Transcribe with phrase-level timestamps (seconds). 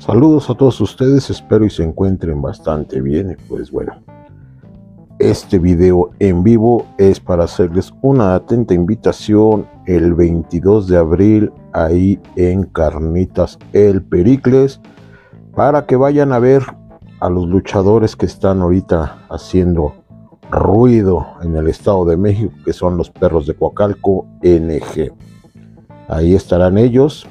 [0.00, 3.36] Saludos a todos ustedes, espero y se encuentren bastante bien.
[3.50, 3.92] Pues bueno,
[5.18, 12.18] este video en vivo es para hacerles una atenta invitación el 22 de abril ahí
[12.36, 14.80] en Carnitas El Pericles
[15.54, 16.62] para que vayan a ver
[17.20, 19.92] a los luchadores que están ahorita haciendo
[20.50, 25.12] ruido en el Estado de México, que son los perros de Coacalco NG.
[26.08, 27.28] Ahí estarán ellos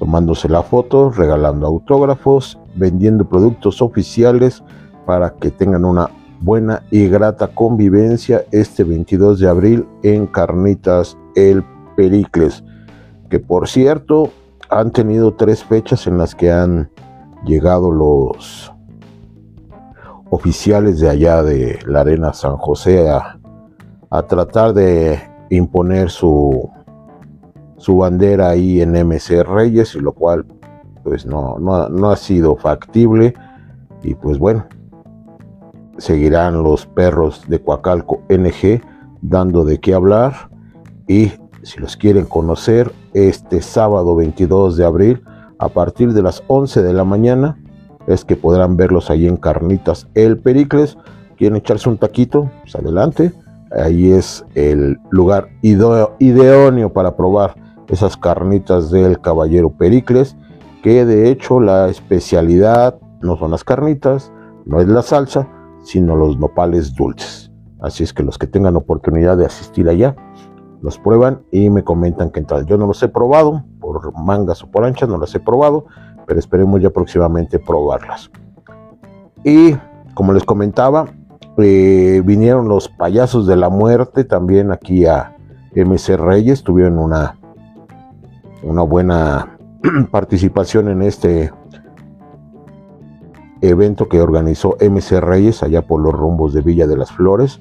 [0.00, 4.64] tomándose la foto, regalando autógrafos, vendiendo productos oficiales
[5.04, 6.08] para que tengan una
[6.40, 11.62] buena y grata convivencia este 22 de abril en Carnitas El
[11.98, 12.64] Pericles,
[13.28, 14.30] que por cierto
[14.70, 16.90] han tenido tres fechas en las que han
[17.44, 18.72] llegado los
[20.30, 23.38] oficiales de allá de la Arena San José a,
[24.08, 25.20] a tratar de
[25.50, 26.70] imponer su
[27.80, 30.44] su bandera ahí en MC Reyes, lo cual
[31.02, 33.32] pues no, no, ha sido factible.
[34.02, 34.66] Y pues bueno,
[35.96, 38.82] seguirán los perros de Coacalco NG
[39.22, 40.50] dando de qué hablar.
[41.08, 45.24] Y si los quieren conocer, este sábado 22 de abril,
[45.58, 47.58] a partir de las 11 de la mañana,
[48.06, 50.98] es que podrán verlos ahí en Carnitas El Pericles.
[51.36, 53.32] Quieren echarse un taquito, pues adelante.
[53.72, 57.54] Ahí es el lugar idóneo para probar
[57.90, 60.36] esas carnitas del caballero Pericles,
[60.82, 64.32] que de hecho la especialidad no son las carnitas,
[64.64, 65.48] no es la salsa,
[65.82, 67.50] sino los nopales dulces.
[67.80, 70.14] Así es que los que tengan oportunidad de asistir allá,
[70.82, 72.64] los prueban y me comentan que tal.
[72.66, 75.86] Yo no los he probado, por mangas o por anchas no las he probado,
[76.26, 78.30] pero esperemos ya próximamente probarlas.
[79.44, 79.76] Y
[80.14, 81.06] como les comentaba,
[81.58, 85.36] eh, vinieron los payasos de la muerte también aquí a
[85.74, 87.39] MC Reyes, tuvieron una
[88.62, 89.58] una buena
[90.10, 91.52] participación en este
[93.62, 97.60] evento que organizó MC Reyes allá por los rumbos de Villa de las Flores.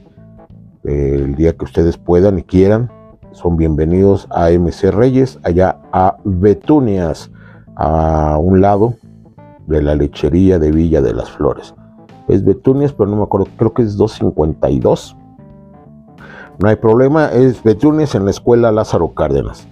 [0.84, 2.91] El día que ustedes puedan y quieran,
[3.31, 7.31] son bienvenidos a MC Reyes, allá a Betunias,
[7.75, 8.95] a un lado
[9.68, 11.75] de la lechería de Villa de las Flores.
[12.28, 15.16] Es Betunias, pero no me acuerdo, creo que es 252.
[16.59, 19.68] No hay problema, es Betunias en la escuela Lázaro Cárdenas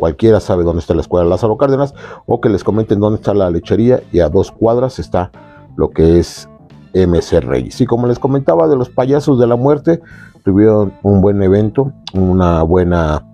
[0.00, 1.94] cualquiera sabe dónde está la escuela Lázaro Cárdenas,
[2.26, 5.30] o que les comenten dónde está la lechería y a dos cuadras está
[5.76, 6.48] lo que es
[6.94, 7.80] MC Reyes.
[7.80, 10.00] Y como les comentaba de los payasos de la muerte,
[10.42, 13.24] tuvieron un buen evento, una buena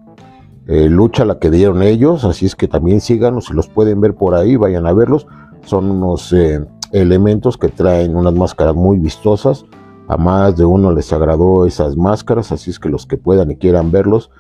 [0.67, 4.15] eh, lucha la que dieron ellos, así es que también síganos, si los pueden ver
[4.15, 5.27] por ahí, vayan a verlos.
[5.65, 9.65] Son unos eh, elementos que traen unas máscaras muy vistosas.
[10.09, 13.57] A más de uno les agradó esas máscaras, así es que los que puedan y
[13.57, 14.31] quieran verlos,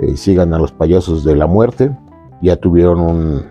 [0.00, 1.96] eh, sigan a los payasos de la muerte.
[2.42, 3.42] Ya tuvieron un,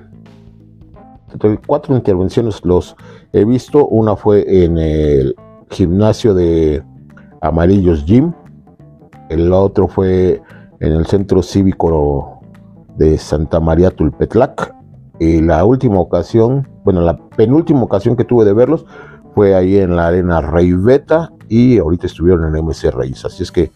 [1.65, 2.95] cuatro intervenciones los
[3.31, 3.87] he visto.
[3.87, 5.35] Una fue en el
[5.69, 6.83] gimnasio de
[7.41, 8.33] Amarillos Gym.
[9.29, 10.41] El otro fue
[10.79, 12.41] en el centro cívico
[12.97, 14.73] de Santa María Tulpetlac.
[15.19, 18.85] Y la última ocasión, bueno, la penúltima ocasión que tuve de verlos
[19.33, 23.25] fue ahí en la arena Rey Beta y ahorita estuvieron en MC Reyes.
[23.25, 23.71] Así es que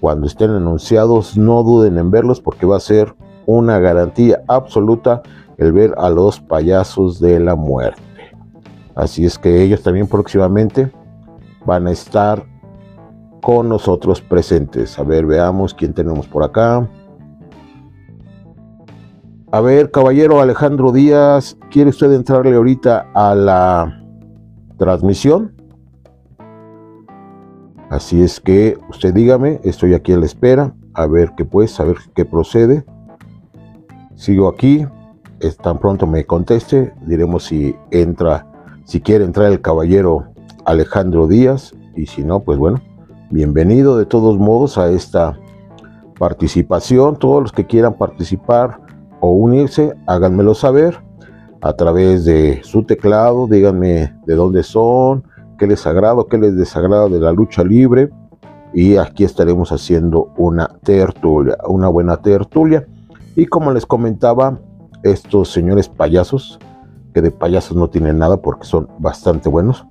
[0.00, 3.14] cuando estén anunciados, no duden en verlos porque va a ser
[3.46, 5.22] una garantía absoluta
[5.58, 8.00] el ver a los payasos de la muerte.
[8.94, 10.90] Así es que ellos también próximamente
[11.66, 12.44] van a estar
[13.42, 14.98] con nosotros presentes.
[14.98, 16.88] A ver, veamos quién tenemos por acá.
[19.52, 24.02] A ver, caballero Alejandro Díaz, ¿quiere usted entrarle ahorita a la
[24.78, 25.59] transmisión?
[27.90, 31.84] Así es que usted dígame, estoy aquí a la espera, a ver qué pues, a
[31.84, 32.84] ver qué procede.
[34.14, 34.86] Sigo aquí,
[35.60, 38.46] tan pronto me conteste, diremos si entra,
[38.84, 40.24] si quiere entrar el caballero
[40.66, 42.80] Alejandro Díaz y si no, pues bueno,
[43.30, 45.36] bienvenido de todos modos a esta
[46.16, 47.16] participación.
[47.16, 48.78] Todos los que quieran participar
[49.18, 50.96] o unirse, háganmelo saber
[51.60, 55.24] a través de su teclado, díganme de dónde son,
[55.60, 58.08] qué les agrada, qué les desagrada de la lucha libre.
[58.72, 62.86] Y aquí estaremos haciendo una tertulia, una buena tertulia.
[63.36, 64.58] Y como les comentaba,
[65.02, 66.58] estos señores payasos,
[67.12, 69.84] que de payasos no tienen nada porque son bastante buenos.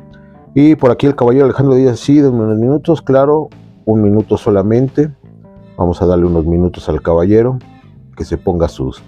[0.55, 3.49] Y por aquí el caballero Alejandro Díaz, sí, de unos minutos, claro,
[3.85, 5.13] un minuto solamente.
[5.77, 7.59] Vamos a darle unos minutos al caballero
[8.17, 9.03] que se ponga sus,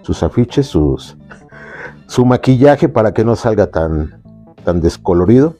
[0.00, 1.18] sus afiches, sus,
[2.06, 4.22] su maquillaje para que no salga tan,
[4.64, 5.56] tan descolorido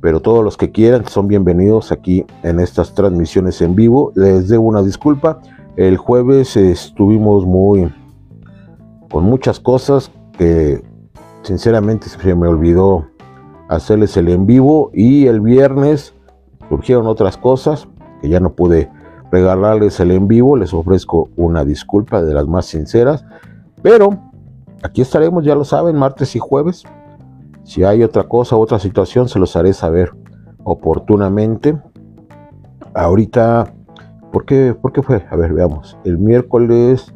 [0.00, 4.12] pero todos los que quieran son bienvenidos aquí en estas transmisiones en vivo.
[4.14, 5.40] Les debo una disculpa.
[5.76, 7.92] El jueves estuvimos muy
[9.10, 10.82] con muchas cosas que
[11.42, 13.06] sinceramente se me olvidó
[13.68, 16.14] hacerles el en vivo y el viernes
[16.68, 17.88] surgieron otras cosas
[18.20, 18.90] que ya no pude
[19.30, 23.24] regalarles el en vivo, les ofrezco una disculpa de las más sinceras,
[23.82, 24.10] pero
[24.82, 26.84] aquí estaremos, ya lo saben, martes y jueves.
[27.66, 30.12] Si hay otra cosa, otra situación, se los haré saber
[30.62, 31.76] oportunamente.
[32.94, 33.74] Ahorita,
[34.32, 35.26] ¿por qué, ¿por qué fue?
[35.28, 35.98] A ver, veamos.
[36.04, 37.12] El miércoles,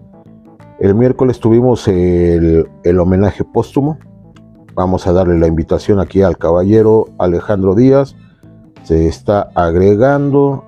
[0.80, 3.98] el miércoles tuvimos el, el homenaje póstumo.
[4.74, 8.16] Vamos a darle la invitación aquí al caballero Alejandro Díaz.
[8.82, 10.64] Se está agregando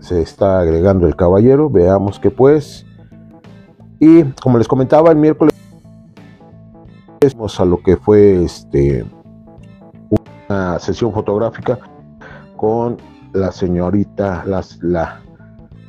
[0.00, 1.70] se está agregando el caballero.
[1.70, 2.84] Veamos que pues.
[3.98, 5.55] Y como les comentaba, el miércoles
[7.34, 9.04] a lo que fue este
[10.48, 11.78] una sesión fotográfica
[12.56, 12.96] con
[13.32, 15.20] la señorita, la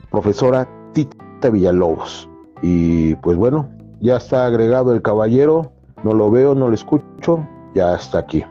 [0.10, 2.30] profesora Tita Villalobos.
[2.62, 3.70] Y pues bueno,
[4.00, 5.72] ya está agregado el caballero.
[6.04, 7.48] No lo veo, no lo escucho.
[7.76, 8.44] Ya está aquí.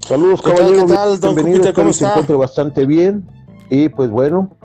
[0.00, 0.86] Saludos, caballero.
[0.86, 3.28] Bienvenido, espero se encuentre bastante bien.
[3.70, 4.56] Y pues bueno,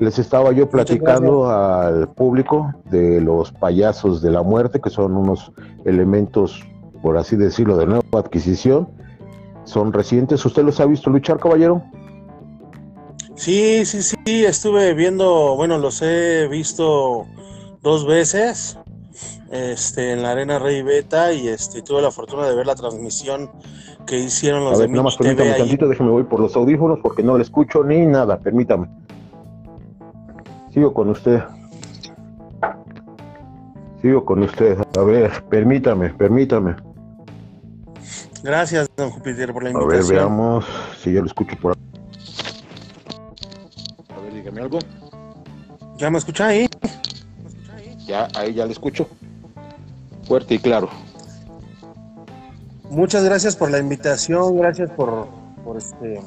[0.00, 5.52] les estaba yo platicando al público de los payasos de la muerte, que son unos
[5.84, 6.64] elementos,
[7.02, 8.88] por así decirlo, de nueva adquisición.
[9.64, 10.44] Son recientes.
[10.44, 11.82] ¿Usted los ha visto luchar, caballero?
[13.34, 17.26] Sí, sí, sí, estuve viendo, bueno, los he visto
[17.82, 18.78] dos veces
[19.50, 23.50] este, en la Arena Rey Beta y este, tuve la fortuna de ver la transmisión
[24.06, 26.98] que hicieron los a ver, Nada más permítame un tantito, déjeme voy por los audífonos
[27.02, 28.88] porque no le escucho ni nada, permítame.
[30.74, 31.40] Sigo con usted.
[34.02, 34.76] Sigo con usted.
[34.98, 36.74] A ver, permítame, permítame.
[38.42, 40.02] Gracias, don Júpiter, por la invitación.
[40.02, 40.64] A ver, veamos
[40.98, 41.76] si ya lo escucho por
[44.16, 44.80] A ver, dígame algo.
[45.96, 46.68] ¿Ya me escucha ahí?
[48.04, 49.06] Ya, ahí ya le escucho.
[50.26, 50.88] Fuerte y claro.
[52.90, 55.28] Muchas gracias por la invitación, gracias por,
[55.76, 56.20] este,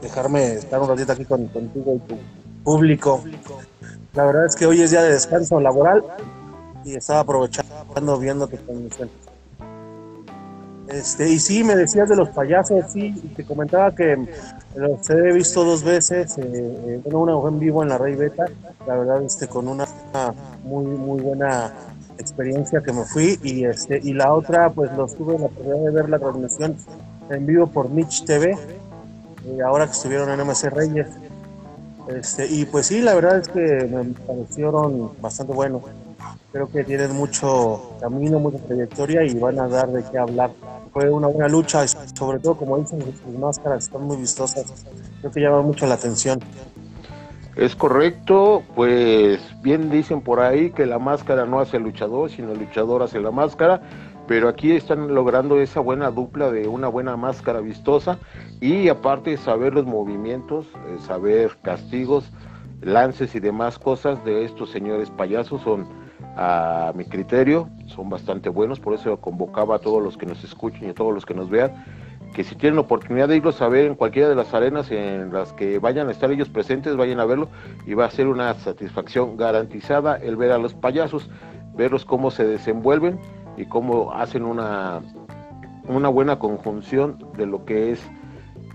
[0.00, 2.16] dejarme estar un ratito aquí con, contigo y tu
[2.64, 3.22] público.
[4.14, 6.02] La verdad es que hoy es día de descanso laboral
[6.84, 9.10] y estaba aprovechando viendo tu transmisión.
[10.88, 14.16] Este, y sí, me decías de los payasos, sí, te comentaba que
[14.76, 18.44] los he visto dos veces, eh, eh bueno, una en vivo en la Rey Beta,
[18.86, 19.86] la verdad, este, con una
[20.62, 21.72] muy, muy buena
[22.18, 25.90] experiencia que me fui y este y la otra pues los tuve la oportunidad de
[25.90, 26.76] ver la transmisión
[27.28, 28.56] en vivo por Mitch TV
[29.44, 31.08] y eh, ahora que estuvieron en MC Reyes
[32.08, 35.82] este y pues sí la verdad es que me parecieron bastante buenos.
[36.52, 40.50] Creo que tienen mucho camino mucha trayectoria y van a dar de qué hablar.
[40.92, 44.84] Fue una buena lucha sobre todo como dicen sus máscaras están muy vistosas.
[45.20, 46.40] Creo que llama mucho la atención.
[47.56, 52.50] Es correcto, pues bien dicen por ahí que la máscara no hace el luchador, sino
[52.50, 53.80] el luchador hace la máscara,
[54.26, 58.18] pero aquí están logrando esa buena dupla de una buena máscara vistosa
[58.60, 62.30] y aparte saber los movimientos, eh, saber castigos,
[62.80, 65.86] lances y demás cosas de estos señores payasos son
[66.36, 70.86] a mi criterio, son bastante buenos, por eso convocaba a todos los que nos escuchen
[70.86, 71.72] y a todos los que nos vean
[72.34, 75.52] que si tienen oportunidad de irlos a ver en cualquiera de las arenas en las
[75.52, 77.48] que vayan a estar ellos presentes, vayan a verlo
[77.86, 81.30] y va a ser una satisfacción garantizada el ver a los payasos,
[81.76, 83.20] verlos cómo se desenvuelven
[83.56, 85.02] y cómo hacen una,
[85.88, 88.00] una buena conjunción de lo que es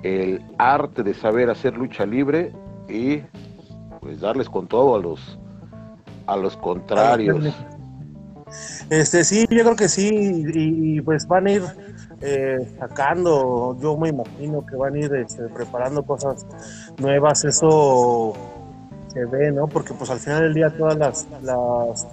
[0.03, 2.53] el arte de saber hacer lucha libre
[2.87, 3.21] y
[3.99, 5.39] pues darles con todo a los
[6.25, 7.53] a los contrarios.
[8.89, 11.63] Este sí, yo creo que sí, y pues van a ir
[12.21, 16.45] eh, sacando, yo me imagino que van a ir este, preparando cosas
[16.97, 18.33] nuevas, eso
[19.13, 19.67] se ve, ¿no?
[19.67, 22.07] Porque pues al final del día todas las, las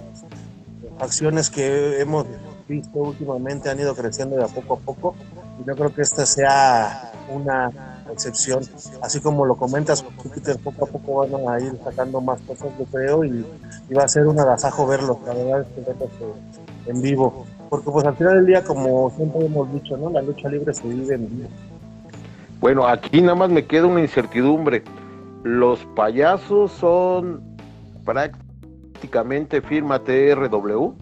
[0.99, 2.25] acciones que hemos
[2.67, 5.15] visto últimamente han ido creciendo de a poco a poco
[5.61, 7.71] y yo creo que esta sea una
[8.11, 8.63] excepción.
[9.01, 12.85] Así como lo comentas, Júpiter, poco a poco van a ir sacando más cosas, yo
[12.85, 13.45] creo, y,
[13.95, 18.15] va a ser un agasajo verlo, la verdad es que en vivo porque pues al
[18.15, 20.09] final del día, como siempre hemos dicho, ¿no?
[20.09, 21.49] La lucha libre se vive en vivo.
[22.59, 24.83] Bueno, aquí nada más me queda una incertidumbre.
[25.43, 27.41] Los payasos son
[28.05, 30.93] prácticamente firma TRW.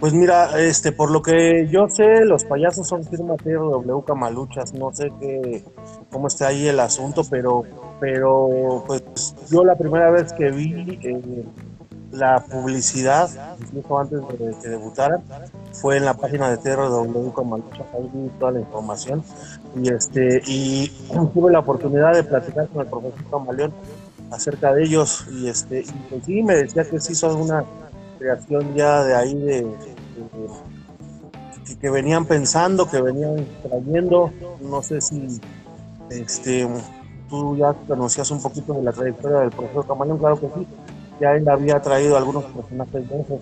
[0.00, 4.72] Pues mira, este, por lo que yo sé, los payasos son firma TRW Camaluchas.
[4.72, 5.62] No sé qué,
[6.10, 7.64] cómo está ahí el asunto, pero,
[8.00, 9.04] pero, pues
[9.50, 11.44] yo la primera vez que vi eh,
[12.12, 13.28] la publicidad,
[13.60, 15.22] incluso antes de que debutaran,
[15.74, 19.22] fue en la página de TRW Camalucha, ahí vi toda la información.
[19.76, 20.88] Y este y
[21.34, 23.72] tuve la oportunidad de platicar con el profesor Camaleón
[24.30, 27.64] acerca de ellos y este y pues sí me decía que sí son una
[28.20, 29.66] creación ya de ahí de,
[31.80, 34.30] que, venían pensando, que venían trayendo.
[34.60, 35.40] No sé si
[36.10, 36.68] este,
[37.30, 40.66] tú ya conocías un poquito de la trayectoria del profesor Camaleón, claro que sí.
[41.20, 43.40] Ya él había traído algunos personajes esos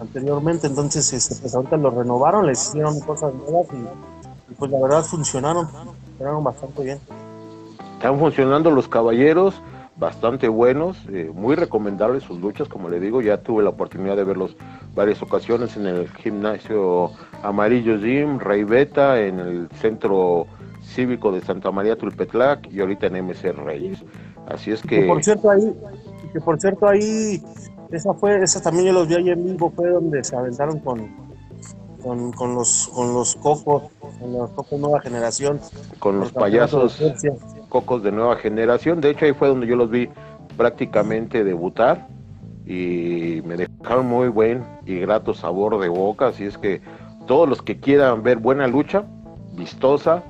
[0.00, 5.02] anteriormente, entonces este, pues ahorita lo renovaron, les hicieron cosas nuevas y, pues la verdad
[5.02, 6.98] funcionaron, funcionaron bastante bien.
[7.96, 9.54] Están funcionando los caballeros
[9.98, 14.24] bastante buenos, eh, muy recomendables sus luchas, como le digo, ya tuve la oportunidad de
[14.24, 14.56] verlos
[14.94, 17.10] varias ocasiones en el gimnasio
[17.42, 20.46] Amarillo Gym, Rey Beta, en el centro
[20.82, 24.04] cívico de Santa María Tulpetlac y ahorita en MC Reyes.
[24.46, 25.04] Así es que...
[25.06, 25.74] por cierto ahí,
[26.32, 27.42] que por cierto ahí,
[27.90, 31.08] esa fue, esa también yo los vi ahí en vivo, fue donde se aventaron con,
[32.02, 33.82] con, con los con los cocos,
[34.20, 35.60] con los cocos nueva generación.
[35.98, 37.00] Con los payasos
[37.68, 39.00] cocos de nueva generación.
[39.00, 40.08] De hecho, ahí fue donde yo los vi
[40.56, 42.06] prácticamente debutar
[42.66, 46.28] y me dejaron muy buen y grato sabor de boca.
[46.28, 46.82] Así es que
[47.26, 49.04] todos los que quieran ver buena lucha,
[49.52, 50.22] vistosa,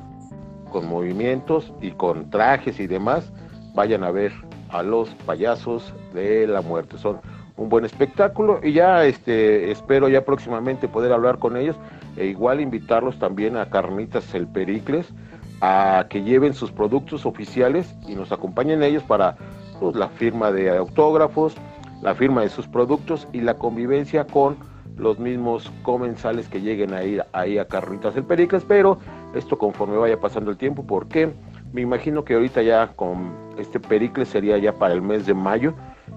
[0.71, 3.33] con movimientos y con trajes y demás,
[3.75, 4.33] vayan a ver
[4.71, 6.99] a los payasos de la muerte.
[6.99, 7.21] Son
[7.57, 11.77] un buen espectáculo y ya este espero ya próximamente poder hablar con ellos
[12.17, 15.13] e igual invitarlos también a Carnitas el Pericles
[15.61, 19.37] a que lleven sus productos oficiales y nos acompañen ellos para
[19.81, 21.55] pues, la firma de autógrafos,
[22.03, 24.57] la firma de sus productos y la convivencia con
[24.97, 28.99] los mismos comensales que lleguen a ir ahí a Carnitas el Pericles, pero
[29.35, 31.33] esto conforme vaya pasando el tiempo, porque
[31.73, 35.75] me imagino que ahorita ya con este Pericles sería ya para el mes de mayo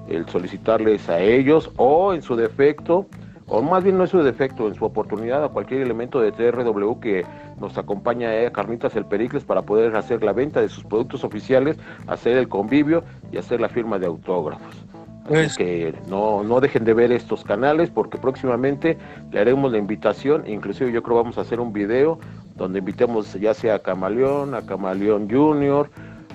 [0.07, 3.05] el solicitarles a ellos o en su defecto
[3.51, 7.00] o más bien no es su defecto, en su oportunidad a cualquier elemento de TRW
[7.01, 7.25] que
[7.60, 11.77] nos acompaña a Carnitas el Pericles para poder hacer la venta de sus productos oficiales,
[12.08, 14.74] hacer el convivio y hacer la firma de autógrafos.
[15.25, 18.98] Así pues que no, no dejen de ver estos canales porque próximamente
[19.31, 22.20] le haremos la invitación, inclusive yo creo vamos a hacer un video
[22.55, 25.89] donde invitemos ya sea a Camaleón, a Camaleón Junior,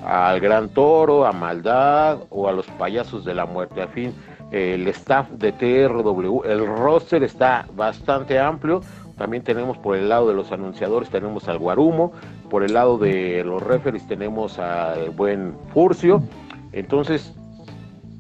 [0.05, 3.81] al Gran Toro, a Maldad o a los payasos de la muerte.
[3.81, 4.13] A fin,
[4.51, 8.81] el staff de TRW, el roster está bastante amplio.
[9.17, 12.13] También tenemos por el lado de los anunciadores, tenemos al Guarumo,
[12.51, 16.23] por el lado de los referees tenemos al buen Furcio.
[16.73, 17.35] Entonces,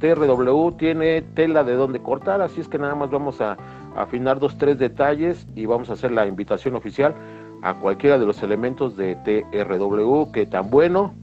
[0.00, 3.56] TRW tiene tela de donde cortar, así es que nada más vamos a
[3.94, 7.14] afinar dos, tres detalles y vamos a hacer la invitación oficial
[7.62, 11.14] a cualquiera de los elementos de TRW que tan bueno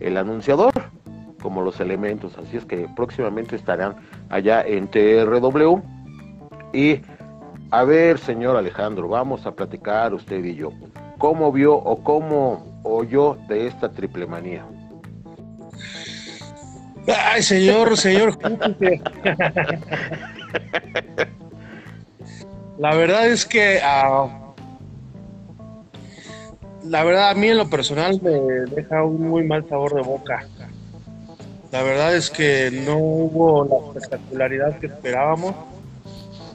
[0.00, 0.72] el anunciador
[1.44, 2.36] como los elementos.
[2.38, 3.96] Así es que próximamente estarán
[4.30, 5.82] allá en TRW.
[6.72, 7.02] Y
[7.70, 10.70] a ver, señor Alejandro, vamos a platicar usted y yo.
[11.18, 14.64] ¿Cómo vio o cómo oyó de esta triple manía?
[17.06, 18.38] Ay, señor, señor.
[22.78, 24.44] La verdad es que uh,
[26.84, 30.46] la verdad a mí en lo personal me deja un muy mal sabor de boca.
[31.74, 35.56] La verdad es que no hubo la espectacularidad que esperábamos.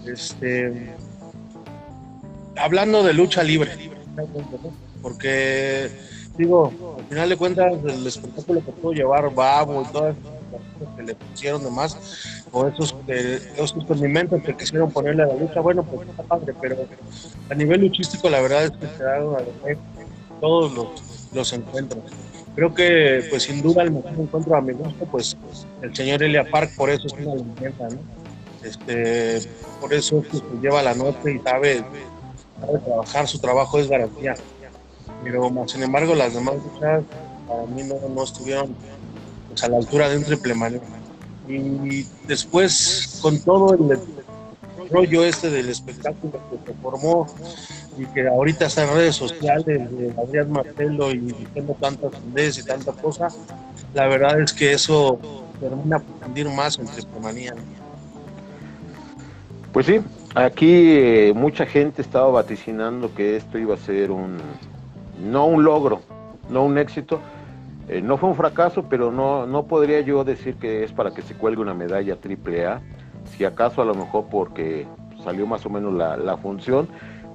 [0.05, 0.93] Este,
[2.55, 3.69] hablando de lucha libre,
[5.01, 5.89] porque
[6.37, 10.95] digo, al final de cuentas el espectáculo que pudo llevar Babo y todas las cosas
[10.95, 15.59] que le pusieron demás, o esos, eh, esos condimentos que quisieron ponerle a la lucha,
[15.59, 16.77] bueno, pues está padre, pero
[17.49, 19.39] a nivel luchístico la verdad es que se da una
[20.39, 20.87] todos los,
[21.33, 22.05] los encuentros.
[22.55, 25.37] Creo que, pues sin duda, el mejor encuentro a mi gusto, pues
[25.81, 27.99] el señor Elia Park, por eso es una leyenda, ¿no?
[28.63, 29.41] Este,
[29.79, 31.83] por eso es que se lleva la noche y sabe,
[32.59, 34.35] sabe trabajar, su trabajo es garantía.
[35.23, 37.03] Pero, sin embargo, las demás luchas
[37.47, 38.75] para mí no, no estuvieron
[39.47, 40.83] pues, a la altura de un triple manera.
[41.47, 43.99] Y después, con todo el
[44.91, 47.27] rollo este del espectáculo que se formó
[47.99, 52.93] y que ahorita en redes sociales de Adrián Marcelo y diciendo tantas ideas y tanta
[52.93, 53.27] cosa,
[53.93, 55.19] la verdad es que eso
[55.59, 57.53] termina por hundir más entre Tripomanía.
[59.73, 59.99] Pues sí,
[60.33, 64.37] aquí eh, mucha gente estaba vaticinando que esto iba a ser un,
[65.21, 66.01] no un logro,
[66.49, 67.19] no un éxito,
[67.89, 71.21] eh, no fue un fracaso, pero no, no podría yo decir que es para que
[71.21, 72.81] se cuelgue una medalla triple A,
[73.35, 74.87] si acaso a lo mejor porque
[75.23, 76.87] salió más o menos la, la función,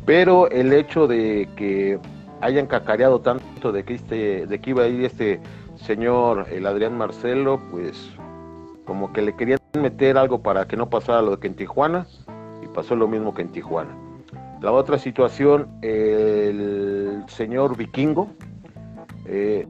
[0.05, 1.99] pero el hecho de que
[2.41, 5.41] hayan cacareado tanto de que, este, de que iba a ir este
[5.77, 8.11] señor, el Adrián Marcelo, pues
[8.85, 12.07] como que le querían meter algo para que no pasara lo que en Tijuana,
[12.63, 13.95] y pasó lo mismo que en Tijuana.
[14.61, 18.29] La otra situación, el señor Vikingo,
[19.27, 19.67] eh,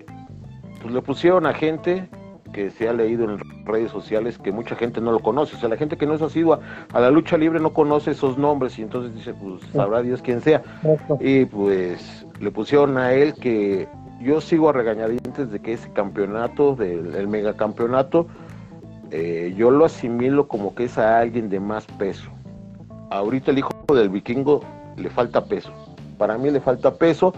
[0.80, 2.08] pues le pusieron a gente
[2.54, 5.56] que se ha leído en redes sociales que mucha gente no lo conoce.
[5.56, 6.60] O sea, la gente que no es asidua
[6.92, 10.40] a la lucha libre no conoce esos nombres y entonces dice, pues sabrá Dios quién
[10.40, 10.62] sea.
[11.20, 13.88] Y pues le pusieron a él que
[14.22, 18.28] yo sigo a regañadientes de que ese campeonato, del el megacampeonato,
[19.10, 22.30] eh, yo lo asimilo como que es a alguien de más peso.
[23.10, 24.60] Ahorita el hijo del vikingo
[24.96, 25.72] le falta peso.
[26.18, 27.34] Para mí le falta peso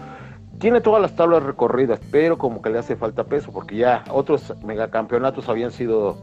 [0.59, 4.53] tiene todas las tablas recorridas, pero como que le hace falta peso, porque ya otros
[4.63, 6.17] megacampeonatos habían sido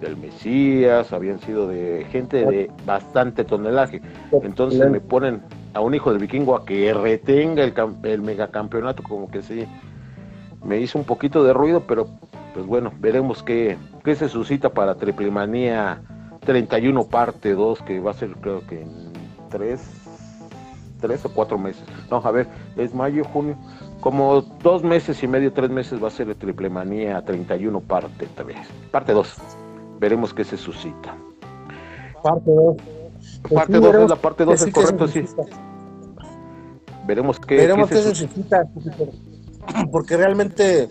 [0.00, 4.00] del Mesías, habían sido de gente de bastante tonelaje.
[4.42, 9.30] Entonces me ponen a un hijo del vikingo a que retenga el, el megacampeonato, como
[9.30, 9.66] que sí,
[10.64, 12.08] me hizo un poquito de ruido, pero
[12.54, 16.00] pues bueno, veremos qué, qué se suscita para Triple Manía
[16.40, 19.12] 31 parte 2, que va a ser creo que en
[19.50, 20.03] tres
[21.00, 21.84] tres o cuatro meses.
[22.08, 22.46] Vamos a ver,
[22.76, 23.56] es mayo, junio,
[24.00, 28.28] como dos meses y medio, tres meses va a ser el Triple Manía 31 parte
[28.34, 28.56] 3,
[28.90, 29.36] parte 2.
[29.98, 31.14] Veremos qué se suscita.
[32.22, 32.76] Parte 2.
[33.52, 35.24] Parte 2 es la parte 2, es correcto, sí.
[37.06, 38.62] Veremos qué, veremos qué, se, suscita.
[39.92, 40.88] Porque realmente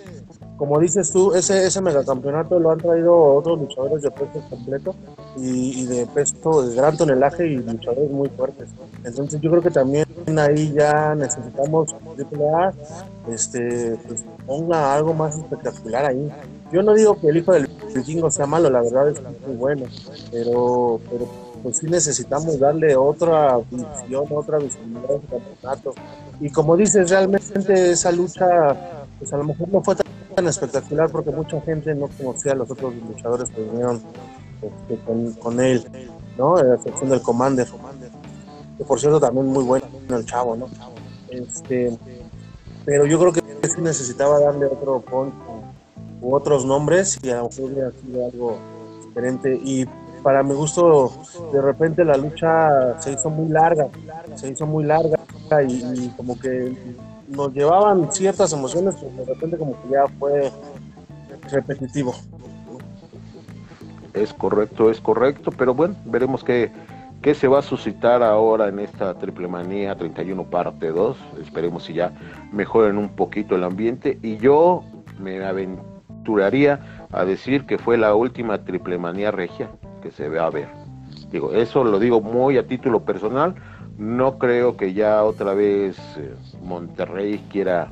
[0.64, 4.96] como dices tú, ese, ese megacampeonato lo han traído otros luchadores de peso completo
[5.36, 8.70] y, de peso de gran tonelaje y luchadores muy fuertes.
[9.04, 10.06] Entonces yo creo que también
[10.40, 12.74] ahí ya necesitamos AAA
[13.30, 16.32] este, pues, ponga algo más espectacular ahí.
[16.72, 19.86] Yo no digo que el hijo del vikingo sea malo, la verdad es muy bueno,
[20.32, 21.28] pero, pero
[21.62, 25.94] pues sí necesitamos darle otra visión, otra visibilidad al campeonato.
[26.40, 28.78] Y como dices, realmente esa lucha,
[29.20, 32.56] pues a lo mejor no fue tan tan espectacular porque mucha gente no conocía a
[32.56, 34.02] los otros luchadores que vinieron
[34.62, 35.00] este,
[35.40, 35.86] con, él,
[36.38, 36.58] ¿no?
[36.58, 37.68] A excepción del Commander,
[38.78, 40.68] que por cierto también muy bueno el chavo, ¿no?
[41.30, 41.98] Este,
[42.86, 45.64] pero yo creo que sí necesitaba darle otro punto
[46.22, 48.58] u otros nombres y a lo mejor hubiera sido algo
[49.06, 49.60] diferente.
[49.64, 49.86] Y
[50.22, 51.14] para mi gusto,
[51.52, 53.88] de repente la lucha se hizo muy larga,
[54.36, 55.20] se hizo muy larga
[55.68, 56.74] y como que
[57.28, 60.52] nos llevaban ciertas emociones, pero de repente como que ya fue
[61.52, 62.14] repetitivo.
[64.14, 66.72] Es correcto, es correcto, pero bueno, veremos qué,
[67.22, 71.18] qué se va a suscitar ahora en esta Triple Manía 31 parte 2.
[71.42, 72.12] Esperemos si ya
[72.52, 74.84] mejoren un poquito el ambiente y yo
[75.20, 79.70] me aventuraría a decir que fue la última Triple Manía regia
[80.02, 80.68] que se va a ver.
[81.32, 83.56] Digo, eso lo digo muy a título personal,
[83.98, 87.90] no creo que ya otra vez eh, Monterrey quiera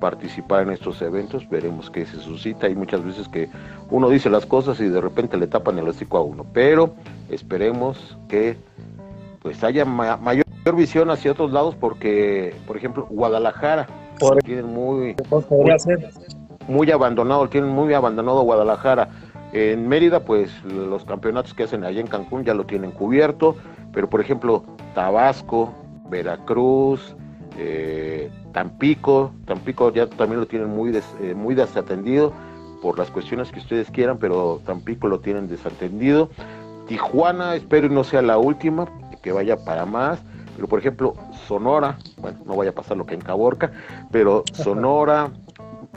[0.00, 2.66] participar en estos eventos, veremos qué se suscita.
[2.66, 3.48] Hay muchas veces que
[3.90, 6.94] uno dice las cosas y de repente le tapan el hocico a uno, pero
[7.28, 8.56] esperemos que
[9.42, 13.86] pues haya mayor visión hacia otros lados porque, por ejemplo, Guadalajara
[14.18, 14.42] por...
[14.42, 15.16] tienen muy,
[16.66, 19.08] muy, abandonado, tienen muy abandonado Guadalajara.
[19.52, 23.56] En Mérida, pues los campeonatos que hacen allá en Cancún ya lo tienen cubierto,
[23.92, 25.74] pero por ejemplo, Tabasco,
[26.10, 27.14] Veracruz,
[27.56, 32.32] eh, Tampico, Tampico ya también lo tienen muy, eh, muy desatendido
[32.82, 36.30] por las cuestiones que ustedes quieran, pero Tampico lo tienen desatendido.
[36.86, 38.86] Tijuana, espero no sea la última,
[39.22, 40.20] que vaya para más,
[40.56, 41.14] pero por ejemplo,
[41.46, 43.70] Sonora, bueno, no vaya a pasar lo que en Caborca,
[44.10, 45.30] pero Sonora,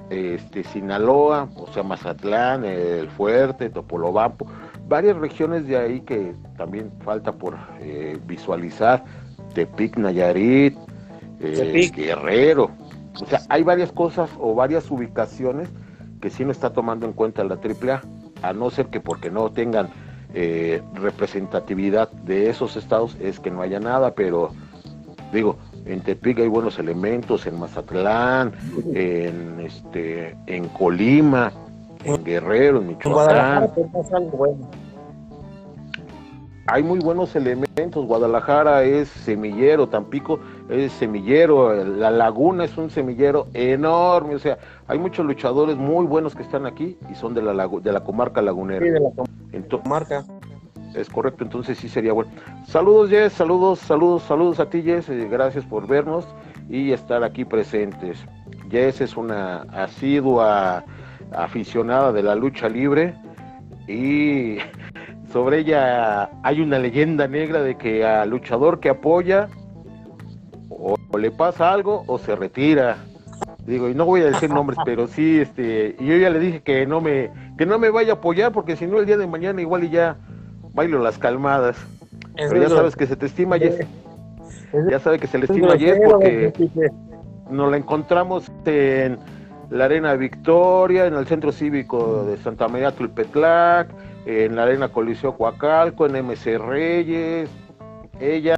[0.10, 4.48] este, Sinaloa, o sea, Mazatlán, El Fuerte, Topolobampo,
[4.92, 9.06] varias regiones de ahí que también falta por eh, visualizar,
[9.54, 10.78] Tepic, Nayarit,
[11.40, 12.70] eh, Guerrero.
[13.22, 15.70] O sea, hay varias cosas o varias ubicaciones
[16.20, 18.02] que sí no está tomando en cuenta la AAA,
[18.42, 19.88] a no ser que porque no tengan
[20.34, 24.52] eh, representatividad de esos estados es que no haya nada, pero
[25.32, 28.52] digo, en Tepic hay buenos elementos, en Mazatlán,
[28.94, 31.54] en este, en Colima,
[32.04, 33.70] en Guerrero, en Michoacán
[36.68, 38.06] hay muy buenos elementos.
[38.06, 44.36] Guadalajara es semillero, Tampico es semillero, La Laguna es un semillero enorme.
[44.36, 47.92] O sea, hay muchos luchadores muy buenos que están aquí y son de la, de
[47.92, 48.86] la comarca lagunera.
[48.86, 50.24] Sí, de la comarca.
[50.96, 52.32] Es correcto, entonces sí sería bueno.
[52.68, 55.10] Saludos, Jess, saludos, saludos, saludos a ti, Jess.
[55.10, 56.26] Eh, gracias por vernos
[56.70, 58.18] y estar aquí presentes.
[58.70, 60.84] Jess es una asidua
[61.32, 63.16] aficionada de la lucha libre
[63.88, 64.58] y
[65.32, 69.48] sobre ella hay una leyenda negra de que al luchador que apoya
[70.70, 72.98] o, le pasa algo o se retira.
[73.66, 76.62] Digo, y no voy a decir nombres, pero sí, este, y yo ya le dije
[76.62, 79.28] que no me, que no me vaya a apoyar porque si no el día de
[79.28, 80.18] mañana igual y ya
[80.74, 81.78] bailo las calmadas.
[82.36, 83.86] pero ya sabes que se te estima ayer.
[84.90, 86.54] Ya sabe que se le estima ayer porque
[87.50, 89.20] nos la encontramos en
[89.72, 93.90] la Arena Victoria, en el Centro Cívico de Santa María Tulpetlac,
[94.26, 97.50] en la Arena Coliseo Coacalco, en MC Reyes.
[98.20, 98.58] Ella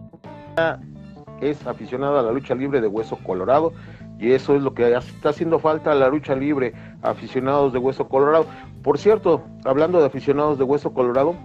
[1.40, 3.74] es aficionada a la lucha libre de Hueso Colorado
[4.20, 6.74] y eso es lo que está haciendo falta a la lucha libre,
[7.04, 8.48] aficionados de Hueso Colorado.
[8.82, 11.36] Por cierto, hablando de aficionados de Hueso Colorado,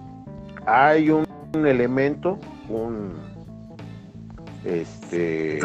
[0.66, 1.26] hay un,
[1.66, 2.38] elemento,
[2.70, 3.12] un
[4.64, 5.60] este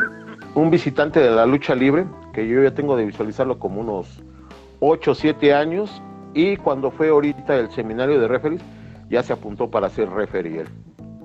[0.54, 2.06] un visitante de la lucha libre,
[2.38, 4.22] que yo ya tengo de visualizarlo como unos
[4.78, 6.00] 8 o 7 años,
[6.34, 8.62] y cuando fue ahorita el seminario de referees,
[9.10, 10.64] ya se apuntó para ser referee.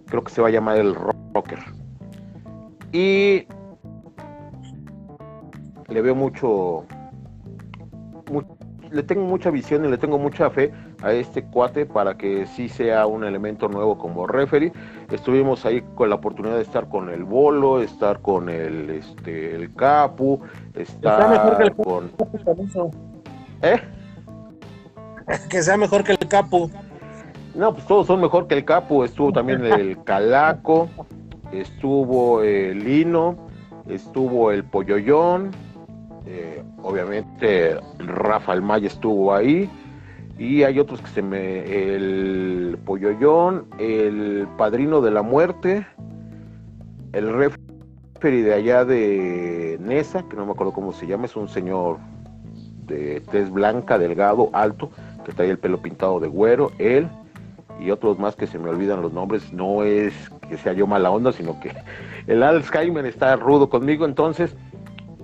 [0.07, 1.59] Creo que se va a llamar el Rocker.
[2.91, 3.45] Y
[5.87, 6.85] le veo mucho,
[8.89, 10.73] le tengo mucha visión y le tengo mucha fe
[11.03, 14.71] a este cuate para que sí sea un elemento nuevo como referee.
[15.11, 19.73] Estuvimos ahí con la oportunidad de estar con el Bolo, estar con el este el
[19.75, 20.39] Capu,
[20.73, 22.11] estar mejor que el con
[23.61, 23.81] ¿Eh?
[25.49, 26.69] Que sea mejor que el Capu.
[27.55, 29.03] No, pues todos son mejor que el Capu.
[29.03, 30.89] Estuvo también el Calaco,
[31.51, 33.37] estuvo el Lino,
[33.87, 35.51] estuvo el Polloyón,
[36.25, 39.69] eh, obviamente Rafa Almaya estuvo ahí.
[40.37, 41.95] Y hay otros que se me.
[41.95, 45.85] El Polloyón, el Padrino de la Muerte,
[47.11, 51.47] el referee de allá de Nesa, que no me acuerdo cómo se llama, es un
[51.47, 51.97] señor
[52.87, 54.89] de tez blanca, delgado, alto,
[55.23, 57.07] que trae el pelo pintado de güero, él
[57.79, 59.51] y otros más que se me olvidan los nombres.
[59.53, 60.13] No es
[60.49, 61.73] que sea yo mala onda, sino que
[62.27, 64.55] el Alzheimer está rudo conmigo, entonces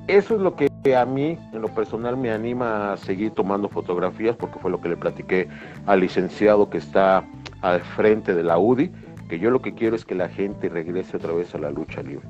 [0.07, 4.35] eso es lo que a mí, en lo personal, me anima a seguir tomando fotografías,
[4.35, 5.47] porque fue lo que le platiqué
[5.85, 7.23] al licenciado que está
[7.61, 8.91] al frente de la UDI,
[9.27, 12.01] que yo lo que quiero es que la gente regrese otra vez a la lucha
[12.01, 12.25] libre.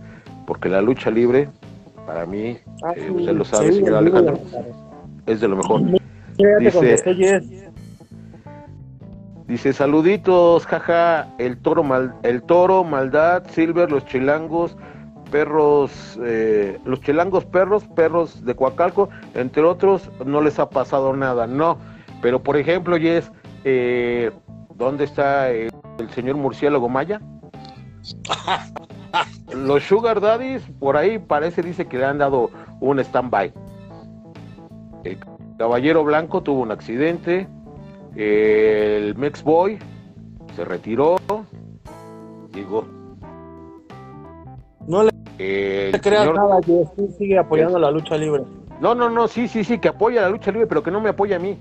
[0.46, 1.50] Porque la lucha libre,
[2.06, 4.40] para mí, ah, eh, usted lo sabe, señor Alejandro,
[5.26, 5.82] es de lo mejor.
[6.60, 7.42] Dice,
[9.48, 14.76] dice, saluditos, jaja, el toro, mal, el toro, maldad, Silver, los chilangos,
[15.32, 21.48] perros, eh, los chilangos perros, perros de Coacalco, entre otros, no les ha pasado nada,
[21.48, 21.78] no.
[22.22, 23.32] Pero por ejemplo, Yes,
[23.64, 24.32] eh,
[24.76, 25.72] ¿dónde está el,
[26.14, 27.22] señor murciélago Maya?
[29.54, 33.54] los Sugar Daddies, por ahí parece, dice que le han dado un stand-by.
[35.04, 35.18] El
[35.58, 37.48] Caballero Blanco tuvo un accidente,
[38.16, 39.80] el Mex Boy
[40.56, 41.18] se retiró,
[45.40, 46.86] no eh, creas nada, que
[47.18, 48.44] sigue apoyando la lucha libre.
[48.82, 51.10] No, no, no, sí, sí, sí, que apoya la lucha libre, pero que no me
[51.10, 51.58] apoya a mí.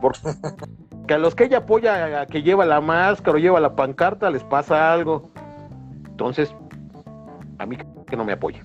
[0.00, 0.20] Porque
[1.14, 4.90] a los que ella apoya, que lleva la máscara o lleva la pancarta, les pasa
[4.92, 5.30] algo.
[6.08, 6.54] Entonces,
[7.58, 8.62] a mí que no me apoya.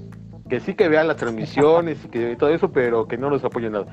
[0.49, 3.69] Que sí que vean las transmisiones y que todo eso, pero que no los apoye
[3.69, 3.85] nada.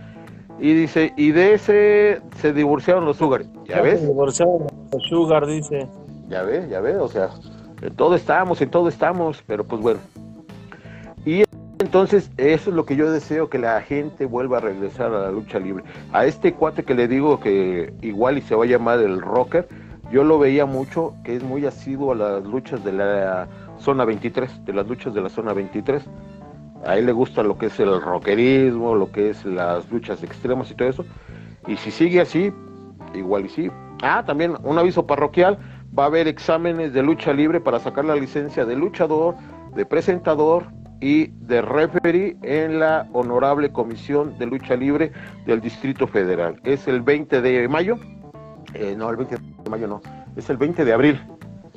[0.60, 3.42] Y dice, y de ese se divorciaron los Sugar.
[3.64, 3.98] ¿Ya ves?
[3.98, 5.88] Se divorciaron los Sugar, dice.
[6.28, 7.30] Ya ves, ya ves, o sea,
[7.80, 9.98] en todo estamos, en todo estamos, pero pues bueno.
[11.82, 15.30] Entonces eso es lo que yo deseo, que la gente vuelva a regresar a la
[15.32, 15.82] lucha libre.
[16.12, 19.66] A este cuate que le digo que igual y se va a llamar el rocker,
[20.12, 23.48] yo lo veía mucho, que es muy asiduo a las luchas de la
[23.80, 26.04] zona 23, de las luchas de la zona 23.
[26.86, 30.70] A él le gusta lo que es el rockerismo, lo que es las luchas extremas
[30.70, 31.04] y todo eso.
[31.66, 32.52] Y si sigue así,
[33.12, 33.70] igual y sí.
[34.04, 35.58] Ah, también un aviso parroquial
[35.98, 39.34] va a haber exámenes de lucha libre para sacar la licencia de luchador,
[39.74, 40.66] de presentador
[41.02, 45.10] y de referee en la Honorable Comisión de Lucha Libre
[45.44, 46.60] del Distrito Federal.
[46.62, 47.98] Es el 20 de mayo,
[48.72, 50.00] eh, no, el 20 de mayo no,
[50.36, 51.20] es el 20 de abril.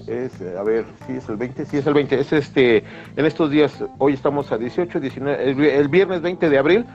[0.05, 2.83] Es, a ver, sí es el 20, sí es el 20, es este,
[3.15, 6.85] en estos días, hoy estamos a 18, 19, el, viernes 20 de abril,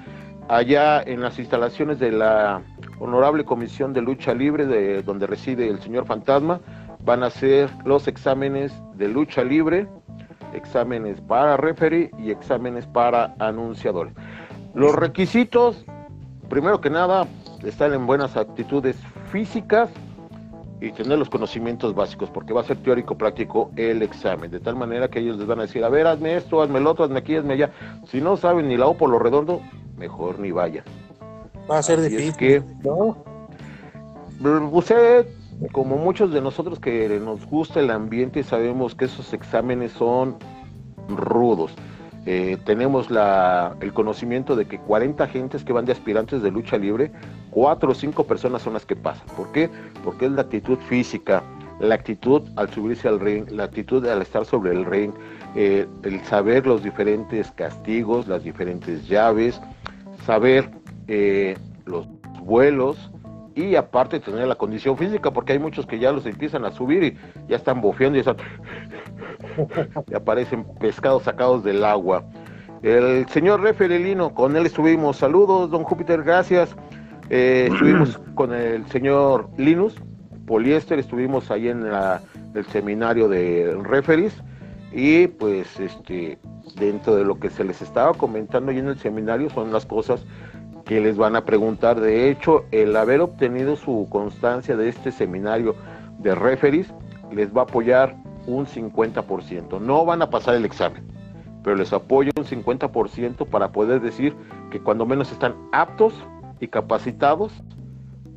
[0.49, 2.63] allá en las instalaciones de la
[3.01, 6.61] Honorable Comisión de Lucha Libre, de donde reside el señor Fantasma,
[7.05, 9.89] van a ser los exámenes de lucha libre,
[10.55, 14.15] exámenes para referee y exámenes para anunciadores.
[14.75, 15.85] Los requisitos,
[16.49, 17.27] primero que nada,
[17.65, 18.97] estar en buenas actitudes
[19.31, 19.91] físicas
[20.81, 24.77] y tener los conocimientos básicos, porque va a ser teórico práctico el examen, de tal
[24.77, 27.19] manera que ellos les van a decir, a ver, hazme esto, hazme lo otro, hazme
[27.19, 27.71] aquí, hazme allá.
[28.09, 29.61] Si no saben ni la O por lo redondo,
[29.99, 30.83] mejor ni vaya.
[31.71, 32.35] Va a ser difícil.
[32.37, 33.17] que, ¿no?
[34.73, 35.27] Usted
[35.73, 40.37] como muchos de nosotros que nos gusta el ambiente, sabemos que esos exámenes son
[41.09, 41.75] rudos.
[42.27, 43.09] Eh, tenemos
[43.81, 47.11] el conocimiento de que 40 gentes que van de aspirantes de lucha libre,
[47.51, 49.27] 4 o 5 personas son las que pasan.
[49.37, 49.71] ¿Por qué?
[50.05, 51.43] Porque es la actitud física,
[51.81, 55.13] la actitud al subirse al ring, la actitud al estar sobre el ring,
[55.57, 59.61] eh, el saber los diferentes castigos, las diferentes llaves,
[60.25, 60.71] saber
[61.09, 62.07] eh, los
[62.43, 63.11] vuelos
[63.69, 67.03] y aparte tener la condición física, porque hay muchos que ya los empiezan a subir
[67.03, 67.17] y
[67.49, 68.37] ya están bofeando y, están...
[70.11, 72.25] y aparecen pescados sacados del agua.
[72.83, 75.19] El señor Referelino, con él estuvimos.
[75.19, 76.75] Saludos, don Júpiter, gracias.
[77.29, 79.95] Eh, estuvimos con el señor Linus
[80.47, 81.85] Poliéster, estuvimos ahí en
[82.55, 84.43] el seminario de Referis
[84.93, 86.39] y pues este
[86.75, 90.27] dentro de lo que se les estaba comentando ahí en el seminario son las cosas
[90.91, 92.01] que les van a preguntar.
[92.01, 95.77] De hecho, el haber obtenido su constancia de este seminario
[96.19, 96.93] de Referis
[97.31, 98.17] les va a apoyar
[98.49, 99.81] un 50%.
[99.81, 101.07] No van a pasar el examen,
[101.63, 104.35] pero les apoyo un 50% para poder decir
[104.73, 106.13] que cuando menos están aptos
[106.59, 107.53] y capacitados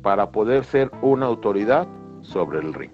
[0.00, 1.88] para poder ser una autoridad
[2.20, 2.92] sobre el ring.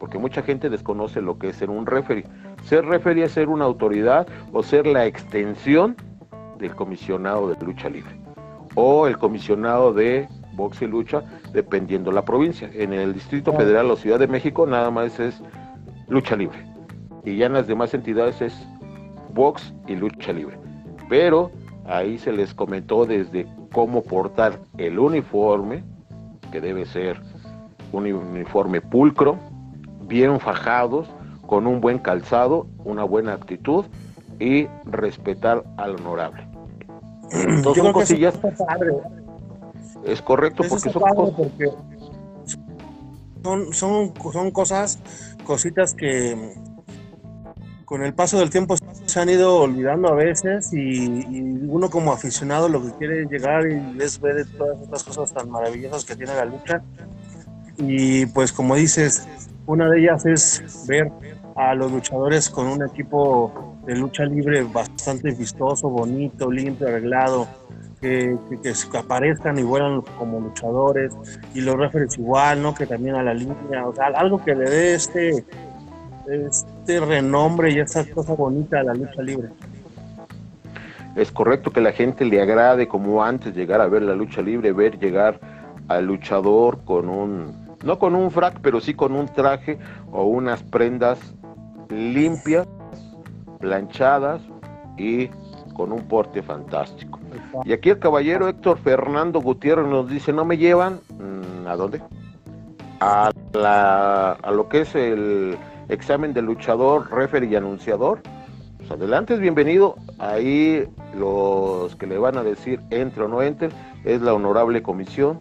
[0.00, 2.24] Porque mucha gente desconoce lo que es ser un referee.
[2.64, 5.94] Ser referee es ser una autoridad o ser la extensión
[6.58, 8.23] del comisionado de lucha libre
[8.74, 12.70] o el comisionado de boxe y lucha, dependiendo la provincia.
[12.72, 15.40] En el Distrito Federal o Ciudad de México nada más es
[16.08, 16.58] lucha libre.
[17.24, 18.54] Y ya en las demás entidades es
[19.32, 20.58] box y lucha libre.
[21.08, 21.50] Pero
[21.86, 25.84] ahí se les comentó desde cómo portar el uniforme,
[26.52, 27.20] que debe ser
[27.92, 29.38] un uniforme pulcro,
[30.02, 31.08] bien fajados,
[31.46, 33.84] con un buen calzado, una buena actitud
[34.38, 36.53] y respetar al honorable.
[37.30, 38.34] Entonces, son cosillas.
[40.04, 40.90] Es correcto, porque
[43.42, 44.98] son, son, son cosas,
[45.44, 46.54] cositas que
[47.84, 52.68] con el paso del tiempo se han ido olvidando a veces y, uno como aficionado
[52.68, 56.34] lo que quiere es llegar y es ver todas estas cosas tan maravillosas que tiene
[56.34, 56.82] la lucha
[57.78, 59.26] y pues como dices,
[59.66, 61.10] una de ellas es ver
[61.56, 67.46] a los luchadores con un equipo de lucha libre bastante vistoso, bonito, limpio, arreglado,
[68.00, 71.12] que, que, aparezcan y vuelan como luchadores,
[71.54, 72.74] y los referees igual, ¿no?
[72.74, 75.44] Que también a la línea, o sea, algo que le dé este,
[76.26, 79.48] este renombre y esa cosa bonita a la lucha libre.
[81.16, 84.72] Es correcto que la gente le agrade como antes llegar a ver la lucha libre,
[84.72, 85.38] ver llegar
[85.88, 89.78] al luchador con un, no con un frac, pero sí con un traje
[90.10, 91.18] o unas prendas
[91.88, 92.66] limpias,
[93.64, 94.42] planchadas
[94.98, 95.28] y
[95.72, 97.18] con un porte fantástico.
[97.64, 101.00] Y aquí el caballero Héctor Fernando Gutiérrez nos dice, ¿no me llevan?
[101.18, 102.02] Mm, ¿A dónde?
[103.00, 105.56] A, la, a lo que es el
[105.88, 108.20] examen de luchador, referee y anunciador.
[108.76, 109.96] Pues adelante, es bienvenido.
[110.18, 113.70] Ahí los que le van a decir entre o no entre
[114.04, 115.40] es la honorable comisión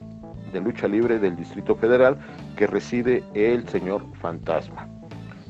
[0.53, 2.17] de lucha libre del Distrito Federal
[2.55, 4.92] que reside el señor Fantasma.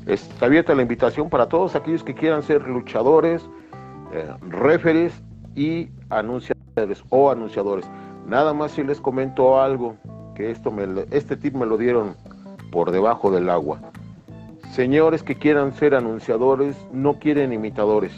[0.06, 3.48] Está abierta la invitación para todos aquellos que quieran ser luchadores,
[4.12, 5.10] eh,
[5.56, 7.88] y anunciadores o anunciadores.
[8.26, 9.96] Nada más si les comento algo,
[10.34, 10.72] que esto
[11.10, 12.16] este tip me lo dieron
[12.70, 13.78] por debajo del agua.
[14.72, 18.12] Señores que quieran ser anunciadores, no quieren imitadores.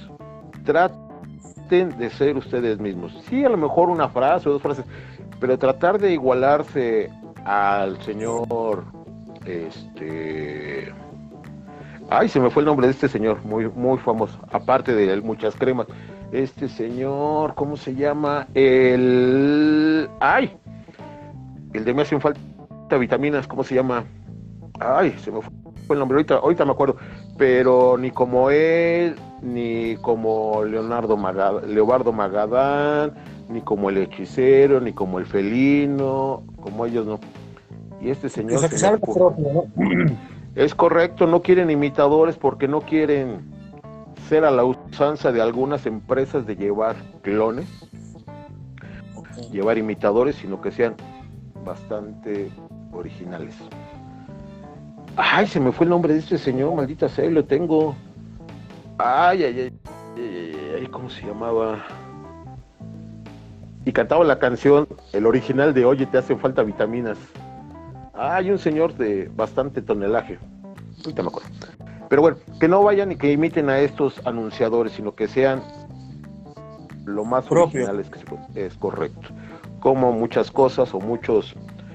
[0.64, 3.12] Traten de ser ustedes mismos.
[3.28, 4.84] Sí, a lo mejor una frase o dos frases,
[5.38, 7.10] pero tratar de igualarse
[7.44, 8.84] al señor
[9.44, 10.92] este
[12.08, 15.22] Ay, se me fue el nombre de este señor, muy, muy famoso, aparte de él,
[15.22, 15.88] muchas cremas.
[16.30, 18.46] Este señor, ¿cómo se llama?
[18.54, 20.08] El.
[20.20, 20.56] ¡Ay!
[21.72, 22.40] El de me hacen falta
[22.98, 24.04] vitaminas, ¿cómo se llama?
[24.78, 26.96] Ay, se me fue el nombre, ahorita, ahorita me acuerdo.
[27.36, 31.18] Pero ni como él, ni como Leonardo
[31.66, 33.14] Leobardo Magadán,
[33.48, 37.18] ni como el hechicero, ni como el felino, como ellos no.
[38.00, 38.60] Y este señor.
[40.56, 43.44] Es correcto, no quieren imitadores porque no quieren
[44.26, 47.68] ser a la usanza de algunas empresas de llevar clones,
[49.52, 50.94] llevar imitadores, sino que sean
[51.62, 52.50] bastante
[52.90, 53.54] originales.
[55.16, 57.94] Ay, se me fue el nombre de este señor, maldita sea, lo tengo.
[58.96, 59.72] Ay, ay, ay,
[60.16, 61.84] ay, ay, ¿cómo se llamaba?
[63.84, 67.18] Y cantaba la canción, el original de Oye, te hacen falta vitaminas.
[68.18, 70.38] Hay un señor de bastante tonelaje.
[71.04, 71.48] Ahorita me acuerdo.
[72.08, 75.62] Pero bueno, que no vayan y que imiten a estos anunciadores, sino que sean
[77.04, 78.66] lo más originales que se.
[78.66, 79.28] Es correcto.
[79.80, 81.54] Como muchas cosas o muchas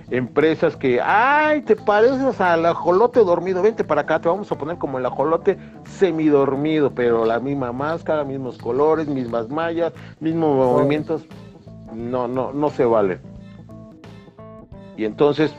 [0.10, 4.78] empresas que, ay, te pareces al ajolote dormido, vente para acá, te vamos a poner
[4.78, 11.26] como el ajolote semidormido, pero la misma máscara, mismos colores, mismas mallas, mismos movimientos.
[11.94, 13.20] No, no, no se vale.
[14.98, 15.54] Y entonces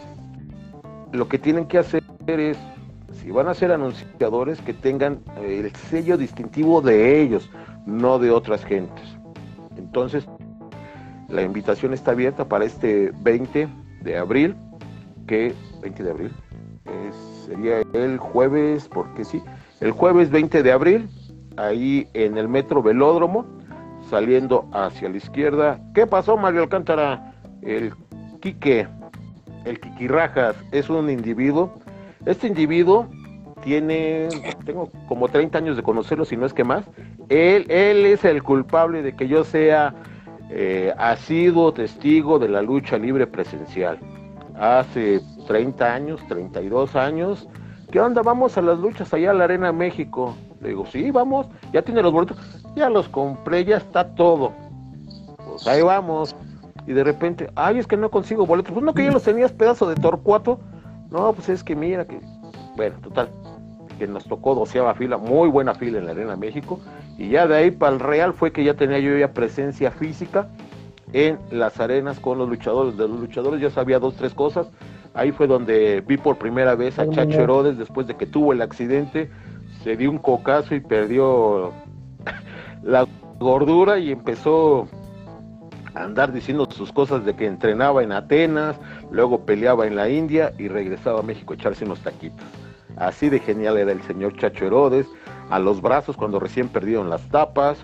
[1.13, 2.59] lo que tienen que hacer es,
[3.13, 7.51] si van a ser anunciadores, que tengan eh, el sello distintivo de ellos,
[7.87, 9.05] no de otras gentes.
[9.77, 10.27] Entonces,
[11.29, 13.67] La invitación está abierta para este 20
[14.03, 14.55] de abril,
[15.27, 16.33] que 20 de abril
[17.47, 19.43] sería el jueves, porque sí,
[19.81, 21.09] el jueves 20 de abril,
[21.57, 23.47] ahí en el metro Velódromo,
[24.09, 25.81] saliendo hacia la izquierda.
[25.95, 27.35] ¿Qué pasó, Mario Alcántara?
[27.63, 27.93] El
[28.41, 28.89] Quique,
[29.65, 31.73] el Quiquirrajas, es un individuo.
[32.27, 33.09] Este individuo
[33.63, 34.29] tiene,
[34.65, 36.85] tengo como 30 años de conocerlo, si no es que más.
[37.29, 39.95] Él, él es el culpable de que yo sea
[40.51, 43.99] eh, asiduo testigo de la lucha libre presencial.
[44.59, 47.49] Hace 30 años, 32 años.
[47.91, 48.23] ¿Qué onda?
[48.23, 50.35] Vamos a las luchas allá a la Arena México.
[50.61, 52.39] Le digo, sí, vamos, ya tiene los boletos,
[52.77, 54.53] ya los compré, ya está todo.
[55.47, 56.35] Pues ahí vamos.
[56.87, 58.73] Y de repente, ay, es que no consigo boletos.
[58.73, 60.59] Pues no que ya los tenías pedazo de Torcuato.
[61.11, 62.21] No, pues es que mira que,
[62.77, 63.29] bueno, total,
[63.99, 66.81] que nos tocó doceava fila, muy buena fila en la Arena México.
[67.19, 70.49] Y ya de ahí para el Real fue que ya tenía yo ya presencia física
[71.13, 72.97] en las arenas con los luchadores.
[72.97, 74.69] De los luchadores ya sabía dos, tres cosas.
[75.15, 78.63] Ahí fue donde vi por primera vez a Chacho Herodes después de que tuvo el
[78.63, 79.31] accidente.
[79.85, 81.73] Se dio un cocazo y perdió
[82.83, 83.07] la
[83.39, 84.89] gordura y empezó
[85.95, 88.77] andar diciendo sus cosas de que entrenaba en Atenas,
[89.11, 92.47] luego peleaba en la India y regresaba a México a echarse unos taquitos.
[92.97, 95.07] Así de genial era el señor Chacho Herodes,
[95.51, 97.79] a los brazos cuando recién perdieron las tapas.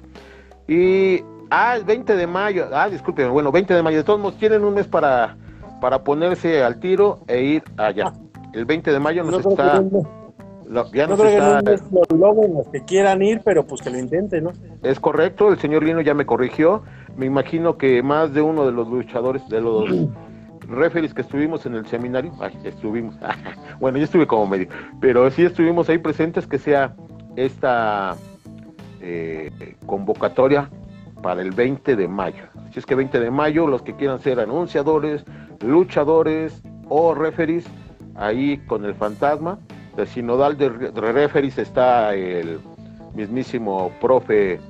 [0.67, 4.39] Y, ah, el 20 de mayo, ah, disculpen, bueno, 20 de mayo, de todos modos,
[4.39, 5.37] tienen un mes para
[5.81, 8.13] para ponerse al tiro e ir allá.
[8.53, 9.83] El 20 de mayo nos está...
[10.93, 14.53] ya no creo que no los que quieran ir, pero pues que lo intenten, ¿no?
[14.83, 16.83] Es correcto, el señor Lino ya me corrigió.
[17.19, 19.91] Me imagino que más de uno de los luchadores, de los
[20.69, 23.17] referees que estuvimos en el seminario, estuvimos,
[23.81, 24.69] bueno, yo estuve como medio,
[25.01, 26.95] pero sí estuvimos ahí presentes que sea
[27.35, 28.15] esta
[29.01, 29.51] eh,
[29.85, 30.71] convocatoria
[31.21, 32.45] para el 20 de mayo.
[32.73, 35.25] Si es que 20 de mayo, los que quieran ser anunciadores,
[35.61, 37.67] luchadores o referees
[38.15, 39.59] ahí con el fantasma.
[39.97, 42.61] Del sinodal de, referees está el
[43.15, 44.61] mismísimo profe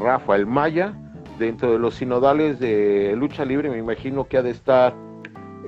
[0.00, 0.94] Rafael Maya.
[1.42, 4.94] Dentro de los sinodales de lucha libre me imagino que ha de estar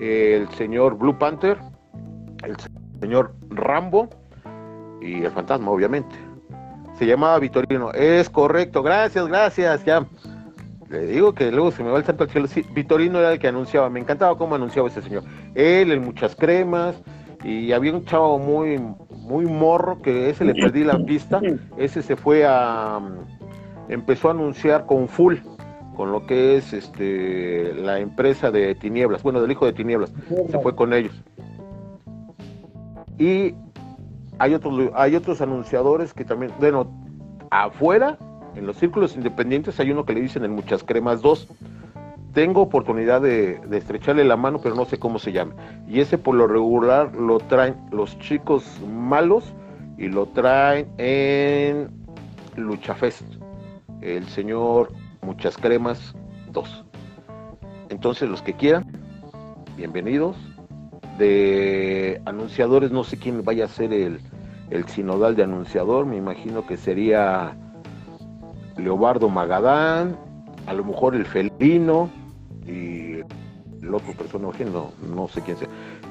[0.00, 1.58] el señor Blue Panther,
[2.44, 2.54] el
[3.00, 4.08] señor Rambo
[5.02, 6.14] y el fantasma, obviamente.
[6.96, 7.90] Se llamaba Vitorino.
[7.90, 9.84] Es correcto, gracias, gracias.
[9.84, 10.06] Ya
[10.90, 12.46] le digo que luego se me va el santo al cielo.
[12.46, 13.90] Sí, Vitorino era el que anunciaba.
[13.90, 15.24] Me encantaba cómo anunciaba ese señor.
[15.56, 17.02] Él, en muchas cremas.
[17.42, 21.40] Y había un chavo muy, muy morro que ese le perdí la pista.
[21.76, 23.00] Ese se fue a.
[23.88, 25.34] Empezó a anunciar con Full,
[25.94, 29.22] con lo que es este la empresa de Tinieblas.
[29.22, 30.12] Bueno, del hijo de Tinieblas.
[30.50, 31.22] Se fue con ellos.
[33.18, 33.54] Y
[34.38, 36.90] hay otros, hay otros anunciadores que también, bueno,
[37.50, 38.18] afuera
[38.56, 41.48] en los círculos independientes hay uno que le dicen en Muchas Cremas 2.
[42.32, 45.54] Tengo oportunidad de, estrecharle la mano, pero no sé cómo se llama.
[45.88, 49.52] Y ese por lo regular lo traen los chicos malos
[49.98, 51.90] y lo traen en
[52.56, 53.24] Luchafest.
[54.00, 54.90] El señor
[55.24, 56.14] Muchas Cremas
[56.52, 56.84] 2.
[57.88, 58.84] Entonces los que quieran,
[59.76, 60.36] bienvenidos.
[61.18, 64.20] De anunciadores, no sé quién vaya a ser el,
[64.70, 67.56] el sinodal de anunciador, me imagino que sería
[68.76, 70.16] Leobardo Magadán,
[70.66, 72.10] a lo mejor el Felino
[72.66, 73.20] y
[73.80, 75.68] el otro personaje, no, no sé quién sea.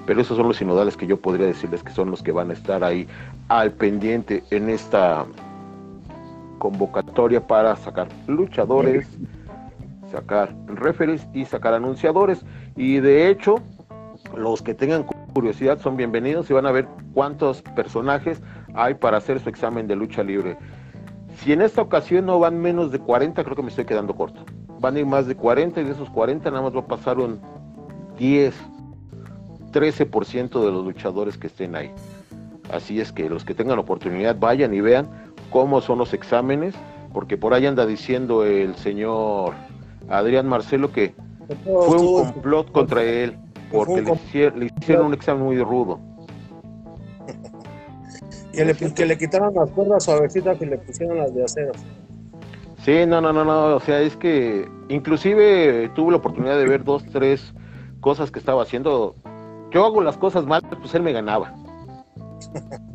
[0.08, 2.54] Pero esos son los sinodales que yo podría decirles que son los que van a
[2.54, 3.08] estar ahí
[3.50, 5.26] al pendiente en esta
[6.64, 9.06] convocatoria para sacar luchadores,
[10.10, 12.46] sacar referees y sacar anunciadores.
[12.78, 13.56] Y de hecho,
[14.38, 18.42] los que tengan curiosidad son bienvenidos y van a ver cuántos personajes
[18.76, 20.58] hay para hacer su examen de lucha libre.
[21.36, 24.46] Si en esta ocasión no van menos de 40, creo que me estoy quedando corto.
[24.80, 27.20] Van a ir más de 40 y de esos 40 nada más va a pasar
[27.20, 27.42] un
[28.18, 28.56] 10,
[29.74, 31.92] 13% de los luchadores que estén ahí.
[32.72, 36.74] Así es que los que tengan oportunidad vayan y vean cómo son los exámenes,
[37.14, 39.54] porque por ahí anda diciendo el señor
[40.10, 41.14] Adrián Marcelo que
[41.64, 43.38] fue un complot contra él,
[43.72, 44.02] porque
[44.56, 46.00] le hicieron un examen muy rudo.
[48.52, 51.72] Que le, que le quitaron las cuerdas suavecitas y le pusieron las de acero.
[52.84, 56.84] Sí, no, no, no, no, o sea, es que inclusive tuve la oportunidad de ver
[56.84, 57.52] dos, tres
[58.00, 59.16] cosas que estaba haciendo.
[59.72, 61.52] Yo hago las cosas mal, pues él me ganaba.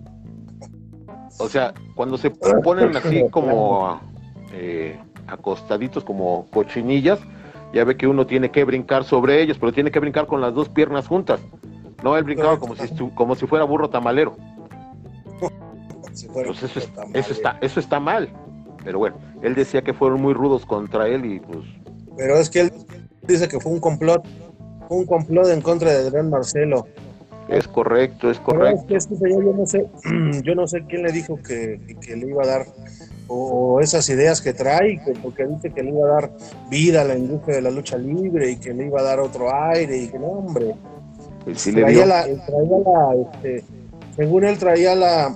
[1.39, 4.01] O sea, cuando se ponen así como
[4.53, 7.21] eh, acostaditos como cochinillas,
[7.73, 10.55] ya ve que uno tiene que brincar sobre ellos, pero tiene que brincar con las
[10.55, 11.41] dos piernas juntas.
[12.03, 14.37] No, él brincaba como si, como si fuera burro tamalero.
[16.33, 16.81] Pues eso,
[17.33, 18.29] está, eso está mal.
[18.85, 21.61] Pero bueno, él decía que fueron muy rudos contra él y pues.
[22.17, 22.73] Pero es que él
[23.23, 24.27] dice que fue un complot,
[24.89, 26.87] un complot en contra de Adrián Marcelo.
[27.49, 28.87] Es correcto, es correcto.
[28.89, 29.87] yo no sé,
[30.45, 32.67] yo no sé quién le dijo que, le iba a dar
[33.27, 36.31] o, esas ideas que trae, porque dice que le iba a dar
[36.71, 39.55] vida a la industria de la lucha libre y que le iba a dar otro
[39.55, 40.75] aire y que no, hombre.
[41.45, 43.65] Pues sí traía La, traía la, este,
[44.15, 45.35] según él traía la,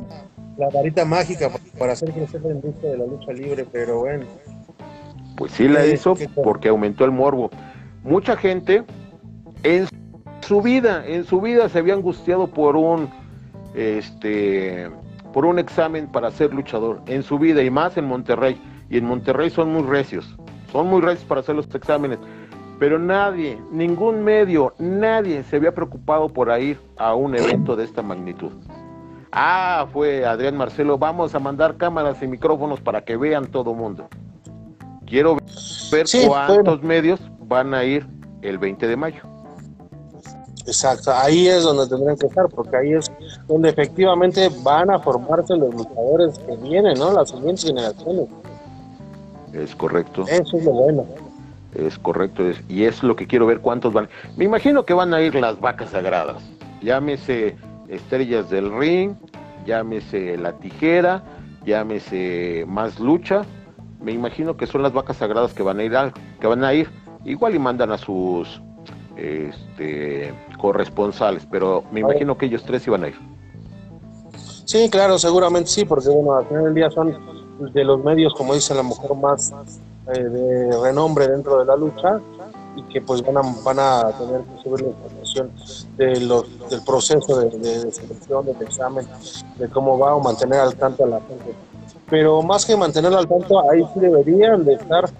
[0.58, 4.26] la varita mágica para hacer crecer la industria de la lucha libre, pero bueno.
[5.36, 7.50] Pues sí la hizo porque aumentó el morbo.
[8.04, 8.84] Mucha gente
[9.62, 9.86] en
[10.42, 13.08] su vida, en su vida se había angustiado por un
[13.74, 14.90] este
[15.32, 18.60] por un examen para ser luchador, en su vida y más en Monterrey.
[18.90, 20.36] Y en Monterrey son muy recios,
[20.70, 22.18] son muy recios para hacer los exámenes.
[22.78, 28.02] Pero nadie, ningún medio, nadie se había preocupado por ir a un evento de esta
[28.02, 28.52] magnitud.
[29.30, 34.08] Ah, fue Adrián Marcelo, vamos a mandar cámaras y micrófonos para que vean todo mundo.
[35.06, 35.38] Quiero
[35.90, 38.06] ver cuántos medios van a ir
[38.42, 39.31] el 20 de mayo.
[40.66, 43.10] Exacto, ahí es donde tendrían que estar, porque ahí es
[43.48, 47.12] donde efectivamente van a formarse los luchadores que vienen, ¿no?
[47.12, 48.28] Las siguientes generaciones.
[49.52, 50.24] Es correcto.
[50.28, 51.04] Eso es lo bueno.
[51.74, 54.08] Es correcto, y es lo que quiero ver cuántos van.
[54.36, 56.42] Me imagino que van a ir las vacas sagradas.
[56.82, 57.56] Llámese
[57.88, 59.14] estrellas del ring,
[59.66, 61.22] llámese la tijera,
[61.64, 63.42] llámese más lucha.
[64.00, 65.92] Me imagino que son las vacas sagradas que van a ir,
[66.40, 66.88] que van a ir.
[67.24, 68.60] Igual y mandan a sus
[69.16, 70.32] este,
[70.62, 73.16] corresponsales, pero me imagino que ellos tres iban a ir.
[74.64, 77.18] Sí, claro, seguramente sí, porque bueno, al final del día son
[77.58, 79.52] de los medios, como dice la mujer, más
[80.14, 82.20] eh, de renombre dentro de la lucha
[82.76, 85.50] y que pues van a, van a tener que subir la información
[85.96, 89.04] de los, del proceso de, de, selección, del examen,
[89.58, 91.54] de cómo va o mantener al tanto a la gente.
[92.08, 95.10] Pero más que mantenerlo al tanto, ahí sí deberían de estar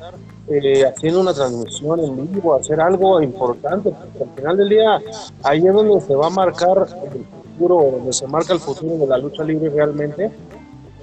[0.49, 5.01] eh, haciendo una transmisión en vivo, hacer algo importante, porque al final del día
[5.45, 9.07] ahí es donde se va a marcar el futuro, donde se marca el futuro de
[9.07, 10.31] la lucha libre realmente,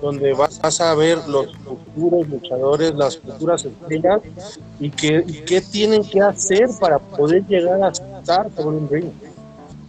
[0.02, 4.22] donde vas a ver los futuros luchadores, las futuras estrellas
[4.80, 9.12] y qué, qué tienen que hacer para poder llegar a estar sobre un ring.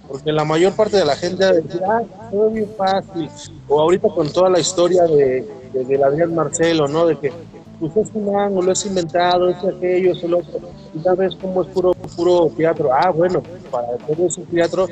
[0.09, 3.31] Porque la mayor parte de la gente va a decir, ah, todo bien fácil.
[3.69, 7.07] O ahorita con toda la historia de, de, de Adrián Marcelo, ¿no?
[7.07, 7.33] De que
[7.81, 10.61] pues es un ángulo, es inventado, es aquello, es el otro.
[10.95, 12.91] Y ya ves cómo es puro, puro teatro.
[12.93, 14.87] Ah, bueno, para todo ese teatro,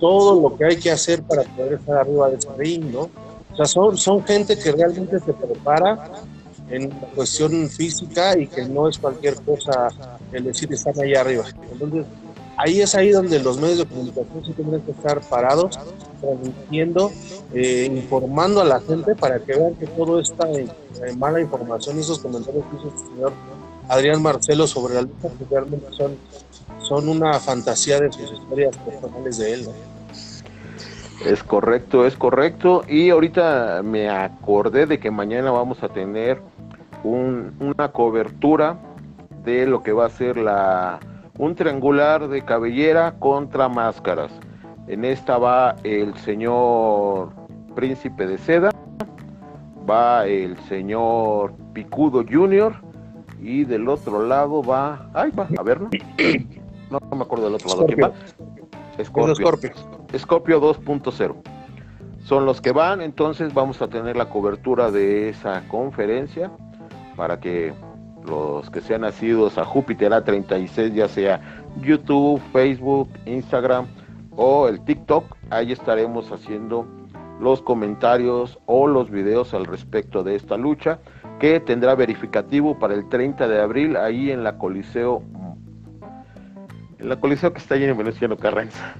[0.00, 3.10] todo lo que hay que hacer para poder estar arriba de ese ring, ¿no?
[3.52, 6.10] O sea, son, son gente que realmente se prepara
[6.70, 9.88] en cuestión física y que no es cualquier cosa
[10.32, 11.44] el decir están ahí arriba.
[11.72, 12.06] Entonces,
[12.60, 15.78] ahí es ahí donde los medios de comunicación sí tendrían que estar parados,
[16.20, 17.10] transmitiendo,
[17.54, 20.68] eh, informando a la gente para que vean que todo esta eh,
[21.16, 23.32] mala información y esos comentarios que hizo el señor
[23.88, 26.16] Adrián Marcelo sobre la lucha, que realmente son,
[26.82, 29.68] son una fantasía de sus historias personales de él.
[31.26, 32.82] Es correcto, es correcto.
[32.88, 36.40] Y ahorita me acordé de que mañana vamos a tener
[37.02, 38.78] una cobertura
[39.44, 41.00] de lo que va a ser la
[41.38, 44.32] un triangular de cabellera contra máscaras.
[44.86, 47.32] En esta va el señor
[47.74, 48.70] Príncipe de Seda,
[49.88, 52.74] va el señor Picudo Junior
[53.40, 55.80] y del otro lado va, ay va, a ver,
[56.90, 58.12] no, no, me acuerdo del otro lado quién va.
[59.04, 59.70] Scorpio.
[60.18, 61.36] Scorpio 2.0.
[62.24, 66.50] Son los que van, entonces vamos a tener la cobertura de esa conferencia
[67.16, 67.72] para que
[68.24, 73.86] los que sean nacidos a Júpiter A36, ya sea YouTube, Facebook, Instagram
[74.36, 76.86] o el TikTok, ahí estaremos haciendo
[77.40, 81.00] los comentarios o los videos al respecto de esta lucha
[81.38, 85.22] que tendrá verificativo para el 30 de abril ahí en la Coliseo
[86.98, 88.94] en la Coliseo que está allí en Venezuela Carranza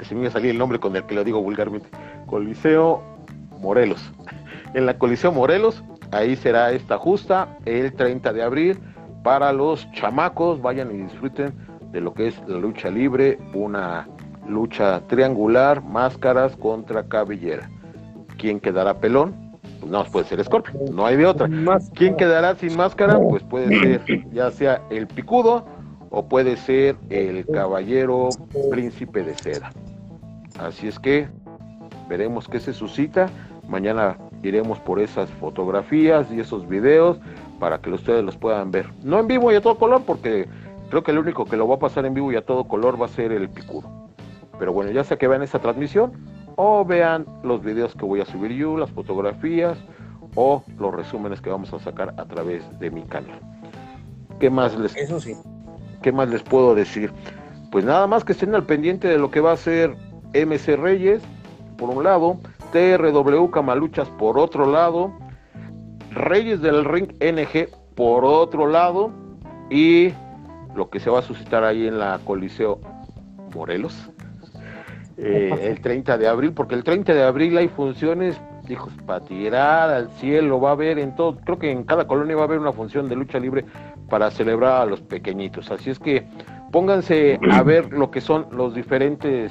[0.00, 1.88] que se me iba a salir el nombre con el que lo digo vulgarmente
[2.26, 3.02] Coliseo
[3.60, 4.12] Morelos.
[4.74, 5.82] En la Coliseo Morelos
[6.12, 8.78] Ahí será esta justa el 30 de abril
[9.22, 10.60] para los chamacos.
[10.60, 11.54] Vayan y disfruten
[11.92, 14.06] de lo que es la lucha libre, una
[14.48, 17.68] lucha triangular, máscaras contra cabellera.
[18.38, 19.34] ¿Quién quedará pelón?
[19.80, 21.48] Pues no, puede ser Scorpio, no hay de otra.
[21.94, 23.18] ¿Quién quedará sin máscara?
[23.18, 25.66] Pues puede ser ya sea el picudo
[26.10, 28.28] o puede ser el caballero
[28.70, 29.70] príncipe de seda.
[30.58, 31.28] Así es que
[32.08, 33.28] veremos qué se suscita.
[33.68, 37.18] Mañana iremos por esas fotografías y esos videos
[37.58, 38.86] para que ustedes los puedan ver.
[39.02, 40.48] No en vivo y a todo color, porque
[40.90, 43.00] creo que el único que lo va a pasar en vivo y a todo color
[43.00, 44.08] va a ser el picudo.
[44.58, 46.12] Pero bueno, ya sea que vean esa transmisión
[46.56, 49.78] o vean los videos que voy a subir yo, las fotografías
[50.34, 53.40] o los resúmenes que vamos a sacar a través de mi canal.
[54.38, 55.34] ¿Qué más les, Eso sí.
[56.02, 57.12] ¿qué más les puedo decir?
[57.70, 59.96] Pues nada más que estén al pendiente de lo que va a ser
[60.34, 61.22] MC Reyes,
[61.76, 62.38] por un lado,
[62.76, 65.10] TRW Camaluchas por otro lado,
[66.10, 69.10] Reyes del Ring NG por otro lado,
[69.70, 70.12] y
[70.74, 72.78] lo que se va a suscitar ahí en la Coliseo
[73.54, 74.10] Morelos,
[75.16, 79.88] eh, el 30 de abril, porque el 30 de abril hay funciones, hijos, para tirar
[79.88, 82.58] al cielo, va a haber en todo, creo que en cada colonia va a haber
[82.58, 83.64] una función de lucha libre
[84.10, 85.70] para celebrar a los pequeñitos.
[85.70, 86.26] Así es que
[86.72, 89.50] pónganse a ver lo que son los diferentes,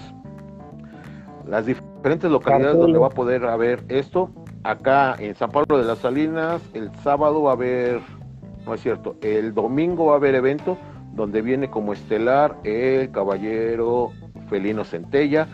[1.47, 4.29] las diferentes localidades donde va a poder haber esto.
[4.63, 8.01] Acá en San Pablo de las Salinas, el sábado va a haber,
[8.65, 10.77] no es cierto, el domingo va a haber evento
[11.13, 14.11] donde viene como estelar el caballero
[14.49, 15.47] Felino Centella,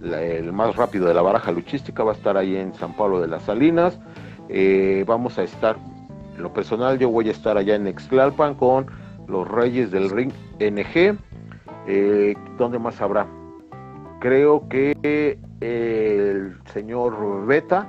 [0.00, 3.26] el más rápido de la baraja luchística, va a estar ahí en San Pablo de
[3.26, 3.98] las Salinas.
[4.48, 5.76] Eh, vamos a estar,
[6.36, 8.86] en lo personal, yo voy a estar allá en Exclalpan con
[9.26, 11.18] los Reyes del Ring NG.
[11.88, 13.26] Eh, ¿Dónde más habrá?
[14.20, 17.86] Creo que el señor Beta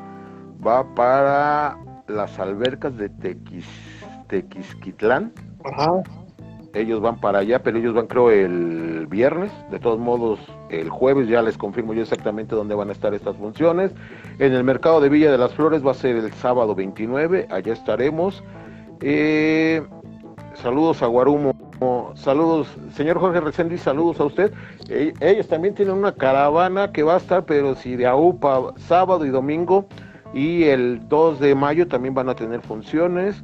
[0.66, 1.78] va para
[2.08, 3.68] las albercas de Tequis,
[4.28, 5.32] Tequisquitlán.
[5.64, 6.04] Ajá
[6.74, 11.28] ellos van para allá, pero ellos van creo el viernes, de todos modos el jueves
[11.28, 13.92] ya les confirmo yo exactamente dónde van a estar estas funciones.
[14.38, 17.74] En el mercado de Villa de las Flores va a ser el sábado 29, allá
[17.74, 18.44] estaremos.
[19.02, 19.82] Eh,
[20.56, 21.54] saludos a Guarumo,
[22.16, 24.54] saludos, señor Jorge Resendi, saludos a usted.
[24.90, 29.26] Eh, ellos también tienen una caravana que va a estar, pero si de AUPA sábado
[29.26, 29.88] y domingo,
[30.34, 33.44] y el 2 de mayo también van a tener funciones.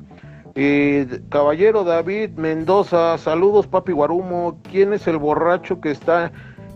[0.57, 4.57] Eh, caballero David Mendoza, saludos papi Guarumo.
[4.71, 6.31] ¿Quién es el borracho que está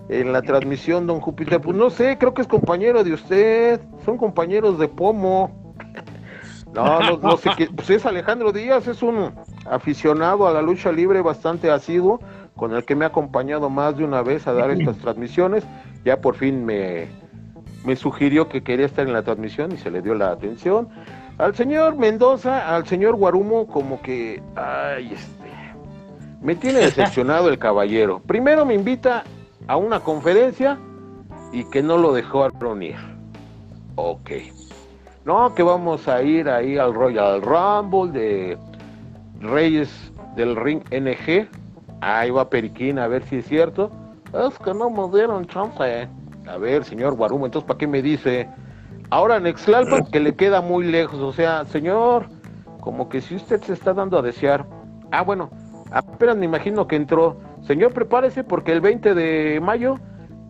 [0.10, 1.62] en la transmisión, don Júpiter?
[1.62, 3.80] Pues no sé, creo que es compañero de usted.
[4.04, 5.52] Son compañeros de pomo.
[6.72, 7.66] No, no, no sé qué.
[7.66, 9.34] Pues es Alejandro Díaz, es un
[9.70, 12.20] aficionado a la lucha libre bastante asiduo,
[12.56, 15.64] con el que me ha acompañado más de una vez a dar estas transmisiones.
[16.04, 17.08] Ya por fin me,
[17.86, 20.90] me sugirió que quería estar en la transmisión y se le dio la atención.
[21.38, 25.50] Al señor Mendoza, al señor Guarumo, como que, ay, este,
[26.42, 28.22] me tiene decepcionado el caballero.
[28.26, 29.24] Primero me invita
[29.68, 30.78] a una conferencia
[31.54, 32.98] y que no lo dejó ir.
[33.96, 34.32] Ok.
[35.26, 38.58] No, que vamos a ir ahí al Royal Rumble de
[39.40, 41.48] Reyes del Ring NG.
[42.02, 43.92] Ahí va Periquín a ver si es cierto.
[44.34, 46.08] Es que no me dieron chance.
[46.48, 48.50] A ver, señor Guarumo, entonces ¿para qué me dice?
[49.10, 52.28] Ahora en Exlalpa, que le queda muy lejos, o sea, señor,
[52.80, 54.66] como que si usted se está dando a desear.
[55.12, 55.50] Ah, bueno,
[55.92, 57.38] apenas me imagino que entró.
[57.62, 60.00] Señor, prepárese porque el 20 de mayo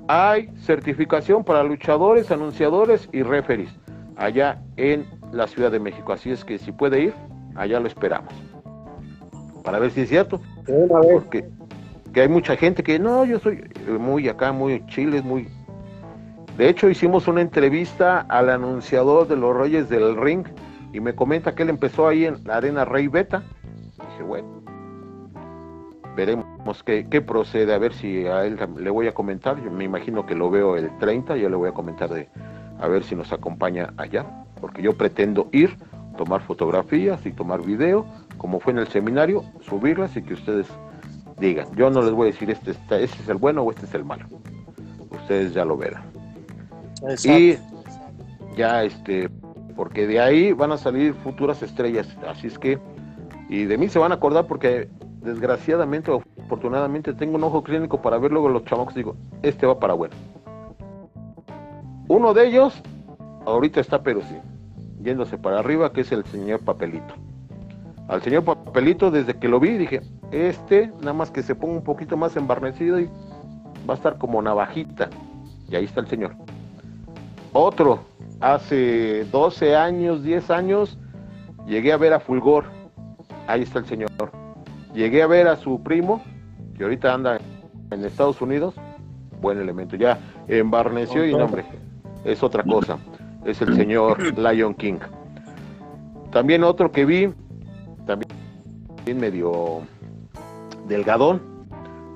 [0.07, 3.69] hay certificación para luchadores, anunciadores y referees
[4.17, 6.13] allá en la Ciudad de México.
[6.13, 7.13] Así es que si puede ir,
[7.55, 8.48] allá lo esperamos.
[9.63, 10.41] Para ver si es cierto.
[11.11, 11.45] Porque
[12.13, 13.63] que hay mucha gente que no, yo soy
[13.99, 15.47] muy acá, muy chiles, muy
[16.59, 20.45] de hecho, hicimos una entrevista al anunciador de los Reyes del Ring
[20.91, 23.43] y me comenta que él empezó ahí en la Arena Rey Beta.
[23.97, 24.61] Dije, bueno,
[26.17, 29.63] veremos qué, procede, a ver si a él le voy a comentar.
[29.63, 32.27] Yo me imagino que lo veo el 30, yo le voy a comentar de
[32.77, 34.25] a ver si nos acompaña allá,
[34.59, 35.77] porque yo pretendo ir,
[36.17, 38.05] tomar fotografías y tomar video,
[38.39, 40.65] como fue en el seminario, subirlas y que ustedes
[41.39, 41.67] digan.
[41.75, 44.03] Yo no les voy a decir este, este es el bueno o este es el
[44.03, 44.25] malo.
[45.11, 46.03] Ustedes ya lo verán.
[47.23, 47.57] Y
[48.55, 49.29] ya este,
[49.75, 52.79] porque de ahí van a salir futuras estrellas, así es que,
[53.47, 54.89] y de mí se van a acordar porque
[55.21, 59.79] desgraciadamente o afortunadamente tengo un ojo clínico para ver luego los chamacos digo, este va
[59.79, 60.15] para bueno.
[62.07, 62.81] Uno de ellos
[63.45, 64.35] ahorita está pero sí,
[65.01, 67.13] yéndose para arriba, que es el señor Papelito.
[68.09, 70.01] Al señor Papelito, desde que lo vi, dije,
[70.31, 73.05] este, nada más que se ponga un poquito más embarnecido y
[73.87, 75.09] va a estar como navajita.
[75.69, 76.35] Y ahí está el señor.
[77.53, 77.99] Otro,
[78.41, 80.97] hace 12 años, 10 años,
[81.67, 82.65] llegué a ver a Fulgor.
[83.45, 84.09] Ahí está el señor.
[84.95, 86.23] Llegué a ver a su primo,
[86.75, 87.37] que ahorita anda
[87.91, 88.73] en Estados Unidos.
[89.39, 89.95] Buen elemento.
[89.95, 91.63] Ya embarneció y no, hombre,
[92.25, 92.97] es otra cosa.
[93.45, 94.97] Es el señor Lion King.
[96.31, 97.33] También otro que vi,
[98.09, 99.81] también medio
[100.87, 101.41] delgadón,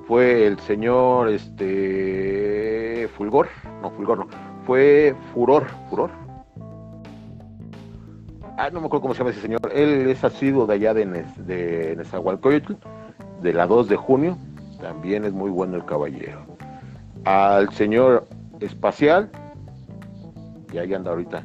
[0.08, 3.48] fue el señor este Fulgor,
[3.80, 4.28] no, Fulgor no,
[4.66, 6.10] fue Furor, Furor.
[8.58, 9.60] Ah, no me acuerdo cómo se llama ese señor.
[9.72, 12.74] Él es asiduo de allá de, de Nezahualcóyotl,
[13.42, 14.38] de la 2 de junio.
[14.82, 16.42] También es muy bueno el caballero.
[17.26, 18.26] Al señor
[18.60, 19.30] espacial,
[20.72, 21.44] y ahí anda ahorita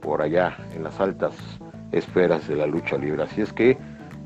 [0.00, 1.34] por allá en las altas
[1.92, 3.22] esferas de la lucha libre.
[3.22, 3.78] Así es que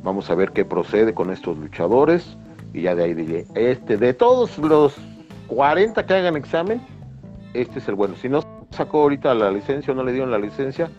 [0.03, 2.37] vamos a ver qué procede con estos luchadores
[2.73, 4.97] y ya de ahí diré, este, de todos los
[5.47, 6.81] 40 que hagan examen,
[7.55, 8.17] este es el bueno.
[8.17, 10.91] Si no sacó ahorita la licencia o no le dieron la licencia,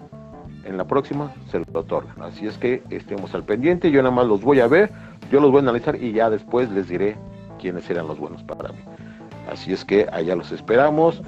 [0.64, 2.22] en la próxima se lo otorgan.
[2.22, 4.90] Así es que estemos al pendiente, yo nada más los voy a ver,
[5.32, 7.16] yo los voy a analizar y ya después les diré
[7.60, 8.80] quiénes serán los buenos para mí.
[9.52, 11.22] Así es que allá los esperamos.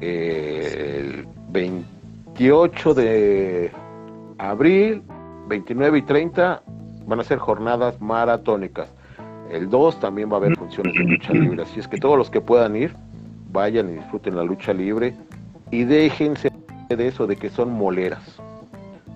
[0.00, 3.70] Eh, el 28 de
[4.50, 5.02] abril,
[5.48, 6.62] 29 y 30
[7.06, 8.88] van a ser jornadas maratónicas.
[9.50, 11.62] El 2 también va a haber funciones de lucha libre.
[11.62, 12.94] Así es que todos los que puedan ir,
[13.52, 15.14] vayan y disfruten la lucha libre
[15.70, 16.50] y déjense
[16.88, 18.40] de eso de que son moleras.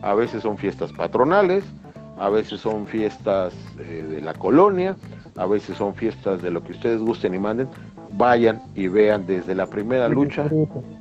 [0.03, 1.64] A veces son fiestas patronales,
[2.18, 4.97] a veces son fiestas eh, de la colonia,
[5.37, 7.68] a veces son fiestas de lo que ustedes gusten y manden.
[8.12, 10.49] Vayan y vean desde la primera lucha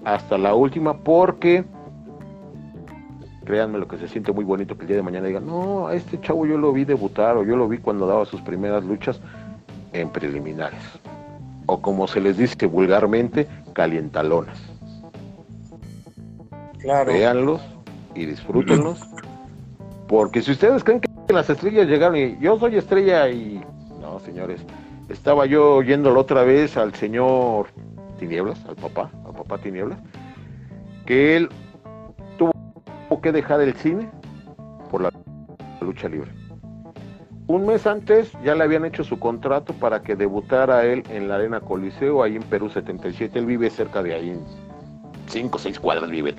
[0.04, 1.64] hasta la última, porque
[3.46, 5.96] créanme lo que se siente muy bonito que el día de mañana digan, no, a
[5.96, 9.20] este chavo yo lo vi debutar o yo lo vi cuando daba sus primeras luchas
[9.94, 10.82] en preliminares.
[11.68, 14.60] O como se les dice vulgarmente, calientalonas.
[16.80, 17.14] Claro.
[17.14, 17.62] Véanlos
[18.14, 19.02] y disfrútenlos.
[20.08, 23.64] Porque si ustedes creen que las estrellas llegaron y yo soy estrella y...
[24.02, 24.62] No, señores.
[25.10, 27.68] Estaba yo oyéndolo otra vez al señor
[28.20, 30.00] Tinieblas, al papá, al papá Tinieblas,
[31.06, 31.50] que él
[33.22, 34.10] que dejar el cine
[34.92, 35.12] por la
[35.82, 36.32] lucha libre.
[37.48, 41.36] Un mes antes ya le habían hecho su contrato para que debutara él en la
[41.36, 43.38] Arena Coliseo, ahí en Perú 77.
[43.38, 44.40] Él vive cerca de ahí,
[45.28, 46.36] 5 o 6 cuadras vive.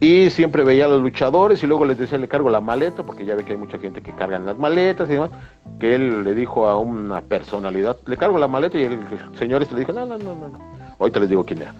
[0.00, 3.24] Y siempre veía a los luchadores y luego les decía, le cargo la maleta, porque
[3.24, 5.30] ya ve que hay mucha gente que carga en las maletas y demás,
[5.78, 8.98] que él le dijo a una personalidad, le cargo la maleta y el
[9.38, 10.58] señor este le dijo, no, no, no, no,
[10.98, 11.74] ahorita les digo quién era.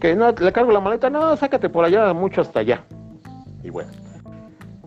[0.00, 2.84] Que no, le cargo la maleta, no, sácate por allá, mucho hasta allá.
[3.62, 3.90] Y bueno.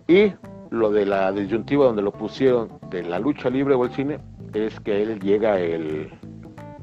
[0.08, 0.32] Y
[0.70, 4.18] lo de la disyuntiva donde lo pusieron de la lucha libre o el cine,
[4.54, 6.10] es que él llega el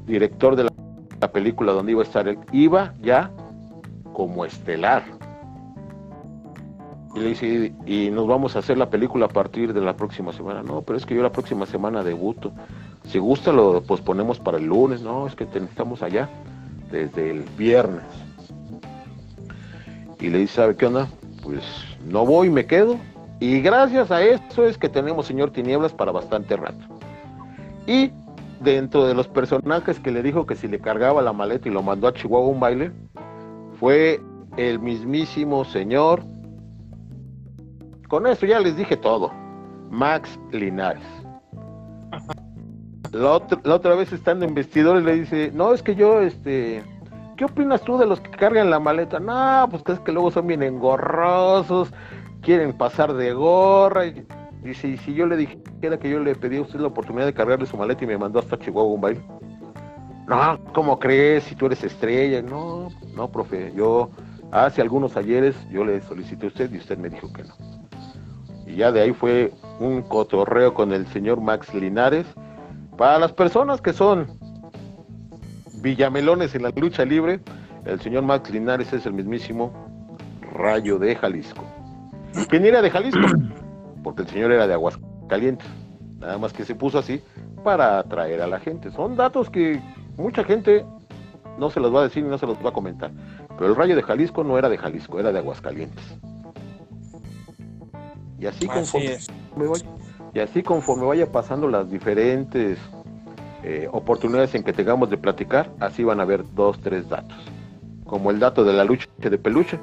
[0.06, 0.72] director de la,
[1.20, 3.30] la película donde iba a estar él, iba ya
[4.12, 5.02] como estelar
[7.14, 10.32] y le dice, y nos vamos a hacer la película a partir de la próxima
[10.32, 10.62] semana.
[10.62, 12.52] No, pero es que yo la próxima semana debuto.
[13.06, 15.00] Si gusta lo posponemos para el lunes.
[15.00, 16.28] No, es que estamos allá
[16.90, 18.02] desde el viernes.
[20.18, 21.08] Y le dice, ¿sabe qué onda?
[21.44, 21.62] Pues
[22.04, 22.98] no voy, me quedo.
[23.38, 26.84] Y gracias a eso es que tenemos señor Tinieblas para bastante rato.
[27.86, 28.10] Y
[28.60, 31.82] dentro de los personajes que le dijo que si le cargaba la maleta y lo
[31.82, 32.90] mandó a Chihuahua un baile,
[33.78, 34.20] fue
[34.56, 36.22] el mismísimo señor
[38.08, 39.32] con eso ya les dije todo.
[39.90, 41.02] Max Linares.
[43.12, 46.82] La otra, vez estando en vestidores le dice, no, es que yo, este,
[47.36, 49.20] ¿qué opinas tú de los que cargan la maleta?
[49.20, 51.92] No, pues que que luego son bien engorrosos,
[52.42, 54.06] quieren pasar de gorra.
[54.06, 54.26] Y,
[54.64, 57.66] y si yo le dijera que yo le pedí a usted la oportunidad de cargarle
[57.66, 59.22] su maleta y me mandó hasta Chihuahua un baile.
[60.26, 61.44] No, ¿cómo crees?
[61.44, 62.40] Si tú eres estrella.
[62.42, 64.10] No, no, profe, yo
[64.52, 67.54] hace algunos ayeres yo le solicité a usted y usted me dijo que no
[68.66, 72.26] y ya de ahí fue un cotorreo con el señor Max Linares.
[72.96, 74.26] Para las personas que son
[75.84, 77.40] villamelones en la lucha libre,
[77.84, 79.70] el señor Max Linares es el mismísimo
[80.54, 81.62] Rayo de Jalisco.
[82.48, 83.20] ¿Quién era de Jalisco?
[84.02, 85.68] Porque el señor era de Aguascalientes.
[86.18, 87.22] Nada más que se puso así
[87.62, 88.90] para atraer a la gente.
[88.90, 89.80] Son datos que
[90.16, 90.86] mucha gente
[91.58, 93.10] no se los va a decir y no se los va a comentar.
[93.58, 96.18] Pero el Rayo de Jalisco no era de Jalisco, era de Aguascalientes.
[98.38, 99.18] Y así, conforme,
[100.32, 102.78] y así conforme vaya pasando las diferentes
[103.64, 107.36] eh, oportunidades en que tengamos de platicar, así van a haber dos, tres datos.
[108.04, 109.80] Como el dato de la lucha de peluche.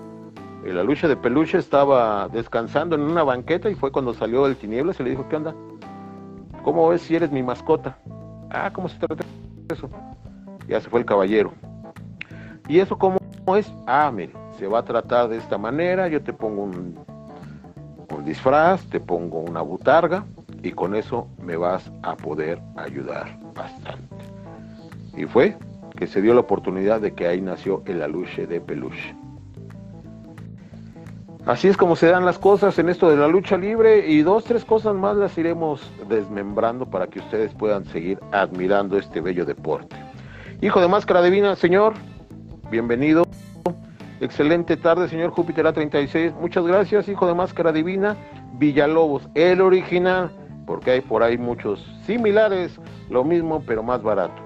[0.64, 4.56] En la lucha de peluche estaba descansando en una banqueta y fue cuando salió el
[4.56, 5.56] tinieblas y le dijo, ¿qué onda?
[6.64, 7.98] ¿Cómo ves si eres mi mascota?
[8.52, 9.24] Ah, ¿cómo se trata
[9.70, 9.90] eso?
[10.68, 11.52] Ya se fue el caballero.
[12.68, 13.18] ¿Y eso cómo
[13.58, 13.74] es?
[13.88, 16.96] Ah, mire, se va a tratar de esta manera, yo te pongo un
[18.16, 20.26] un disfraz, te pongo una butarga
[20.64, 24.16] y con eso me vas a poder ayudar bastante.
[25.16, 25.58] Y fue
[25.96, 29.16] que se dio la oportunidad de que ahí nació el aluche de peluche.
[31.46, 34.44] Así es como se dan las cosas en esto de la lucha libre y dos,
[34.44, 39.96] tres cosas más las iremos desmembrando para que ustedes puedan seguir admirando este bello deporte.
[40.62, 41.94] Hijo de máscara divina, señor,
[42.70, 43.26] bienvenido.
[44.20, 46.36] Excelente tarde, señor Júpiter A36.
[46.40, 48.16] Muchas gracias, hijo de máscara divina.
[48.60, 50.32] Villalobos, el original,
[50.72, 54.42] porque hay por ahí muchos similares, lo mismo, pero más barato.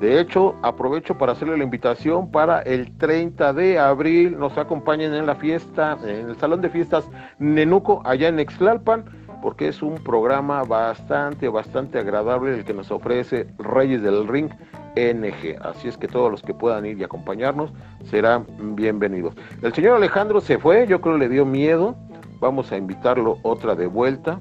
[0.00, 4.38] De hecho, aprovecho para hacerle la invitación para el 30 de abril.
[4.38, 7.06] Nos acompañen en la fiesta, en el Salón de Fiestas
[7.38, 9.04] Nenuco, allá en Exlalpan.
[9.42, 14.48] porque es un programa bastante, bastante agradable el que nos ofrece Reyes del Ring
[14.96, 15.58] NG.
[15.60, 17.74] Así es que todos los que puedan ir y acompañarnos
[18.04, 19.34] serán bienvenidos.
[19.60, 21.94] El señor Alejandro se fue, yo creo le dio miedo.
[22.40, 24.40] Vamos a invitarlo otra de vuelta.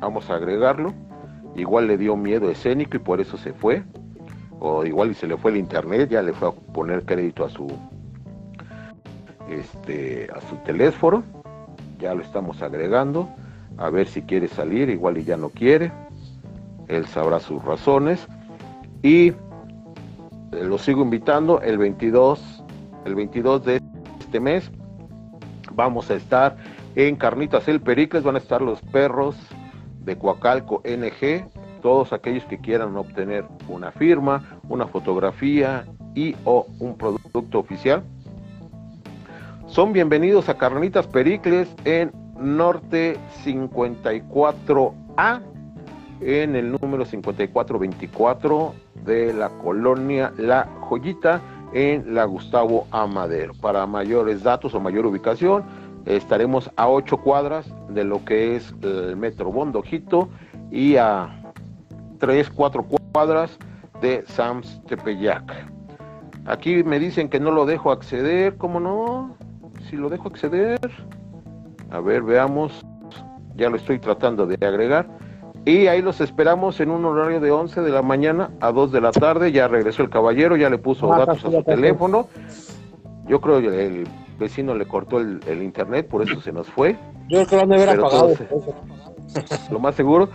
[0.00, 0.92] Vamos a agregarlo.
[1.56, 3.82] Igual le dio miedo escénico y por eso se fue.
[4.58, 7.48] O igual y se le fue el internet, ya le fue a poner crédito a
[7.48, 7.66] su
[9.48, 11.24] este a su teléfono.
[11.98, 13.28] Ya lo estamos agregando,
[13.78, 15.92] a ver si quiere salir, igual y ya no quiere,
[16.88, 18.26] él sabrá sus razones.
[19.02, 19.32] Y
[20.52, 22.64] lo sigo invitando el 22,
[23.04, 23.82] el 22 de
[24.20, 24.70] este mes.
[25.72, 26.56] Vamos a estar
[26.94, 29.36] en Carnitas El Pericles, van a estar los perros
[30.00, 31.46] de Coacalco NG,
[31.82, 35.84] todos aquellos que quieran obtener una firma, una fotografía
[36.14, 38.02] y o un producto oficial
[39.70, 45.42] son bienvenidos a Carnitas Pericles en Norte 54A,
[46.20, 48.74] en el número 5424
[49.04, 51.40] de la colonia La Joyita,
[51.72, 53.54] en la Gustavo Amadero.
[53.54, 55.62] Para mayores datos o mayor ubicación,
[56.06, 60.28] estaremos a 8 cuadras de lo que es el Metro Bondojito
[60.70, 61.52] y a
[62.18, 63.58] 3, 4 cuadras
[64.00, 65.66] de Sams Tepeyac.
[66.46, 69.36] Aquí me dicen que no lo dejo acceder, ¿cómo no?
[69.90, 70.78] si lo dejo acceder.
[71.90, 72.84] A ver, veamos.
[73.56, 75.06] Ya lo estoy tratando de agregar.
[75.66, 79.00] Y ahí los esperamos en un horario de 11 de la mañana a 2 de
[79.00, 79.52] la tarde.
[79.52, 82.28] Ya regresó el caballero, ya le puso ah, datos a su teléfono.
[83.30, 84.08] Yo creo que el
[84.40, 86.96] vecino le cortó el, internet, por eso se nos fue.
[87.28, 88.34] Yo creo que han de haber apagado.
[89.70, 90.28] lo más seguro,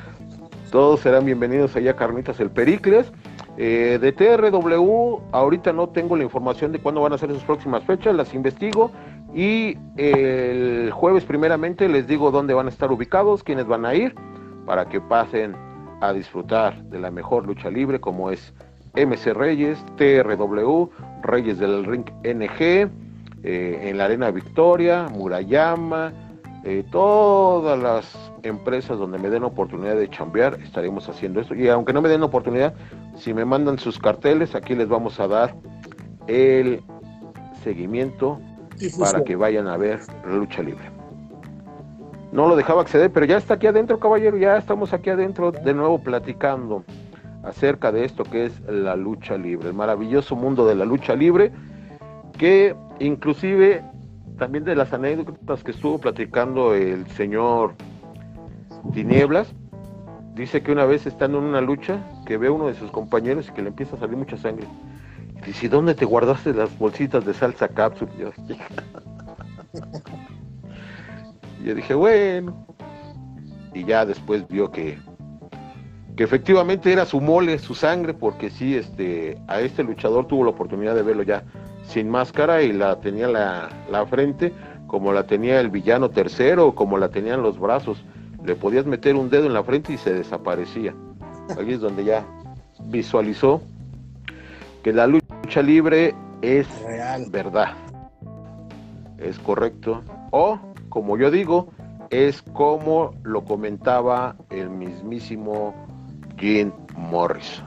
[0.71, 3.11] todos serán bienvenidos allá a Carnitas el Pericles.
[3.57, 7.83] Eh, de TRW, ahorita no tengo la información de cuándo van a ser sus próximas
[7.83, 8.91] fechas, las investigo
[9.33, 14.15] y el jueves primeramente les digo dónde van a estar ubicados, quiénes van a ir,
[14.65, 15.53] para que pasen
[15.99, 18.53] a disfrutar de la mejor lucha libre como es
[18.95, 20.89] MC Reyes, TRW,
[21.23, 22.89] Reyes del Ring NG,
[23.43, 26.13] eh, en la Arena Victoria, Murayama,
[26.63, 31.53] eh, todas las empresas donde me den oportunidad de chambear, estaremos haciendo esto.
[31.53, 32.73] Y aunque no me den oportunidad,
[33.15, 35.55] si me mandan sus carteles, aquí les vamos a dar
[36.27, 36.81] el
[37.63, 38.39] seguimiento
[38.99, 40.89] para que vayan a ver lucha libre.
[42.31, 45.73] No lo dejaba acceder, pero ya está aquí adentro, caballero, ya estamos aquí adentro de
[45.73, 46.83] nuevo platicando
[47.45, 51.51] acerca de esto que es la lucha libre, el maravilloso mundo de la lucha libre,
[52.37, 53.83] que inclusive
[54.37, 57.75] también de las anécdotas que estuvo platicando el señor
[58.93, 59.53] Tinieblas,
[60.35, 63.47] dice que una vez estando en una lucha, que ve a uno de sus compañeros
[63.47, 64.67] y que le empieza a salir mucha sangre.
[65.45, 68.11] Dice, ¿dónde te guardaste las bolsitas de salsa cápsula?
[68.17, 68.31] Yo,
[71.63, 72.65] yo dije, bueno.
[73.73, 74.97] Y ya después vio que,
[76.15, 80.51] que efectivamente era su mole, su sangre, porque sí, este, a este luchador tuvo la
[80.51, 81.43] oportunidad de verlo ya
[81.87, 84.53] sin máscara y la tenía la, la frente
[84.87, 88.03] como la tenía el villano tercero, como la tenían los brazos.
[88.45, 90.93] Le podías meter un dedo en la frente y se desaparecía.
[91.57, 92.25] Ahí es donde ya
[92.85, 93.61] visualizó
[94.83, 96.67] que la lucha libre es
[97.29, 97.73] verdad.
[99.17, 100.03] Es correcto.
[100.31, 100.59] O,
[100.89, 101.69] como yo digo,
[102.09, 105.73] es como lo comentaba el mismísimo
[106.37, 107.65] Jim Morrison,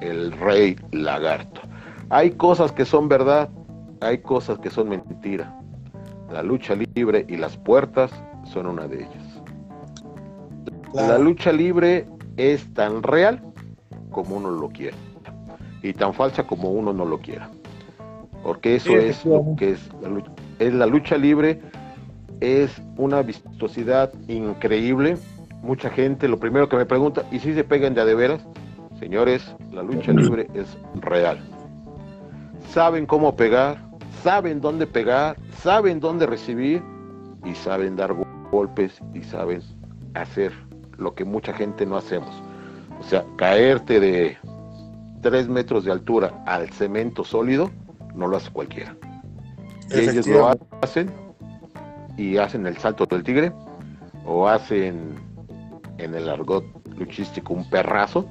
[0.00, 1.60] el rey lagarto.
[2.10, 3.48] Hay cosas que son verdad,
[4.00, 5.54] hay cosas que son mentira.
[6.30, 8.10] La lucha libre y las puertas
[8.44, 9.42] son una de ellas.
[10.94, 13.42] La lucha libre es tan real
[14.10, 14.96] como uno lo quiere
[15.82, 17.50] y tan falsa como uno no lo quiera.
[18.42, 21.60] Porque eso es lo que es la, lucha, es la lucha libre,
[22.40, 25.16] es una vistosidad increíble.
[25.62, 28.44] Mucha gente lo primero que me pregunta, ¿y si se pegan de a de veras?
[28.98, 31.38] Señores, la lucha libre es real.
[32.70, 33.78] Saben cómo pegar,
[34.22, 36.82] saben dónde pegar, saben dónde recibir
[37.44, 38.14] y saben dar
[38.50, 39.62] golpes y saben
[40.14, 40.52] hacer
[40.98, 42.30] lo que mucha gente no hacemos.
[43.00, 44.36] O sea, caerte de,
[45.22, 47.70] tres metros de altura al cemento sólido,
[48.14, 48.94] no lo hace cualquiera.
[49.90, 50.52] ellos lo
[50.82, 51.10] hacen
[52.16, 53.52] y hacen el salto del tigre
[54.26, 55.14] o hacen
[55.98, 56.64] en el argot
[56.96, 58.26] luchístico un perrazo,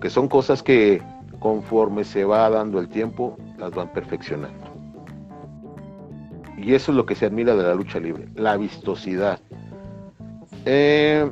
[0.00, 1.02] que son cosas que
[1.38, 4.66] conforme se va dando el tiempo las van perfeccionando.
[6.56, 9.40] Y eso es lo que se admira de la lucha libre, la vistosidad.
[10.64, 11.30] Eh,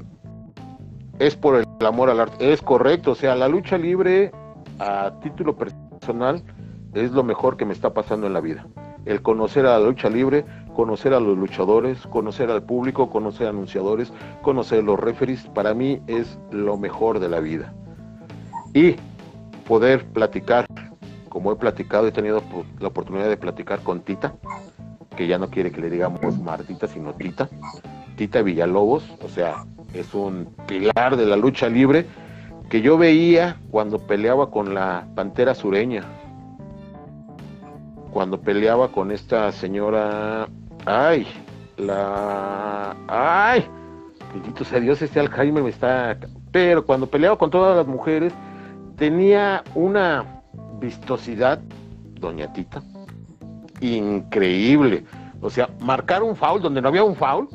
[1.19, 4.31] es por el amor al arte, es correcto, o sea, la lucha libre
[4.79, 6.43] a título personal
[6.95, 8.67] es lo mejor que me está pasando en la vida.
[9.05, 10.45] El conocer a la lucha libre,
[10.77, 14.13] conocer a los luchadores, conocer al público, conocer anunciadores,
[14.43, 17.73] conocer los referees, para mí es lo mejor de la vida.
[18.75, 18.97] Y
[19.67, 20.67] poder platicar,
[21.31, 22.43] como he platicado, he tenido
[22.79, 24.35] la oportunidad de platicar con Tita,
[25.17, 27.49] que ya no quiere que le digamos Martita, sino Tita,
[28.17, 29.65] Tita Villalobos, o sea,
[29.95, 32.05] es un pilar de la lucha libre
[32.69, 36.05] que yo veía cuando peleaba con la Pantera Sureña,
[38.13, 40.49] cuando peleaba con esta señora,
[40.87, 41.27] ay,
[41.77, 43.65] la, ay,
[44.33, 46.17] bendito sea Dios, este Alzheimer me está,
[46.53, 48.33] pero cuando peleaba con todas las mujeres,
[48.97, 50.43] tenía una
[50.81, 51.61] vistosidad,
[52.21, 52.83] doña Tita,
[53.81, 55.05] increíble.
[55.43, 57.49] O sea, marcar un foul donde no había un foul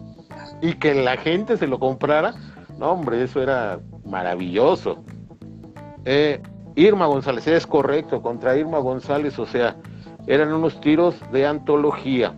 [0.61, 2.36] y que la gente se lo comprara,
[2.77, 5.03] no, hombre, eso era maravilloso.
[6.05, 6.41] Eh,
[6.75, 9.75] Irma González, es correcto, contra Irma González, o sea,
[10.27, 12.34] eran unos tiros de antología.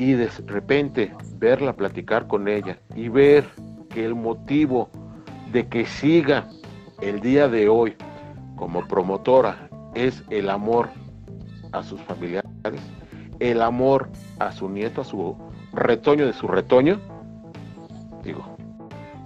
[0.00, 3.46] Y de repente verla platicar con ella y ver
[3.90, 4.88] que el motivo
[5.52, 6.48] de que siga
[7.02, 7.94] el día de hoy
[8.56, 10.88] como promotora es el amor
[11.72, 12.80] a sus familiares,
[13.40, 15.36] el amor a su nieto, a su
[15.74, 16.98] retoño de su retoño,
[18.24, 18.56] digo,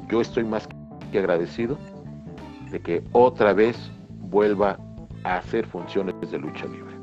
[0.09, 0.69] yo estoy más
[1.13, 1.79] que agradecido
[2.73, 4.77] de que otra vez vuelva
[5.23, 6.97] a hacer funciones de lucha libre.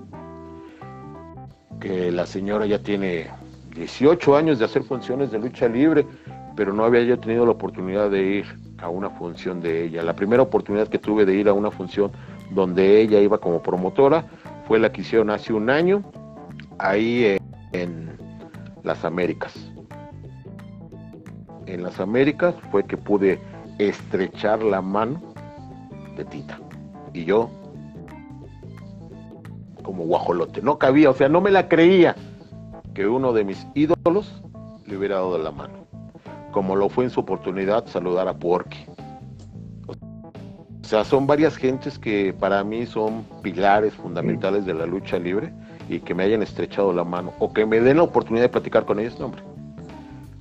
[1.80, 3.30] Que la señora ya tiene
[3.76, 6.06] 18 años de hacer funciones de lucha libre,
[6.56, 8.46] pero no había yo tenido la oportunidad de ir
[8.80, 10.04] a una función de ella.
[10.04, 12.12] La primera oportunidad que tuve de ir a una función
[12.52, 14.26] donde ella iba como promotora
[14.68, 16.04] fue la que hicieron hace un año
[16.80, 17.38] ahí
[17.72, 18.18] en
[18.84, 19.54] las Américas.
[21.66, 23.40] En las Américas fue que pude
[23.80, 25.22] estrechar la mano
[26.18, 26.60] de Tita.
[27.14, 27.50] Y yo,
[29.84, 32.16] como guajolote, no cabía, o sea, no me la creía
[32.94, 34.42] que uno de mis ídolos
[34.86, 35.86] le hubiera dado la mano.
[36.52, 38.86] Como lo fue en su oportunidad saludar a Porky.
[39.88, 45.54] O sea, son varias gentes que para mí son pilares fundamentales de la lucha libre
[45.88, 48.86] y que me hayan estrechado la mano o que me den la oportunidad de platicar
[48.86, 49.44] con ellos, no, hombre.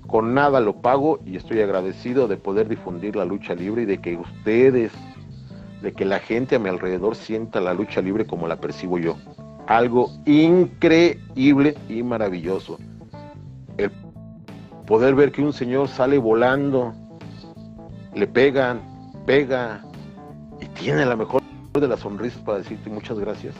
[0.08, 3.98] Con nada lo pago y estoy agradecido de poder difundir la lucha libre y de
[3.98, 4.90] que ustedes,
[5.82, 9.16] de que la gente a mi alrededor sienta la lucha libre como la percibo yo.
[9.70, 12.76] Algo increíble y maravilloso.
[13.76, 13.92] El
[14.84, 16.92] poder ver que un señor sale volando,
[18.12, 18.80] le pegan,
[19.26, 19.80] pega
[20.60, 21.40] y tiene la mejor
[21.72, 23.54] de las sonrisas para decirte muchas gracias.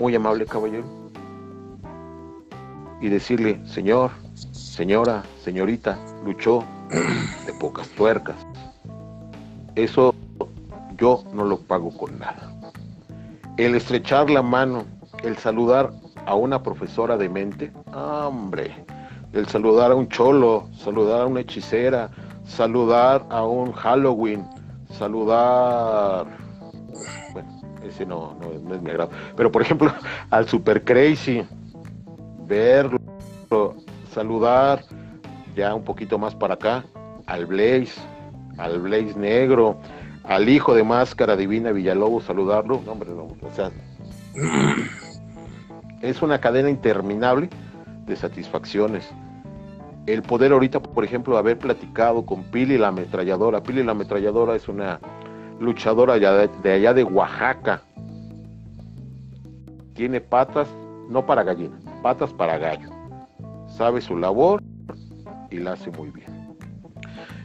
[0.00, 0.84] Muy amable caballero
[3.00, 4.10] y decirle, señor,
[4.50, 6.64] señora, señorita, luchó
[7.46, 8.34] de pocas tuercas.
[9.76, 10.12] Eso
[10.98, 12.52] yo no lo pago con nada.
[13.58, 14.84] El estrechar la mano,
[15.26, 15.90] el saludar
[16.24, 18.84] a una profesora de mente, hombre,
[19.32, 22.10] el saludar a un cholo, saludar a una hechicera,
[22.44, 24.46] saludar a un Halloween,
[24.96, 26.26] saludar,
[27.32, 29.92] bueno, ese no, no, es mi agrado, pero por ejemplo
[30.30, 31.44] al Super Crazy,
[32.46, 33.00] verlo,
[34.12, 34.84] saludar
[35.56, 36.84] ya un poquito más para acá
[37.26, 38.00] al Blaze,
[38.58, 39.76] al Blaze negro,
[40.22, 43.72] al hijo de máscara divina Villalobos, saludarlo, hombre, no, o sea,
[46.00, 47.48] es una cadena interminable
[48.06, 49.08] de satisfacciones.
[50.06, 53.62] El poder ahorita, por ejemplo, haber platicado con Pili la ametralladora.
[53.62, 55.00] Pili la ametralladora es una
[55.58, 57.82] luchadora de allá de Oaxaca.
[59.94, 60.68] Tiene patas,
[61.08, 62.90] no para gallina, patas para gallo.
[63.66, 64.62] Sabe su labor
[65.50, 66.56] y la hace muy bien.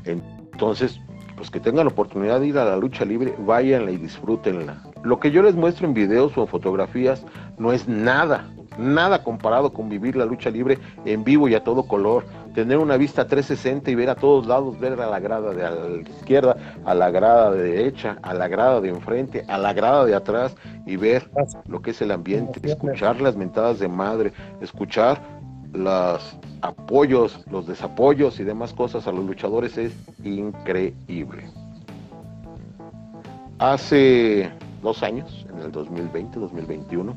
[0.05, 0.99] Entonces,
[1.35, 4.83] pues que tengan la oportunidad de ir a la lucha libre, váyanla y disfrútenla.
[5.03, 7.25] Lo que yo les muestro en videos o en fotografías
[7.61, 8.49] no es nada,
[8.79, 12.25] nada comparado con vivir la lucha libre en vivo y a todo color.
[12.55, 16.09] Tener una vista 360 y ver a todos lados, ver a la grada de la
[16.09, 20.15] izquierda, a la grada de derecha, a la grada de enfrente, a la grada de
[20.15, 20.55] atrás
[20.87, 21.29] y ver
[21.67, 25.21] lo que es el ambiente, escuchar las mentadas de madre, escuchar
[25.71, 29.93] los apoyos, los desapoyos y demás cosas a los luchadores es
[30.23, 31.47] increíble.
[33.59, 34.49] Hace
[34.81, 37.15] dos años, en el 2020, 2021,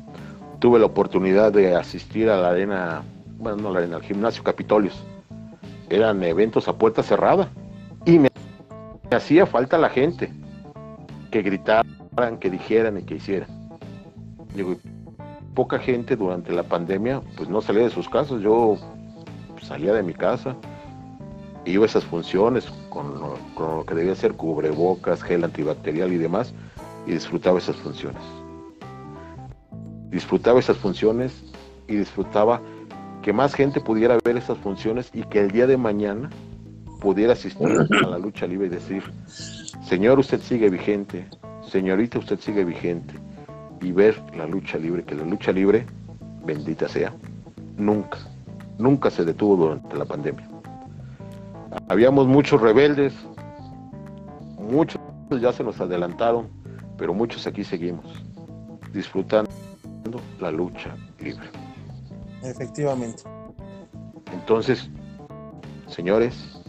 [0.59, 3.03] tuve la oportunidad de asistir a la arena,
[3.37, 5.03] bueno, no la arena, al gimnasio Capitolios.
[5.89, 7.49] Eran eventos a puerta cerrada
[8.05, 8.29] y me,
[9.11, 10.31] hacía falta la gente
[11.31, 13.49] que gritaran, que dijeran y que hicieran.
[14.55, 14.75] Digo,
[15.53, 18.41] poca gente durante la pandemia pues no salía de sus casas.
[18.41, 18.77] Yo
[19.61, 20.55] salía de mi casa,
[21.65, 26.17] iba a esas funciones con lo, con lo que debía ser cubrebocas, gel antibacterial y
[26.17, 26.53] demás
[27.05, 28.21] y disfrutaba esas funciones
[30.09, 31.43] disfrutaba esas funciones
[31.87, 32.61] y disfrutaba
[33.21, 36.29] que más gente pudiera ver esas funciones y que el día de mañana
[37.01, 37.67] pudiera asistir
[38.03, 39.03] a la lucha libre y decir,
[39.83, 41.25] señor, usted sigue vigente,
[41.67, 43.15] señorita, usted sigue vigente,
[43.81, 45.85] y ver la lucha libre, que la lucha libre,
[46.45, 47.13] bendita sea,
[47.77, 48.19] nunca,
[48.77, 50.47] nunca se detuvo durante la pandemia.
[51.89, 53.13] Habíamos muchos rebeldes,
[54.57, 56.47] muchos ya se nos adelantaron,
[56.97, 58.05] pero muchos aquí seguimos,
[58.93, 59.49] disfrutando
[60.39, 61.47] la lucha libre.
[62.43, 63.23] Efectivamente.
[64.33, 64.89] Entonces,
[65.87, 66.61] señores,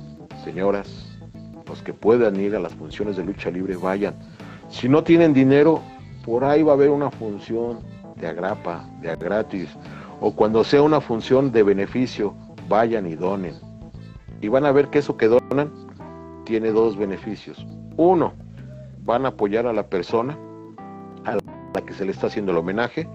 [0.44, 1.18] señoras,
[1.66, 4.14] los que puedan ir a las funciones de lucha libre, vayan.
[4.68, 5.82] Si no tienen dinero,
[6.24, 7.80] por ahí va a haber una función
[8.16, 9.68] de agrapa, de gratis,
[10.20, 12.34] o cuando sea una función de beneficio,
[12.68, 13.54] vayan y donen.
[14.40, 15.72] Y van a ver que eso que donan
[16.44, 17.66] tiene dos beneficios.
[17.96, 18.32] Uno,
[19.04, 20.38] van a apoyar a la persona
[21.24, 23.08] a la que se le está haciendo el homenaje,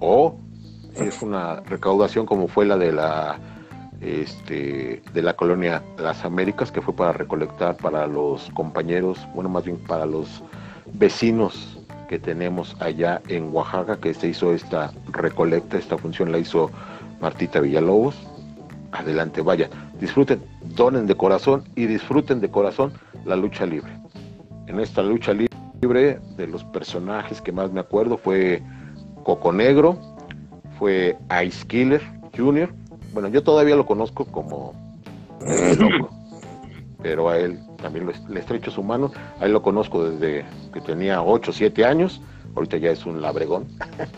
[0.00, 0.36] o
[0.94, 3.38] es una recaudación como fue la de la
[4.00, 9.64] este, de la colonia Las Américas, que fue para recolectar para los compañeros, bueno, más
[9.64, 10.42] bien para los
[10.92, 11.78] vecinos
[12.08, 16.70] que tenemos allá en Oaxaca, que se hizo esta recolecta, esta función la hizo
[17.20, 18.14] Martita Villalobos.
[18.92, 19.68] Adelante, vaya,
[20.00, 22.92] disfruten, donen de corazón y disfruten de corazón
[23.26, 23.92] la lucha libre.
[24.66, 25.48] En esta lucha libre,
[26.36, 28.62] de los personajes que más me acuerdo fue
[29.28, 29.98] Coco Negro,
[30.78, 32.00] fue Ice Killer
[32.34, 32.72] Jr.,
[33.12, 34.72] bueno, yo todavía lo conozco como
[35.78, 36.08] loco,
[37.02, 39.12] pero a él también le estrecho su mano.
[39.38, 42.22] A él lo conozco desde que tenía 8 o 7 años,
[42.56, 43.66] ahorita ya es un labregón,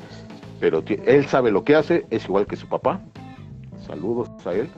[0.60, 3.00] pero él sabe lo que hace, es igual que su papá.
[3.84, 4.70] Saludos a él.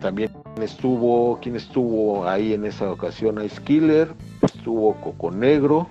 [0.00, 0.30] También
[0.62, 3.44] estuvo, ¿quién estuvo ahí en esa ocasión?
[3.44, 5.86] Ice Killer, estuvo Coco Negro,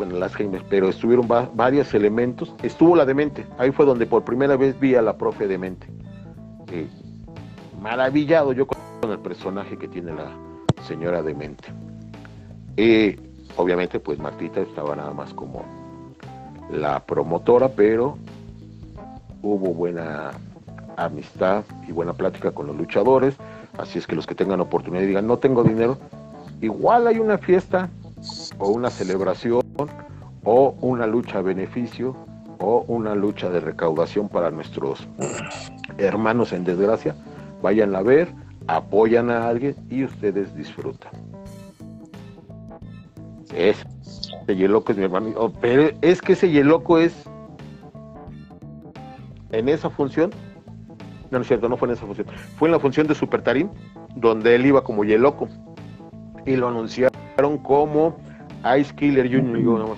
[0.00, 0.32] bueno, las
[0.70, 2.54] pero estuvieron varios elementos.
[2.62, 5.88] Estuvo la demente, ahí fue donde por primera vez vi a la profe demente.
[7.82, 10.30] Maravillado yo con el personaje que tiene la
[10.88, 11.68] señora demente.
[12.78, 13.20] Eh,
[13.56, 15.66] obviamente, pues Martita estaba nada más como
[16.72, 18.16] la promotora, pero
[19.42, 20.30] hubo buena
[20.96, 23.36] amistad y buena plática con los luchadores.
[23.76, 25.98] Así es que los que tengan oportunidad y digan, no tengo dinero,
[26.62, 27.90] igual hay una fiesta
[28.58, 29.62] o una celebración
[30.44, 32.16] o una lucha a beneficio
[32.58, 35.08] o una lucha de recaudación para nuestros
[35.98, 37.16] hermanos en desgracia,
[37.62, 38.32] vayan a ver,
[38.66, 41.12] apoyan a alguien y ustedes disfrutan.
[43.54, 43.84] Ese
[44.46, 47.14] Yeloco es mi hermano, oh, pero es que ese Yeloco es
[49.52, 50.30] en esa función,
[51.30, 53.42] no, no es cierto, no fue en esa función, fue en la función de Super
[53.42, 53.70] Tarim,
[54.14, 55.48] donde él iba como Yeloco
[56.46, 58.16] y lo anunciaron como
[58.78, 59.58] Ice Killer Jr.
[59.58, 59.96] Y yo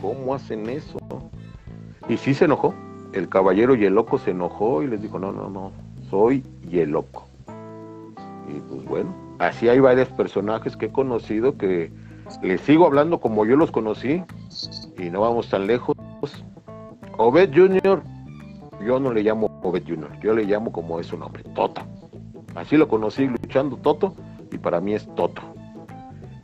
[0.00, 0.98] ¿cómo hacen eso?
[2.08, 2.74] Y sí se enojó.
[3.12, 5.72] El caballero y el loco se enojó y les dijo, no, no, no,
[6.10, 7.26] soy y el loco.
[8.48, 11.92] Y pues bueno, así hay varios personajes que he conocido que
[12.42, 14.22] les sigo hablando como yo los conocí
[14.98, 15.96] y no vamos tan lejos.
[17.16, 18.02] Obed Jr.,
[18.84, 21.82] yo no le llamo Obed Jr., yo le llamo como es su nombre, Toto.
[22.54, 24.14] Así lo conocí luchando Toto
[24.54, 25.42] y para mí es Toto.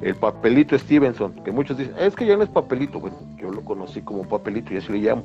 [0.00, 3.62] El papelito Stevenson, que muchos dicen, es que ya no es papelito, bueno, yo lo
[3.62, 5.24] conocí como papelito y así le llamo.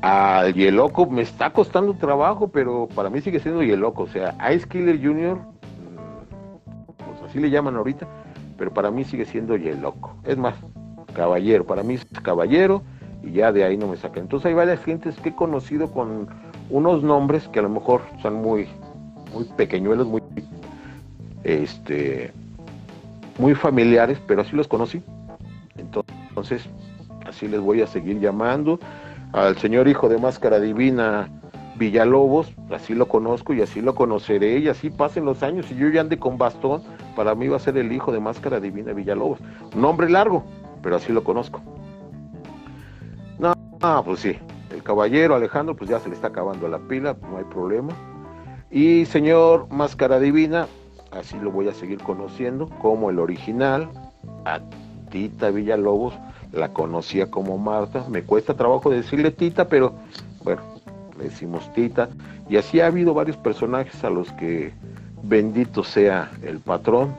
[0.00, 4.66] Al Yeloco me está costando trabajo, pero para mí sigue siendo Yeloco, o sea, Ice
[4.66, 8.08] Killer Jr., mm, pues así le llaman ahorita,
[8.56, 10.16] pero para mí sigue siendo Yeloco.
[10.24, 10.54] Es más,
[11.12, 12.82] caballero, para mí es caballero
[13.22, 14.20] y ya de ahí no me saca.
[14.20, 16.28] Entonces hay varias gentes que he conocido con
[16.70, 18.68] unos nombres que a lo mejor son muy,
[19.34, 20.22] muy pequeñuelos, muy
[21.44, 22.32] este,
[23.38, 25.02] muy familiares, pero así los conocí.
[25.76, 26.64] Entonces,
[27.26, 28.78] así les voy a seguir llamando.
[29.32, 31.28] Al señor hijo de Máscara Divina
[31.76, 35.88] Villalobos, así lo conozco y así lo conoceré y así pasen los años y yo
[35.88, 36.82] ya ande con bastón,
[37.16, 39.40] para mí va a ser el hijo de Máscara Divina Villalobos.
[39.74, 40.44] Nombre largo,
[40.82, 41.60] pero así lo conozco.
[43.38, 44.36] No, pues sí,
[44.70, 47.92] el caballero Alejandro, pues ya se le está acabando la pila, no hay problema.
[48.70, 50.68] Y señor Máscara Divina,
[51.12, 53.88] así lo voy a seguir conociendo como el original.
[54.44, 54.60] A
[55.10, 56.14] Tita Villalobos
[56.52, 58.06] la conocía como Marta.
[58.08, 59.94] Me cuesta trabajo decirle Tita, pero
[60.42, 60.62] bueno,
[61.18, 62.08] le decimos Tita.
[62.48, 64.72] Y así ha habido varios personajes a los que
[65.22, 67.16] bendito sea el patrón.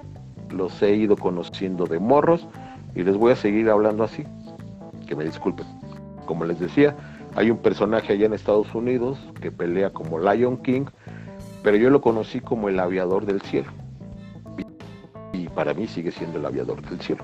[0.50, 2.48] Los he ido conociendo de morros
[2.96, 4.24] y les voy a seguir hablando así.
[5.08, 5.66] Que me disculpen.
[6.26, 6.96] Como les decía,
[7.36, 10.86] hay un personaje allá en Estados Unidos que pelea como Lion King,
[11.64, 13.72] pero yo lo conocí como el aviador del cielo
[15.56, 17.24] para mí sigue siendo el aviador del cielo.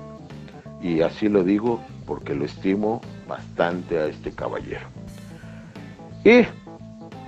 [0.80, 4.86] Y así lo digo porque lo estimo bastante a este caballero.
[6.24, 6.42] Y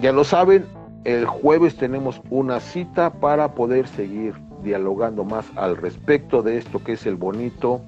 [0.00, 0.64] ya lo saben,
[1.05, 6.92] el jueves tenemos una cita para poder seguir dialogando más al respecto de esto que
[6.92, 7.80] es el bonito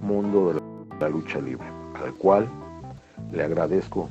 [0.00, 0.60] mundo de
[1.00, 1.66] la lucha libre,
[2.02, 2.48] al cual
[3.32, 4.08] le agradezco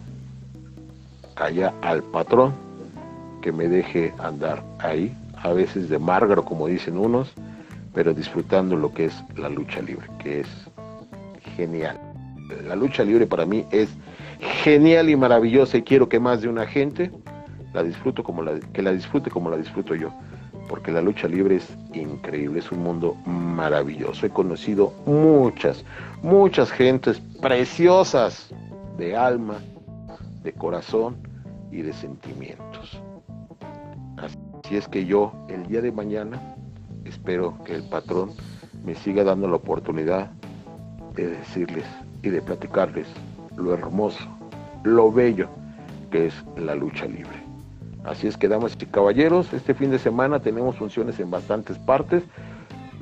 [1.35, 2.53] allá al patrón
[3.41, 7.33] que me deje andar ahí, a veces de márgaro como dicen unos,
[7.93, 10.47] pero disfrutando lo que es la lucha libre, que es
[11.55, 11.99] genial.
[12.65, 13.89] La lucha libre para mí es
[14.63, 17.11] genial y maravillosa y quiero que más de una gente
[17.73, 20.11] la disfruto como que la disfrute como la disfruto yo,
[20.69, 24.25] porque la lucha libre es increíble, es un mundo maravilloso.
[24.25, 25.83] He conocido muchas,
[26.21, 28.53] muchas gentes preciosas
[28.97, 29.55] de alma,
[30.43, 31.15] de corazón
[31.71, 33.01] y de sentimientos.
[34.17, 36.52] Así es que yo el día de mañana
[37.05, 38.31] espero que el patrón
[38.85, 40.31] me siga dando la oportunidad
[41.15, 41.85] de decirles
[42.21, 43.07] y de platicarles
[43.55, 44.27] lo hermoso,
[44.83, 45.47] lo bello
[46.11, 47.43] que es la lucha libre.
[48.03, 52.23] Así es que, damas y caballeros, este fin de semana tenemos funciones en bastantes partes.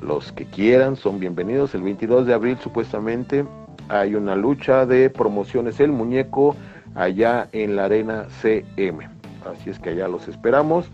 [0.00, 1.74] Los que quieran son bienvenidos.
[1.74, 3.44] El 22 de abril supuestamente
[3.88, 6.54] hay una lucha de promociones El Muñeco
[6.94, 9.08] allá en la arena CM.
[9.44, 10.88] Así es que allá los esperamos.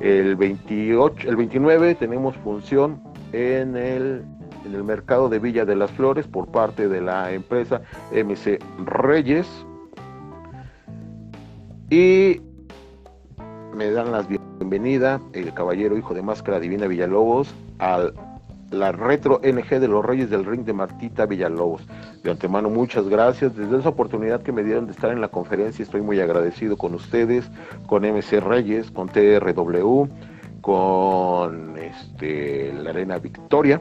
[0.00, 4.24] El 28, el 29 tenemos función en el,
[4.64, 7.82] en el mercado de Villa de las Flores por parte de la empresa
[8.12, 9.46] MC Reyes.
[11.90, 12.40] Y
[13.74, 18.12] me dan la bienvenida el caballero hijo de Máscara Divina Villalobos al
[18.70, 21.82] la retro NG de los Reyes del Ring de Martita Villalobos.
[22.22, 23.56] De antemano, muchas gracias.
[23.56, 26.94] Desde esa oportunidad que me dieron de estar en la conferencia, estoy muy agradecido con
[26.94, 27.50] ustedes,
[27.86, 30.08] con MC Reyes, con TRW,
[30.60, 33.80] con este, la Arena Victoria,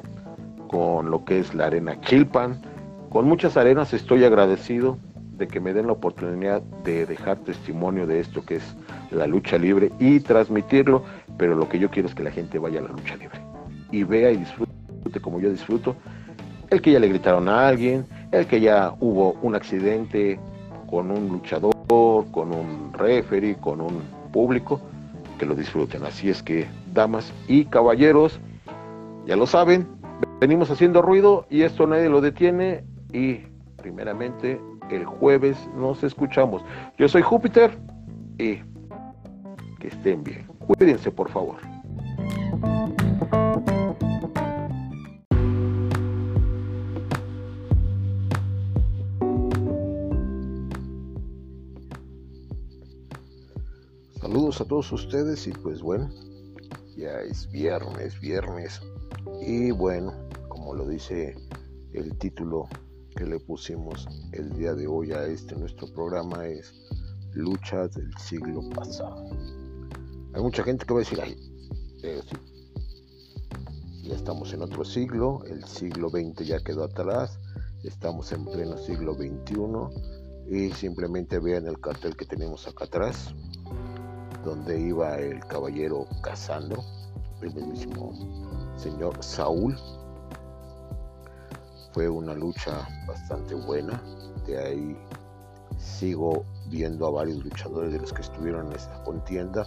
[0.69, 2.61] con lo que es la Arena Chilpan.
[3.09, 4.97] Con muchas arenas estoy agradecido
[5.37, 8.75] de que me den la oportunidad de dejar testimonio de esto que es
[9.11, 11.03] la lucha libre y transmitirlo,
[11.37, 13.39] pero lo que yo quiero es que la gente vaya a la lucha libre
[13.91, 14.66] y vea y disfrute
[15.27, 15.93] como yo disfruto,
[16.69, 20.39] el que ya le gritaron a alguien, el que ya hubo un accidente
[20.89, 21.75] con un luchador,
[22.31, 24.79] con un referee, con un público,
[25.37, 26.05] que lo disfruten.
[26.05, 28.39] Así es que, damas y caballeros,
[29.25, 29.85] ya lo saben,
[30.39, 33.41] venimos haciendo ruido y esto nadie lo detiene y
[33.75, 36.63] primeramente el jueves nos escuchamos.
[36.97, 37.77] Yo soy Júpiter
[38.37, 38.61] y
[39.77, 40.47] que estén bien.
[40.59, 41.57] Cuídense por favor.
[54.59, 56.09] A todos ustedes y pues bueno,
[56.95, 58.81] ya es viernes, viernes.
[59.39, 60.13] Y bueno,
[60.47, 61.35] como lo dice
[61.93, 62.67] el título
[63.15, 66.73] que le pusimos el día de hoy a este nuestro programa es
[67.33, 69.29] Luchas del siglo pasado.
[70.33, 71.37] Hay mucha gente que va a decir, ay,
[72.01, 72.21] eh,
[74.01, 77.39] ya estamos en otro siglo, el siglo XX ya quedó atrás,
[77.83, 83.35] estamos en pleno siglo XXI y simplemente vean el cartel que tenemos acá atrás
[84.43, 86.83] donde iba el caballero Casandro,
[87.41, 88.13] el mismo
[88.75, 89.77] señor Saúl.
[91.93, 94.01] Fue una lucha bastante buena,
[94.45, 94.97] de ahí
[95.77, 99.65] sigo viendo a varios luchadores de los que estuvieron en esa contienda.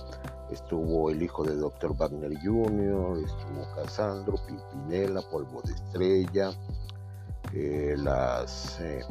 [0.50, 1.96] Estuvo el hijo de Dr.
[1.96, 6.52] Wagner Jr., estuvo Casandro, Pimpinela, Polvo de Estrella,
[7.52, 9.04] eh, las, eh,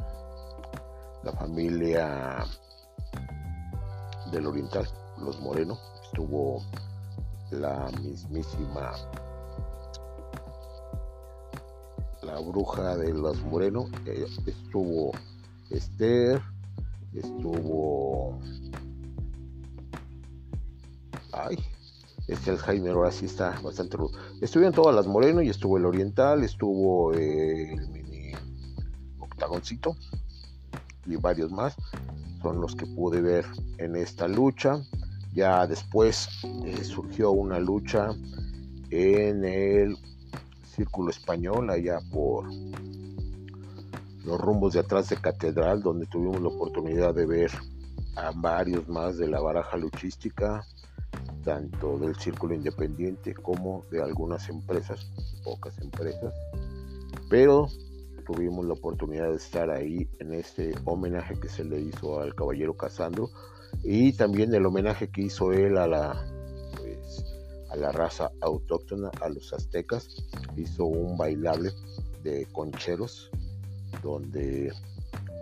[1.23, 2.45] la familia
[4.31, 4.87] del Oriental
[5.21, 6.63] los Moreno, estuvo
[7.51, 8.93] la mismísima
[12.21, 15.11] la bruja de los Moreno, eh, estuvo
[15.69, 16.41] Esther,
[17.13, 18.39] estuvo
[21.31, 21.57] ay,
[22.27, 24.11] este el Jaime ahora sí está bastante rudo.
[24.41, 28.33] Estuvieron todas las Moreno y estuvo el Oriental, estuvo el mini
[29.19, 29.95] octagoncito
[31.05, 31.75] y varios más.
[32.41, 33.45] Son los que pude ver
[33.77, 34.81] en esta lucha.
[35.33, 36.29] Ya después
[36.65, 38.09] eh, surgió una lucha
[38.89, 39.97] en el
[40.63, 42.45] Círculo Español, allá por
[44.23, 47.51] los rumbos de atrás de Catedral, donde tuvimos la oportunidad de ver
[48.15, 50.63] a varios más de la baraja luchística,
[51.43, 55.11] tanto del Círculo Independiente como de algunas empresas,
[55.43, 56.33] pocas empresas,
[57.29, 57.67] pero
[58.25, 62.75] tuvimos la oportunidad de estar ahí en este homenaje que se le hizo al caballero
[62.75, 63.29] Casandro
[63.83, 66.25] y también el homenaje que hizo él a la
[66.77, 67.25] pues,
[67.69, 70.07] a la raza autóctona, a los aztecas,
[70.57, 71.71] hizo un bailable
[72.23, 73.29] de concheros
[74.01, 74.73] donde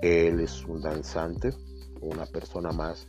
[0.02, 1.54] él es un danzante,
[2.02, 3.08] una persona más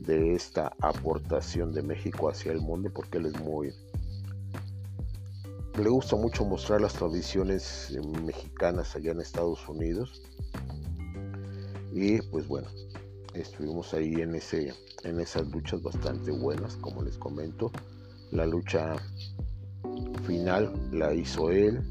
[0.00, 3.72] de esta aportación de México hacia el mundo porque él es muy
[5.78, 10.22] le gusta mucho mostrar las tradiciones mexicanas allá en Estados Unidos.
[11.92, 12.68] Y pues bueno
[13.34, 14.74] estuvimos ahí en ese
[15.04, 17.70] en esas luchas bastante buenas como les comento.
[18.32, 18.96] La lucha
[20.26, 21.82] final la hizo él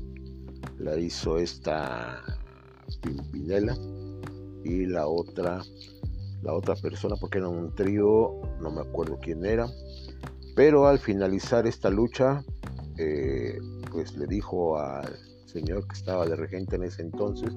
[0.79, 2.23] la hizo esta
[3.01, 3.77] Pimpinela
[4.63, 5.61] y la otra
[6.41, 9.67] la otra persona porque era un trío no me acuerdo quién era.
[10.55, 12.43] Pero al finalizar esta lucha
[12.97, 13.59] eh,
[13.91, 17.53] pues le dijo al señor que estaba de regente en ese entonces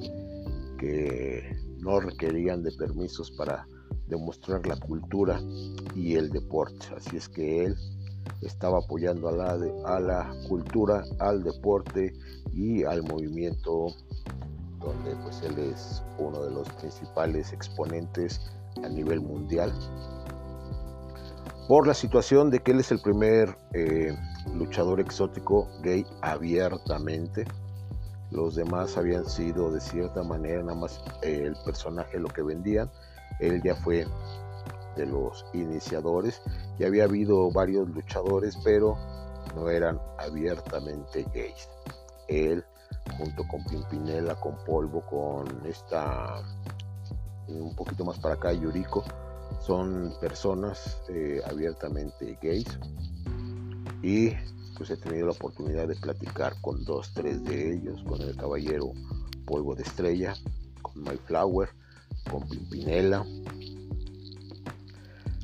[0.78, 3.66] que no requerían de permisos para
[4.12, 5.40] demostrar la cultura
[5.94, 6.86] y el deporte.
[6.96, 7.76] Así es que él
[8.42, 12.12] estaba apoyando a la, a la cultura al deporte
[12.52, 13.88] y al movimiento
[14.80, 18.40] donde pues él es uno de los principales exponentes
[18.84, 19.72] a nivel mundial.
[21.68, 24.14] Por la situación de que él es el primer eh,
[24.54, 27.44] luchador exótico gay abiertamente.
[28.30, 32.90] Los demás habían sido de cierta manera nada más eh, el personaje lo que vendían
[33.40, 34.06] él ya fue
[34.96, 36.42] de los iniciadores
[36.78, 38.96] ya había habido varios luchadores pero
[39.54, 41.68] no eran abiertamente gays.
[42.28, 42.64] Él
[43.16, 46.42] junto con Pimpinela, con Polvo, con esta,
[47.48, 49.04] un poquito más para acá, Yuriko,
[49.60, 52.78] son personas eh, abiertamente gays.
[54.02, 54.30] Y
[54.76, 58.92] pues he tenido la oportunidad de platicar con dos, tres de ellos, con el caballero
[59.46, 60.34] Polvo de Estrella,
[60.80, 61.68] con My Flower,
[62.30, 63.24] con Pimpinela.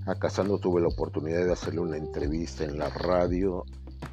[0.06, 3.64] A Casando tuve la oportunidad de hacerle una entrevista en la radio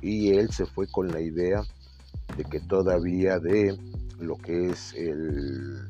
[0.02, 1.64] y él se fue con la idea
[2.36, 3.78] de que todavía de
[4.20, 5.88] lo que es el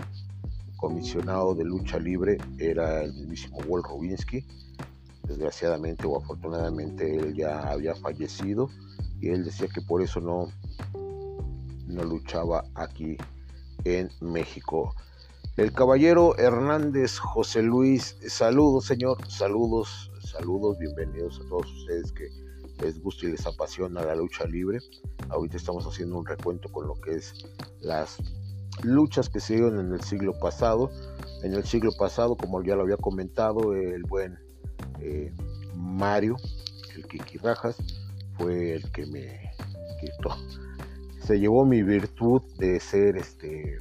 [0.78, 4.46] comisionado de lucha libre era el mismísimo Walt Rubinsky.
[5.24, 8.70] Desgraciadamente o afortunadamente él ya había fallecido
[9.20, 10.52] y él decía que por eso no,
[11.88, 13.18] no luchaba aquí
[13.86, 14.94] en México.
[15.58, 22.28] El caballero Hernández José Luis, saludos señor, saludos, saludos, bienvenidos a todos ustedes que
[22.82, 24.80] les gusta y les apasiona la lucha libre.
[25.30, 27.46] Ahorita estamos haciendo un recuento con lo que es
[27.80, 28.18] las
[28.84, 30.92] luchas que se dieron en el siglo pasado.
[31.42, 34.38] En el siglo pasado, como ya lo había comentado, el buen
[35.00, 35.32] eh,
[35.74, 36.36] Mario,
[36.98, 37.78] el Kiki Rajas,
[38.38, 39.52] fue el que me
[40.02, 40.36] quitó.
[41.26, 43.78] Se llevó mi virtud de ser este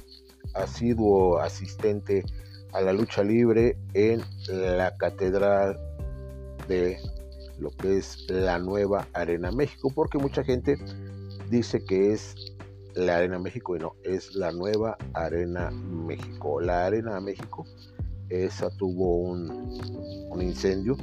[0.55, 2.23] asiduo asistente
[2.73, 5.79] a la lucha libre en la catedral
[6.67, 6.97] de
[7.59, 10.77] lo que es la nueva Arena México, porque mucha gente
[11.49, 12.35] dice que es
[12.95, 16.59] la Arena México y no, es la nueva Arena México.
[16.61, 17.65] La Arena México,
[18.29, 20.97] esa tuvo un, incendio,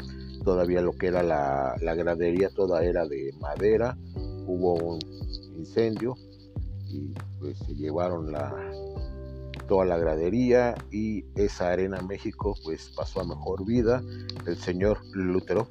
[0.45, 3.97] todavía lo que era la, la, gradería toda era de madera,
[4.47, 5.01] hubo un
[5.57, 6.17] incendio
[6.87, 8.55] y pues se llevaron la
[9.73, 14.03] toda la gradería y esa Arena México pues pasó a mejor vida.
[14.47, 15.67] El señor Lutero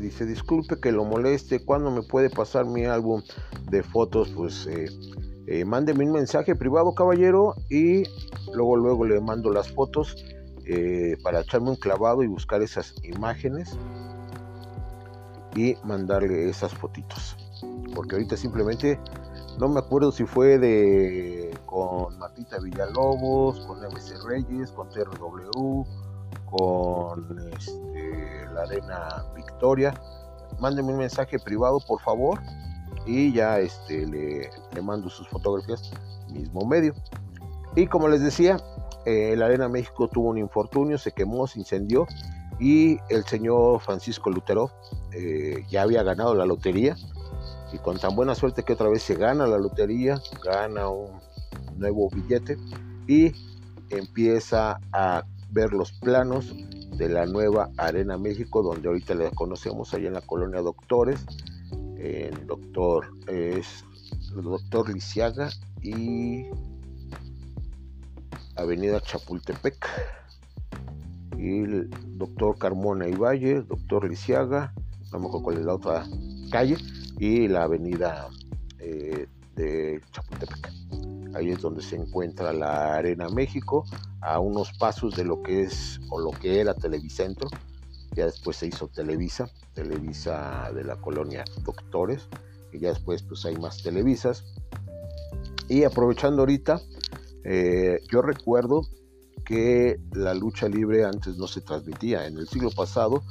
[0.00, 3.20] Dice, disculpe que lo moleste, ¿cuándo me puede pasar mi álbum
[3.70, 4.30] de fotos?
[4.30, 4.88] Pues eh,
[5.48, 8.04] eh, un mensaje privado, caballero, y
[8.54, 10.16] luego, luego le mando las fotos
[10.64, 13.76] eh, para echarme un clavado y buscar esas imágenes
[15.54, 17.36] y mandarle esas fotitos.
[17.94, 18.98] Porque ahorita simplemente
[19.58, 25.84] no me acuerdo si fue de con Matita Villalobos, con MC Reyes, con TRW,
[26.48, 30.00] con este, la Arena Victoria.
[30.60, 32.40] Mándenme un mensaje privado, por favor,
[33.04, 34.50] y ya este, le,
[34.82, 35.90] mando sus fotografías,
[36.30, 36.94] mismo medio.
[37.74, 38.58] Y como les decía,
[39.06, 42.06] eh, la Arena México tuvo un infortunio, se quemó, se incendió
[42.60, 44.70] y el señor Francisco Lutero
[45.12, 46.96] eh, ya había ganado la lotería
[47.72, 51.20] y con tan buena suerte que otra vez se gana la lotería, gana un
[51.76, 52.56] nuevo billete
[53.06, 53.32] y
[53.90, 56.54] empieza a ver los planos
[56.96, 61.24] de la nueva Arena México, donde ahorita la conocemos allá en la colonia Doctores.
[61.96, 63.84] El doctor es
[64.36, 65.50] el doctor Lisiaga
[65.82, 66.46] y
[68.56, 69.86] Avenida Chapultepec.
[71.36, 74.74] Y el doctor Carmona y Valle, doctor Lisiaga,
[75.12, 76.06] no me acuerdo cuál es la otra
[76.50, 76.76] calle,
[77.18, 78.28] y la avenida
[78.78, 79.26] eh,
[79.56, 80.72] de Chapultepec.
[81.34, 83.84] Ahí es donde se encuentra la Arena México,
[84.20, 87.48] a unos pasos de lo que es o lo que era Televicentro.
[88.14, 92.28] Ya después se hizo Televisa, Televisa de la colonia Doctores,
[92.72, 94.44] y ya después pues hay más Televisas.
[95.68, 96.80] Y aprovechando ahorita,
[97.44, 98.86] eh, yo recuerdo
[99.44, 102.26] que la lucha libre antes no se transmitía.
[102.26, 103.22] En el siglo pasado,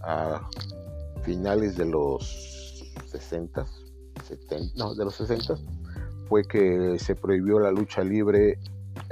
[0.00, 0.48] a
[1.22, 2.51] finales de los
[3.06, 3.66] 60,
[4.24, 5.56] 70, no, de los 60,
[6.28, 8.58] fue que se prohibió la lucha libre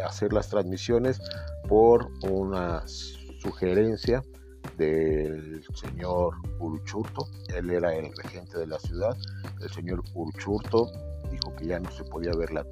[0.05, 1.21] hacer las transmisiones
[1.69, 4.23] por una sugerencia
[4.77, 7.29] del señor Uruchurto.
[7.55, 9.17] Él era el regente de la ciudad.
[9.61, 10.91] El señor Uruchurto
[11.31, 12.67] dijo que ya no se podía ver la,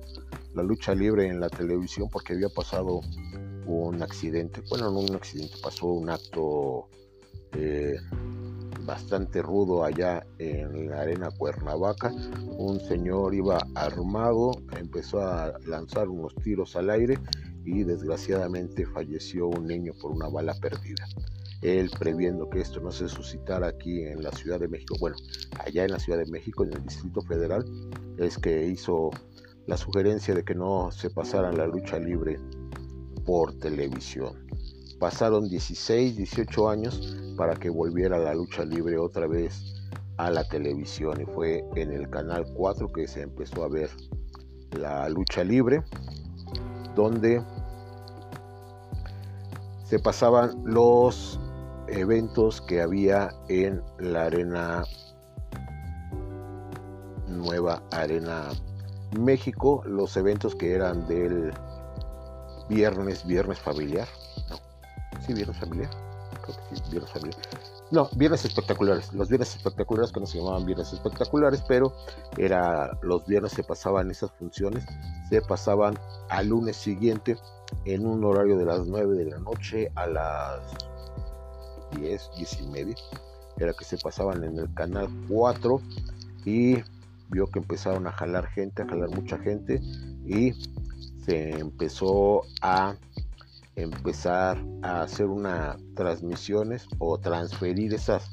[0.54, 3.00] la lucha libre en la televisión porque había pasado
[3.66, 4.62] un accidente.
[4.68, 6.88] Bueno, no un accidente, pasó un acto
[7.52, 7.96] eh,
[8.88, 12.10] bastante rudo allá en la arena Cuernavaca.
[12.56, 17.18] Un señor iba armado, empezó a lanzar unos tiros al aire
[17.66, 21.06] y desgraciadamente falleció un niño por una bala perdida.
[21.60, 25.16] Él previendo que esto no se suscitara aquí en la Ciudad de México, bueno,
[25.66, 27.64] allá en la Ciudad de México, en el Distrito Federal,
[28.16, 29.10] es que hizo
[29.66, 32.40] la sugerencia de que no se pasara la lucha libre
[33.26, 34.47] por televisión.
[34.98, 39.74] Pasaron 16, 18 años para que volviera la lucha libre otra vez
[40.16, 43.90] a la televisión y fue en el canal 4 que se empezó a ver
[44.72, 45.82] la lucha libre
[46.96, 47.42] donde
[49.84, 51.38] se pasaban los
[51.86, 54.84] eventos que había en la arena
[57.28, 58.48] nueva arena
[59.18, 61.52] México, los eventos que eran del
[62.68, 64.06] viernes, viernes familiar,
[65.28, 65.90] sí, viernes familiar,
[66.90, 67.40] viernes familiar.
[67.90, 69.12] No, viernes espectaculares.
[69.12, 71.94] Los viernes espectaculares que no se llamaban viernes espectaculares, pero
[72.36, 74.84] era los viernes se pasaban esas funciones,
[75.28, 75.98] se pasaban
[76.28, 77.36] al lunes siguiente
[77.84, 80.60] en un horario de las 9 de la noche a las
[81.96, 82.94] 10, 10 y media.
[83.58, 85.80] Era que se pasaban en el canal 4
[86.44, 86.76] y
[87.30, 89.80] vio que empezaron a jalar gente, a jalar mucha gente
[90.26, 90.52] y
[91.24, 92.96] se empezó a
[93.78, 98.28] empezar a hacer unas transmisiones o transferir esas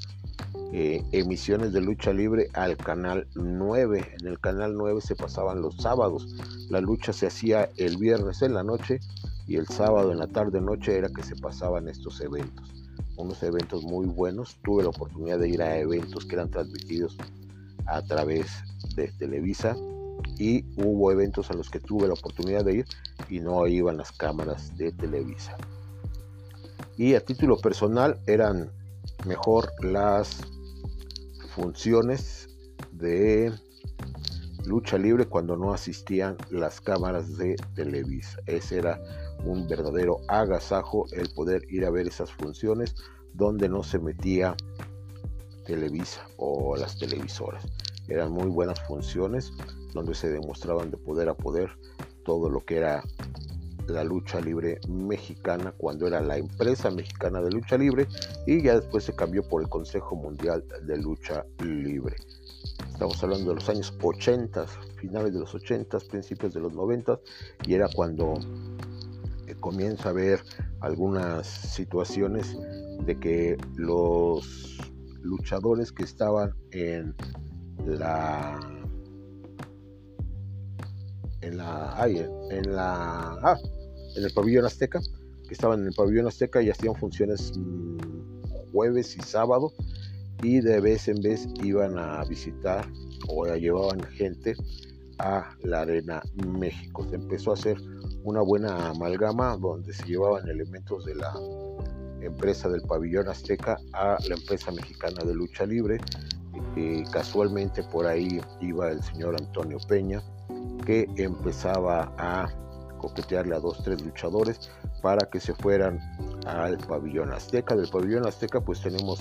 [0.73, 4.15] eh, emisiones de lucha libre al canal 9.
[4.19, 6.35] En el canal 9 se pasaban los sábados.
[6.69, 8.99] La lucha se hacía el viernes en la noche
[9.47, 12.73] y el sábado en la tarde noche era que se pasaban estos eventos.
[13.15, 14.57] Unos eventos muy buenos.
[14.63, 17.15] Tuve la oportunidad de ir a eventos que eran transmitidos
[17.85, 18.47] a través
[18.95, 19.76] de Televisa
[20.37, 22.85] y hubo eventos a los que tuve la oportunidad de ir
[23.29, 25.55] y no iban las cámaras de Televisa.
[26.97, 28.71] Y a título personal eran
[29.25, 30.41] mejor las
[31.55, 32.49] funciones
[32.91, 33.53] de
[34.65, 38.39] lucha libre cuando no asistían las cámaras de Televisa.
[38.45, 38.99] Ese era
[39.45, 42.95] un verdadero agasajo el poder ir a ver esas funciones
[43.33, 44.55] donde no se metía
[45.65, 47.65] Televisa o las televisoras.
[48.07, 49.51] Eran muy buenas funciones
[49.95, 51.72] donde se demostraban de poder a poder
[52.23, 53.01] todo lo que era
[53.88, 58.07] la lucha libre mexicana cuando era la empresa mexicana de lucha libre
[58.45, 62.15] y ya después se cambió por el Consejo Mundial de Lucha Libre.
[62.91, 64.67] Estamos hablando de los años 80,
[64.97, 67.19] finales de los 80, principios de los 90
[67.65, 68.34] y era cuando
[69.47, 70.41] eh, comienza a ver
[70.81, 72.57] algunas situaciones
[73.05, 74.77] de que los
[75.22, 77.15] luchadores que estaban en
[77.85, 78.59] la
[81.45, 82.07] en la
[82.49, 83.59] en la ah,
[84.15, 84.99] en el pabellón azteca
[85.47, 89.72] que estaban en el pabellón azteca y hacían funciones mm, jueves y sábado
[90.41, 92.85] y de vez en vez iban a visitar
[93.30, 94.55] o llevaban gente
[95.19, 97.07] a la arena México.
[97.09, 97.77] Se empezó a hacer
[98.23, 101.34] una buena amalgama donde se llevaban elementos de la
[102.22, 105.99] empresa del pabellón azteca a la empresa mexicana de lucha libre
[106.76, 110.22] y casualmente por ahí iba el señor Antonio Peña
[110.85, 112.47] que empezaba a
[112.97, 114.72] coquetearle a dos, tres luchadores
[115.02, 115.99] para que se fueran
[116.47, 117.76] al pabellón azteca.
[117.76, 119.19] Del pabellón azteca pues tenemos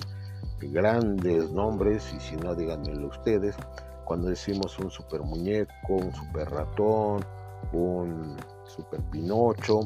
[0.60, 3.56] grandes nombres y si no díganmelo ustedes,
[4.04, 7.24] cuando decimos un super muñeco, un super ratón,
[7.72, 9.80] un super pinocho,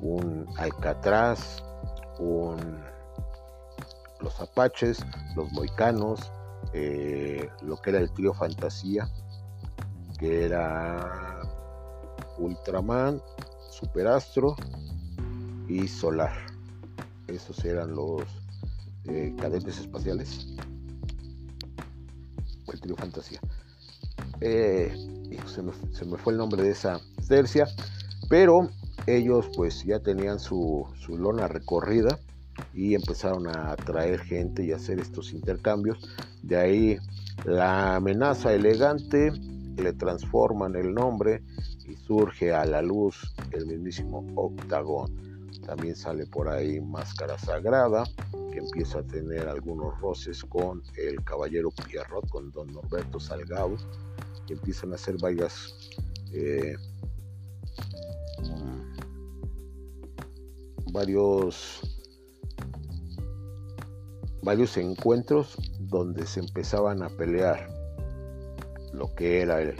[0.00, 1.62] un alcatraz,
[2.18, 2.82] un
[4.20, 5.04] los apaches,
[5.36, 6.32] los moicanos,
[6.72, 9.08] eh, lo que era el trío fantasía,
[10.26, 11.40] era
[12.38, 13.20] Ultraman,
[13.70, 14.56] Superastro
[15.68, 16.32] y Solar.
[17.28, 18.22] Esos eran los
[19.06, 20.46] eh, cadentes espaciales.
[22.72, 23.40] El trío fantasía.
[24.40, 24.92] Eh,
[25.46, 27.66] se, me, fue el nombre de esa tercia,
[28.28, 28.68] pero
[29.06, 32.18] ellos pues ya tenían su, su lona recorrida
[32.72, 35.98] y empezaron a traer gente y hacer estos intercambios.
[36.42, 36.98] De ahí
[37.44, 39.32] la amenaza elegante,
[39.82, 41.42] le transforman el nombre
[41.86, 45.24] y surge a la luz el mismísimo Octagón.
[45.66, 48.04] También sale por ahí Máscara Sagrada,
[48.52, 53.76] que empieza a tener algunos roces con el Caballero Pierrot, con Don Norberto Salgado,
[54.46, 55.74] que empiezan a hacer varias
[56.32, 56.76] eh,
[58.42, 58.94] mm,
[60.92, 61.80] varios
[64.42, 67.73] varios encuentros donde se empezaban a pelear
[68.94, 69.74] lo que era la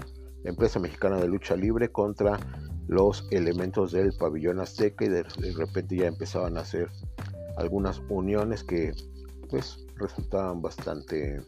[0.44, 2.38] empresa mexicana de lucha libre contra
[2.86, 5.22] los elementos del pabellón azteca y de,
[5.56, 6.88] repente ya empezaban a hacer
[7.56, 8.92] algunas uniones que
[9.48, 11.40] pues resultaban bastante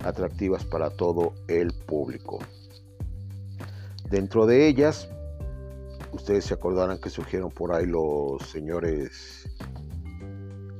[0.00, 2.38] atractivas para todo el público.
[4.10, 5.08] Dentro de ellas,
[6.12, 9.48] ustedes se acordarán que surgieron por ahí los señores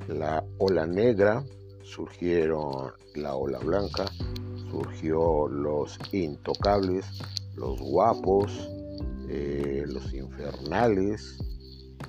[0.08, 1.44] la ola negra,
[1.82, 4.06] surgieron la ola blanca,
[4.76, 7.06] surgió los intocables,
[7.54, 8.52] los guapos,
[9.28, 11.38] eh, los infernales,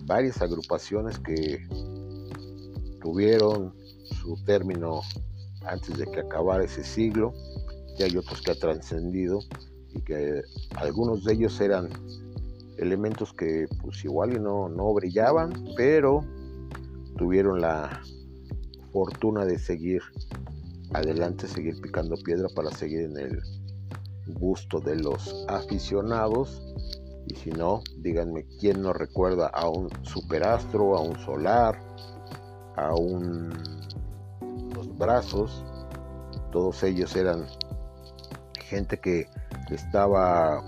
[0.06, 1.66] varias agrupaciones que
[3.02, 3.74] tuvieron
[4.22, 5.02] su término
[5.66, 7.34] antes de que acabara ese siglo,
[7.98, 9.40] y hay otros que ha trascendido
[9.94, 10.42] y que
[10.76, 11.90] algunos de ellos eran
[12.78, 16.22] elementos que pues igual y no, no brillaban, pero
[17.18, 18.02] tuvieron la
[18.92, 20.02] fortuna de seguir
[20.94, 23.42] adelante, seguir picando piedra para seguir en el
[24.28, 26.62] gusto de los aficionados.
[27.28, 31.78] Y si no, díganme quién no recuerda a un superastro, a un solar,
[32.76, 33.50] a un
[34.74, 35.64] los brazos.
[36.52, 37.46] Todos ellos eran
[38.70, 39.28] gente que
[39.70, 40.64] estaba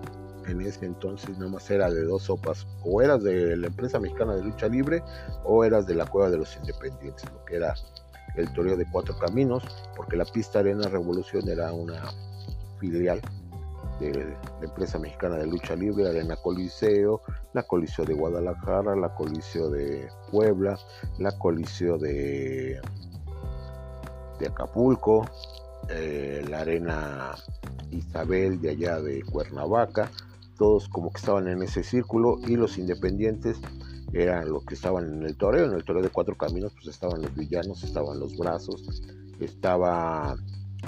[0.50, 4.36] en ese entonces nada más era de dos sopas, o eras de la empresa mexicana
[4.36, 5.04] de lucha libre
[5.44, 7.76] o eras de la cueva de los independientes, lo que era
[8.36, 9.64] el toreo de cuatro caminos,
[9.96, 12.12] porque la pista Arena Revolución era una
[12.80, 13.22] filial
[14.00, 17.22] de la empresa mexicana de lucha libre, Arena Coliseo,
[17.54, 20.80] la Coliseo de Guadalajara, la Coliseo de Puebla,
[21.18, 22.80] la Coliseo de,
[24.40, 25.26] de Acapulco,
[25.90, 27.36] eh, la Arena
[27.92, 30.10] Isabel de allá de Cuernavaca,
[30.58, 33.60] todos como que estaban en ese círculo y los independientes
[34.14, 37.22] eran los que estaban en el toreo, en el toreo de cuatro caminos pues estaban
[37.22, 39.02] los villanos, estaban los brazos,
[39.40, 40.36] estaba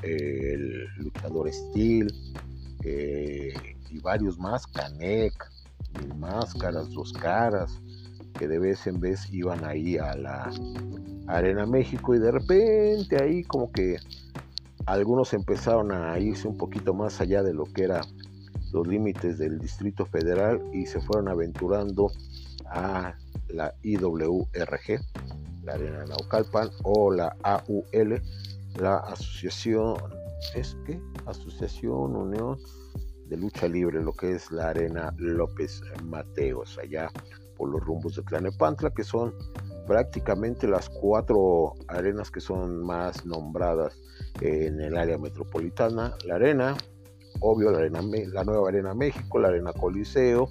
[0.03, 2.14] eh, el luchador Steel
[2.84, 3.53] eh,
[3.89, 5.34] y varios más, Canek,
[5.99, 7.80] Mil Máscaras, Dos Caras,
[8.38, 10.52] que de vez en vez iban ahí a la
[11.27, 13.98] Arena México y de repente ahí como que
[14.85, 18.03] algunos empezaron a irse un poquito más allá de lo que eran
[18.72, 22.11] los límites del Distrito Federal y se fueron aventurando
[22.72, 23.15] a
[23.49, 24.99] la IWRG,
[25.64, 28.22] la Arena Naucalpan, o la AUL,
[28.80, 29.95] la Asociación,
[30.56, 30.76] ¿es?
[31.26, 32.57] Asociación Unión
[33.27, 37.10] de Lucha Libre, lo que es la Arena López Mateos, allá
[37.57, 39.34] por los rumbos de Tlanepantla, que son
[39.88, 43.99] prácticamente las cuatro arenas que son más nombradas
[44.41, 46.77] en el área metropolitana, la arena,
[47.39, 48.02] obvio, la, arena,
[48.34, 50.48] la nueva Arena México, la Arena Coliseo,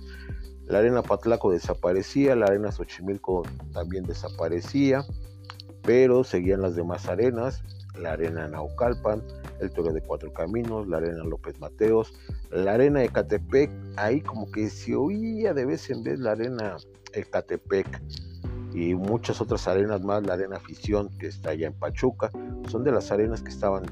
[0.70, 3.42] la Arena Patlaco desaparecía, la Arena Xochimilco
[3.72, 5.04] también desaparecía,
[5.82, 7.64] pero seguían las demás arenas,
[7.98, 9.20] la Arena Naucalpan,
[9.60, 12.14] el Toro de Cuatro Caminos, la Arena López Mateos,
[12.52, 16.76] la Arena Ecatepec, ahí como que se oía de vez en vez la Arena
[17.14, 18.00] Ecatepec
[18.72, 22.30] y muchas otras arenas más, la Arena Afición que está allá en Pachuca,
[22.68, 23.86] son de las arenas que estaban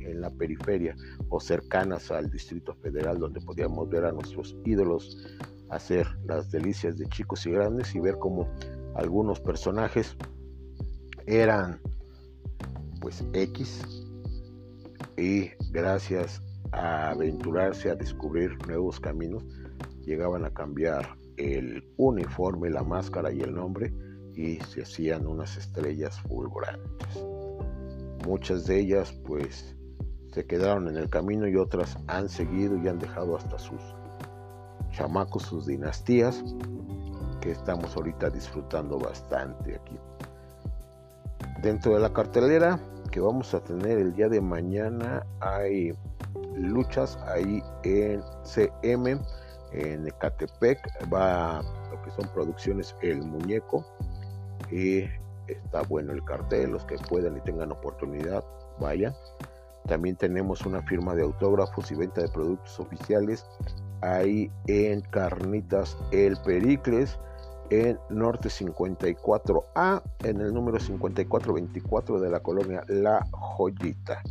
[0.00, 0.96] en la periferia
[1.28, 5.24] o cercanas al Distrito Federal donde podíamos ver a nuestros ídolos
[5.70, 8.48] hacer las delicias de chicos y grandes y ver cómo
[8.94, 10.16] algunos personajes
[11.26, 11.80] eran
[13.00, 13.82] pues X
[15.16, 19.44] y gracias a aventurarse a descubrir nuevos caminos
[20.04, 23.92] llegaban a cambiar el uniforme, la máscara y el nombre
[24.34, 27.24] y se hacían unas estrellas fulgurantes.
[28.26, 29.76] Muchas de ellas pues
[30.32, 33.80] se quedaron en el camino y otras han seguido y han dejado hasta sus
[34.96, 36.42] chamacos, sus dinastías,
[37.40, 39.98] que estamos ahorita disfrutando bastante aquí.
[41.62, 45.92] Dentro de la cartelera que vamos a tener el día de mañana hay
[46.56, 49.20] luchas ahí en CM,
[49.72, 50.78] en Ecatepec,
[51.12, 53.84] va lo que son producciones El Muñeco,
[54.70, 55.04] y
[55.46, 58.42] está bueno el cartel, los que puedan y tengan oportunidad,
[58.80, 59.14] vayan.
[59.86, 63.46] También tenemos una firma de autógrafos y venta de productos oficiales
[64.02, 67.18] ahí en Carnitas El Pericles,
[67.70, 74.22] en Norte 54A, en el número 5424 de la colonia La Joyita.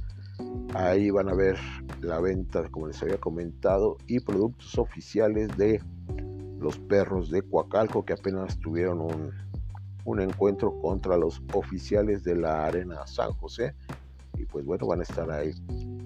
[0.73, 1.57] Ahí van a ver
[2.01, 5.81] la venta, como les había comentado, y productos oficiales de
[6.59, 9.31] los perros de Coacalco que apenas tuvieron un
[10.05, 13.75] un encuentro contra los oficiales de la Arena San José.
[14.37, 15.53] Y pues bueno, van a estar ahí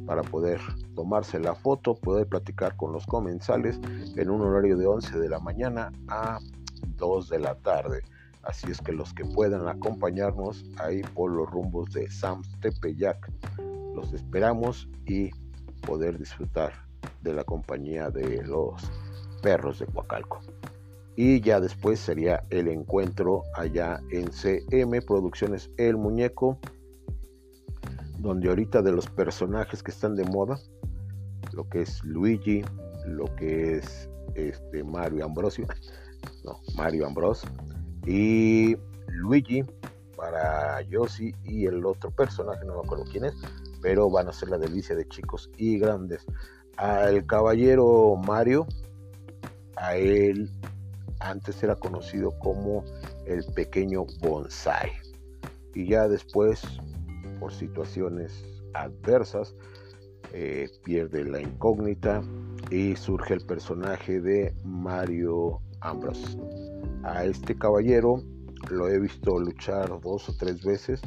[0.06, 0.60] para poder
[0.96, 3.80] tomarse la foto, poder platicar con los comensales
[4.16, 6.40] en un horario de 11 de la mañana a
[6.98, 8.02] 2 de la tarde.
[8.44, 13.32] Así es que los que puedan acompañarnos ahí por los rumbos de Sam's Tepeyac,
[13.96, 15.30] los esperamos y
[15.86, 16.74] poder disfrutar
[17.22, 18.92] de la compañía de los
[19.42, 20.40] perros de Coacalco.
[21.16, 26.58] Y ya después sería el encuentro allá en CM Producciones El Muñeco,
[28.20, 30.60] donde ahorita de los personajes que están de moda,
[31.54, 32.64] lo que es Luigi,
[33.06, 35.66] lo que es este Mario Ambrosio,
[36.44, 37.50] no, Mario Ambrosio,
[38.06, 38.78] y
[39.08, 39.64] Luigi
[40.16, 43.34] para Yoshi y el otro personaje, no me acuerdo quién es,
[43.82, 46.26] pero van a ser la delicia de chicos y grandes.
[46.76, 48.68] Al caballero Mario,
[49.78, 50.52] a él
[51.20, 52.84] antes era conocido como
[53.26, 54.92] el pequeño bonsai.
[55.74, 56.62] Y ya después,
[57.40, 58.44] por situaciones
[58.74, 59.56] adversas,
[60.34, 62.22] eh, pierde la incógnita
[62.70, 66.38] y surge el personaje de Mario Ambrose.
[67.04, 68.22] A este caballero
[68.70, 71.02] lo he visto luchar dos o tres veces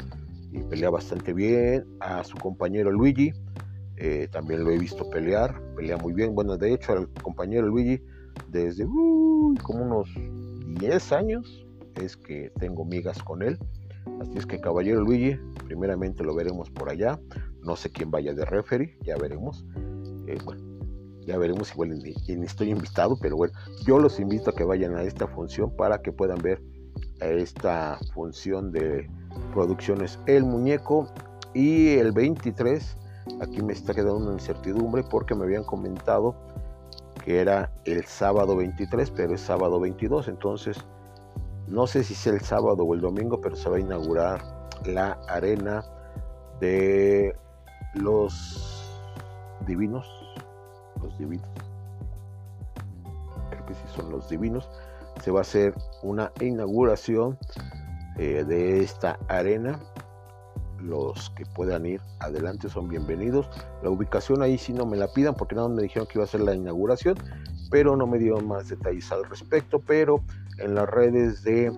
[0.50, 1.84] y pelea bastante bien.
[2.00, 3.32] A su compañero Luigi
[3.96, 6.34] eh, también lo he visto pelear, pelea muy bien.
[6.34, 8.02] Bueno, de hecho al compañero Luigi
[8.48, 10.08] desde como unos
[10.80, 13.58] 10 años es que tengo migas con él.
[14.20, 17.18] Así es que caballero Luigi, primeramente lo veremos por allá.
[17.62, 19.64] No sé quién vaya de referee, ya veremos.
[20.26, 20.38] Eh,
[21.26, 23.54] ya veremos igual ni, estoy invitado, pero bueno,
[23.86, 26.60] yo los invito a que vayan a esta función para que puedan ver
[27.20, 29.08] esta función de
[29.52, 31.08] producciones El Muñeco
[31.54, 32.96] y el 23,
[33.40, 36.34] aquí me está quedando una incertidumbre porque me habían comentado
[37.24, 40.78] que era el sábado 23, pero es sábado 22, entonces
[41.68, 44.40] no sé si es el sábado o el domingo, pero se va a inaugurar
[44.86, 45.84] la arena
[46.60, 47.36] de
[47.94, 48.88] los
[49.66, 50.06] divinos
[51.02, 51.48] los divinos.
[53.50, 54.70] Creo que sí son los divinos.
[55.22, 57.38] Se va a hacer una inauguración
[58.18, 59.78] eh, de esta arena.
[60.80, 63.48] Los que puedan ir adelante son bienvenidos.
[63.82, 66.28] La ubicación ahí sí no me la pidan porque nada me dijeron que iba a
[66.28, 67.16] ser la inauguración,
[67.70, 69.80] pero no me dio más detalles al respecto.
[69.80, 70.24] Pero
[70.58, 71.72] en las redes de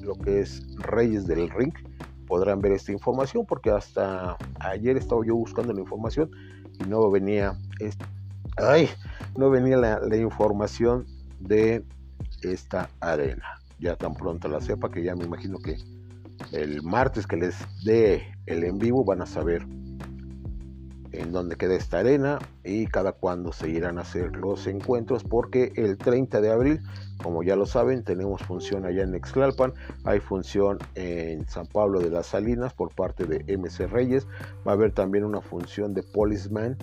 [0.00, 1.74] lo que es Reyes del Ring
[2.26, 6.30] podrán ver esta información porque hasta ayer estaba yo buscando la información
[6.78, 7.56] y no venía
[8.56, 8.88] ay,
[9.36, 11.06] no venía la, información
[11.40, 11.84] de
[12.42, 13.44] esta arena.
[13.78, 15.76] Ya tan pronto la sepa que ya me imagino que
[16.52, 19.66] el martes que les dé el en vivo van a saber
[21.12, 25.72] en dónde queda esta arena y cada cuándo se irán a hacer los encuentros porque
[25.76, 26.80] el 30 de abril
[27.22, 29.72] como ya lo saben tenemos función allá en Exlalpan
[30.04, 34.26] hay función en San Pablo de las Salinas por parte de MC Reyes
[34.66, 36.76] va a haber también una función de Policeman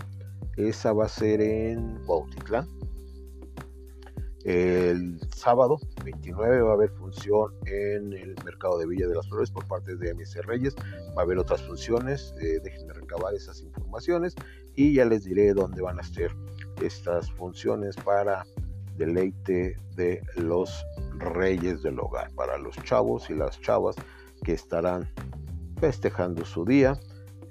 [0.57, 2.67] esa va a ser en Cuautitlán.
[4.43, 9.49] El sábado 29 va a haber función en el mercado de Villa de las Flores
[9.49, 10.75] por parte de MC Reyes.
[11.17, 12.35] Va a haber otras funciones.
[12.41, 14.35] Eh, déjenme recabar esas informaciones
[14.75, 16.35] y ya les diré dónde van a ser
[16.81, 18.45] estas funciones para
[18.97, 20.85] deleite de los
[21.17, 23.95] reyes del hogar, para los chavos y las chavas
[24.43, 25.09] que estarán
[25.79, 26.99] festejando su día.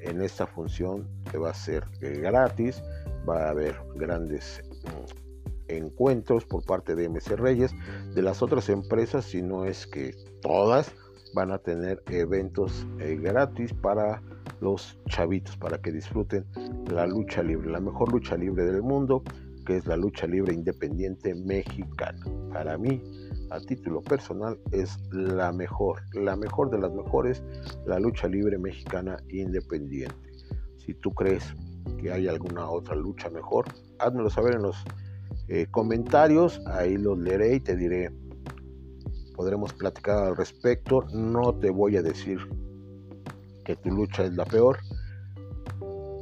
[0.00, 2.82] En esta función que va a ser gratis,
[3.28, 7.72] va a haber grandes mm, encuentros por parte de MC Reyes,
[8.14, 10.92] de las otras empresas, si no es que todas
[11.34, 14.22] van a tener eventos eh, gratis para
[14.60, 16.46] los chavitos, para que disfruten
[16.90, 19.22] la lucha libre, la mejor lucha libre del mundo,
[19.64, 22.24] que es la lucha libre independiente mexicana.
[22.52, 23.02] Para mí,
[23.50, 27.42] a título personal es la mejor, la mejor de las mejores,
[27.86, 30.32] la lucha libre mexicana independiente.
[30.78, 31.44] Si tú crees
[32.00, 33.66] que hay alguna otra lucha mejor,
[33.98, 34.76] házmelo saber en los
[35.48, 38.10] eh, comentarios, ahí los leeré y te diré,
[39.36, 42.38] podremos platicar al respecto, no te voy a decir
[43.64, 44.78] que tu lucha es la peor,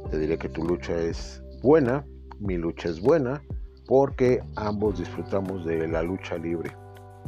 [0.09, 2.05] te diré que tu lucha es buena,
[2.41, 3.41] mi lucha es buena,
[3.87, 6.71] porque ambos disfrutamos de la lucha libre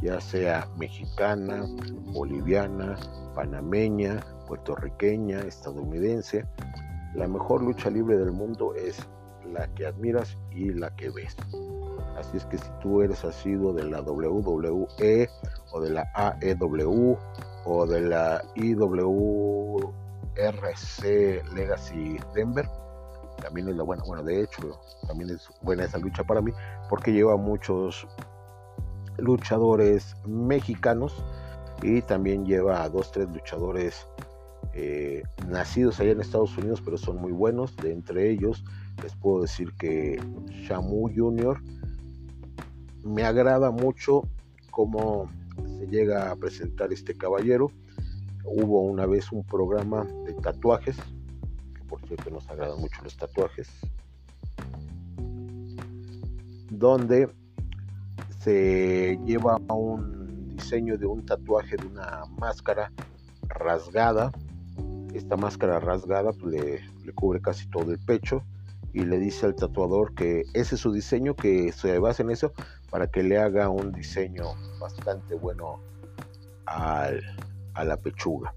[0.04, 1.64] ya sea mexicana,
[2.12, 2.96] boliviana,
[3.34, 6.44] panameña, puertorriqueña, estadounidense.
[7.14, 8.98] La mejor lucha libre del mundo es
[9.50, 11.36] la que admiras y la que ves.
[12.18, 15.28] Así es que si tú eres asiduo de la WWE
[15.72, 17.16] o de la AEW
[17.64, 19.84] o de la IWRC
[21.54, 22.68] Legacy Denver,
[23.44, 24.02] también es la buena.
[24.04, 26.50] Bueno, de hecho, también es buena esa lucha para mí
[26.88, 28.08] porque lleva muchos
[29.18, 31.22] luchadores mexicanos
[31.82, 34.08] y también lleva a dos, tres luchadores
[34.72, 37.76] eh, nacidos allá en Estados Unidos, pero son muy buenos.
[37.76, 38.64] De entre ellos,
[39.02, 40.18] les puedo decir que
[40.66, 41.60] Shamu Jr.
[43.04, 44.22] me agrada mucho
[44.70, 45.28] cómo
[45.78, 47.70] se llega a presentar este caballero.
[48.46, 50.96] Hubo una vez un programa de tatuajes,
[51.94, 53.68] por cierto nos agradan mucho los tatuajes,
[56.70, 57.28] donde
[58.40, 62.90] se lleva un diseño de un tatuaje de una máscara
[63.48, 64.32] rasgada.
[65.14, 66.52] Esta máscara rasgada pues,
[67.04, 68.42] le, cubre casi todo el pecho
[68.92, 72.52] y le dice al tatuador que ese es su diseño, que se basa en eso
[72.90, 74.46] para que le haga un diseño
[74.80, 75.78] bastante bueno
[76.66, 77.12] a
[77.84, 78.52] la pechuga.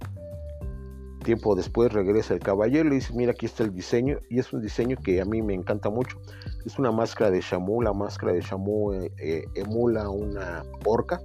[1.28, 4.62] Tiempo después regresa el caballero y dice, mira aquí está el diseño y es un
[4.62, 6.22] diseño que a mí me encanta mucho.
[6.66, 11.22] Es una máscara de Shamu, la máscara de Shamu eh, eh, emula una orca,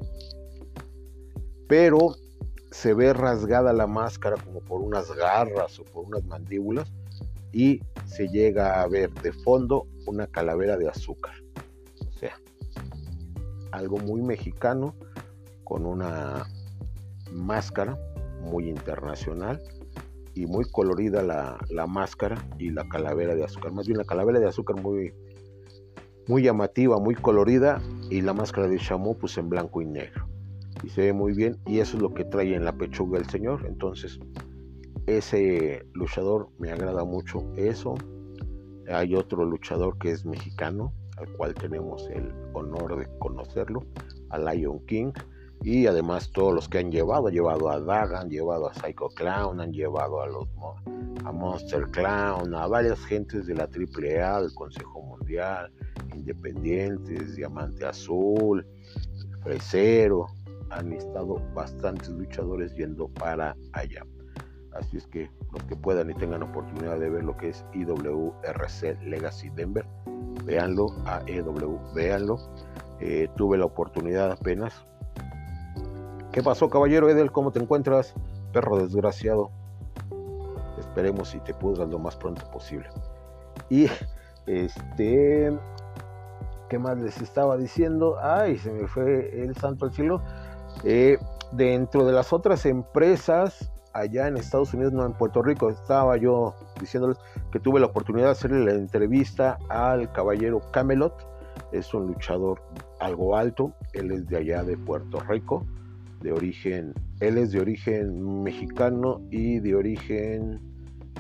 [1.69, 2.17] pero
[2.73, 6.93] se ve rasgada la máscara como por unas garras o por unas mandíbulas
[7.53, 11.35] y se llega a ver de fondo una calavera de azúcar.
[12.01, 12.41] O sea,
[13.71, 14.97] algo muy mexicano
[15.63, 16.49] con una
[17.31, 17.97] máscara
[18.41, 19.63] muy internacional
[20.35, 23.73] y muy colorida la, máscara y la calavera de azúcar.
[23.73, 25.13] Más bien la calavera de azúcar muy,
[26.29, 30.27] muy llamativa, muy colorida y la máscara de Shamu pues en blanco y negro.
[30.83, 33.29] Y se ve muy bien y eso es lo que trae en la pechuga el
[33.29, 33.65] señor.
[33.67, 34.19] Entonces
[35.07, 37.95] ese luchador me agrada mucho eso.
[38.89, 43.85] Hay otro luchador que es mexicano al cual tenemos el honor de conocerlo
[44.31, 45.13] a Lion King
[45.63, 49.09] y además todos los que han llevado, han llevado a Daga, han llevado a Psycho
[49.09, 50.49] Clown, han llevado a los
[51.25, 55.73] a Monster Clown, a varias gentes de la AAA, del Consejo Mundial,
[56.15, 58.67] Independientes, Diamante Azul,
[59.43, 60.27] Fresero,
[60.71, 64.05] han estado bastantes luchadores yendo para allá.
[64.73, 69.03] Así es que los que puedan y tengan oportunidad de ver lo que es IWRC
[69.03, 69.85] Legacy Denver,
[70.45, 72.39] véanlo, AEW, véanlo.
[73.01, 74.87] Eh, tuve la oportunidad apenas.
[76.33, 77.31] ¿Qué pasó, caballero Edel?
[77.31, 78.15] ¿Cómo te encuentras?
[78.55, 79.51] Perro desgraciado.
[80.79, 82.89] Esperemos y te pudras lo más pronto posible.
[83.69, 83.87] Y
[84.47, 85.53] este,
[86.71, 88.17] ¿qué más les estaba diciendo?
[88.19, 90.23] Ay, se me fue el santo al cielo.
[90.85, 91.19] Eh,
[91.53, 96.55] dentro de las otras empresas, allá en Estados Unidos, no en Puerto Rico, estaba yo
[96.81, 97.19] diciéndoles
[97.51, 101.13] que tuve la oportunidad de hacerle la entrevista al caballero Camelot.
[101.73, 102.63] Es un luchador
[103.01, 105.67] algo alto, él es de allá de Puerto Rico,
[106.23, 110.61] de origen, él es de origen mexicano y de origen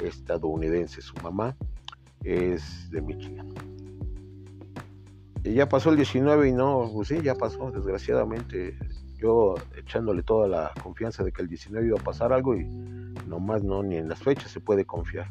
[0.02, 1.00] estadounidense.
[1.00, 1.56] Su mamá
[2.24, 3.48] es de Michigan.
[5.44, 8.78] Y ya pasó el 19 y no, pues sí, ya pasó, desgraciadamente
[9.16, 12.64] yo echándole toda la confianza de que el 19 iba a pasar algo y
[13.26, 15.30] nomás no, ni en las fechas se puede confiar.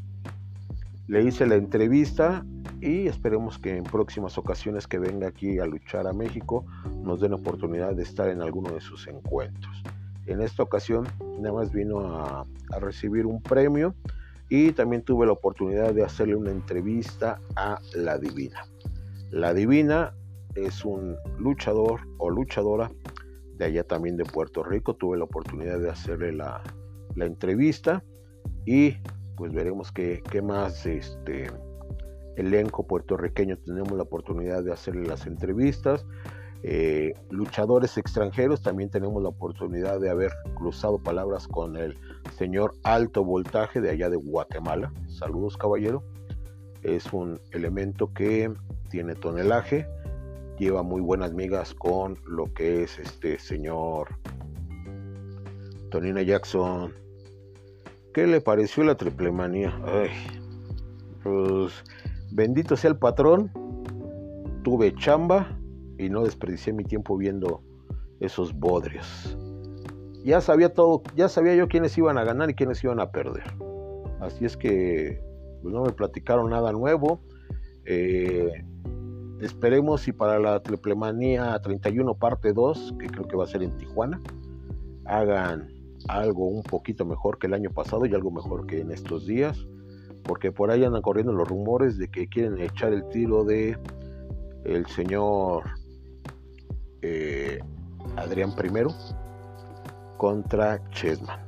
[1.11, 2.45] Le hice la entrevista
[2.79, 6.65] y esperemos que en próximas ocasiones que venga aquí a luchar a México
[7.03, 9.83] nos den oportunidad de estar en alguno de sus encuentros.
[10.25, 11.05] En esta ocasión
[11.37, 13.93] nada más vino a, a recibir un premio
[14.47, 18.63] y también tuve la oportunidad de hacerle una entrevista a La Divina.
[19.31, 20.13] La Divina
[20.55, 22.89] es un luchador o luchadora
[23.57, 24.95] de allá también de Puerto Rico.
[24.95, 26.63] Tuve la oportunidad de hacerle la,
[27.17, 28.01] entrevista
[28.65, 28.95] y
[29.41, 31.47] pues veremos qué, más este
[32.35, 36.05] elenco puertorriqueño tenemos la oportunidad de hacerle las entrevistas.
[36.61, 41.97] Eh, luchadores extranjeros también tenemos la oportunidad de haber cruzado palabras con el
[42.37, 44.93] señor Alto Voltaje de allá de Guatemala.
[45.07, 46.03] Saludos caballero.
[46.83, 48.53] Es un elemento que
[48.91, 49.87] tiene tonelaje
[50.59, 54.09] lleva muy buenas migas con lo que es este señor
[55.89, 56.93] Tonina Jackson.
[58.13, 59.73] ¿Qué le pareció la triple manía?
[61.23, 61.83] pues
[62.31, 63.51] bendito sea el patrón.
[64.63, 65.57] Tuve chamba
[65.97, 67.61] y no desperdicié mi tiempo viendo
[68.19, 69.37] esos bodrios.
[70.23, 73.43] Ya sabía todo, ya sabía yo quiénes iban a ganar y quiénes iban a perder.
[74.19, 75.19] Así es que
[75.61, 77.21] pues, no me platicaron nada nuevo.
[77.85, 78.63] Eh,
[79.41, 83.75] Esperemos y para la Triplemanía 31 parte 2, que creo que va a ser en
[83.75, 84.21] Tijuana,
[85.05, 85.67] hagan
[86.07, 89.67] algo un poquito mejor que el año pasado y algo mejor que en estos días,
[90.23, 93.77] porque por ahí andan corriendo los rumores de que quieren echar el tiro de
[94.63, 95.63] el señor
[97.01, 97.59] eh,
[98.15, 98.71] Adrián I
[100.17, 101.39] contra Chessman.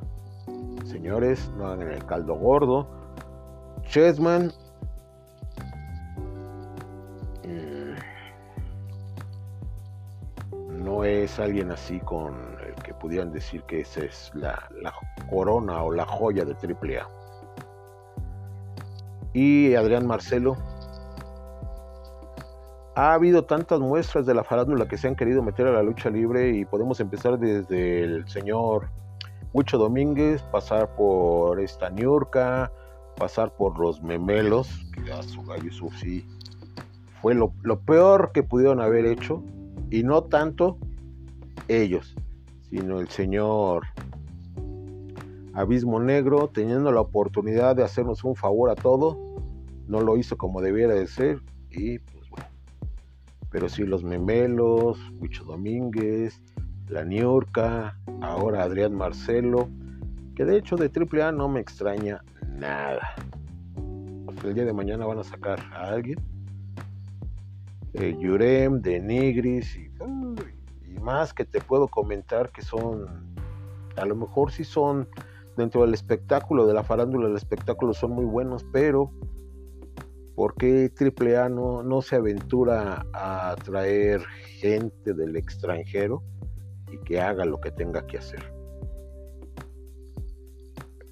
[0.85, 2.87] Señores, no hagan el caldo gordo.
[3.83, 4.51] Chessman
[11.05, 12.52] es alguien así con
[13.03, 14.69] pudieran decir que esa es la,
[15.29, 17.05] corona o la joya de AAA.
[19.33, 20.55] Y Adrián Marcelo,
[22.95, 26.09] ha habido tantas muestras de la farándula que se han querido meter a la lucha
[26.09, 28.87] libre y podemos empezar desde el señor
[29.51, 32.71] Huicho Domínguez, pasar por esta Niurka,
[33.17, 35.69] pasar por los memelos, que a su gallo
[35.99, 36.25] sí
[37.21, 39.43] fue lo peor que pudieron haber hecho,
[39.89, 40.77] y no tanto
[41.67, 42.15] ellos,
[42.73, 43.83] sino el señor
[45.53, 49.15] Abismo Negro, teniendo la oportunidad de hacernos un favor a todo,
[49.87, 51.39] no lo hizo como debiera de ser,
[51.69, 51.99] y
[53.51, 56.41] pero sí los Memelos, Huicho Domínguez,
[56.89, 59.69] La Niurka, ahora Adrián Marcelo,
[60.35, 62.23] que de hecho de AAA no me extraña
[62.57, 63.07] nada.
[64.43, 66.17] El día de mañana van a sacar a alguien,
[67.93, 70.62] eh, Yurem, de Nigris y, y
[71.03, 73.35] más que te puedo comentar que son,
[73.95, 75.07] a lo mejor sí son
[75.57, 79.11] dentro del espectáculo, de la farándula del espectáculo son muy buenos, pero
[80.35, 84.21] ¿Por qué AAA no, no se aventura a traer
[84.57, 86.23] gente del extranjero
[86.91, 88.41] y que haga lo que tenga que hacer?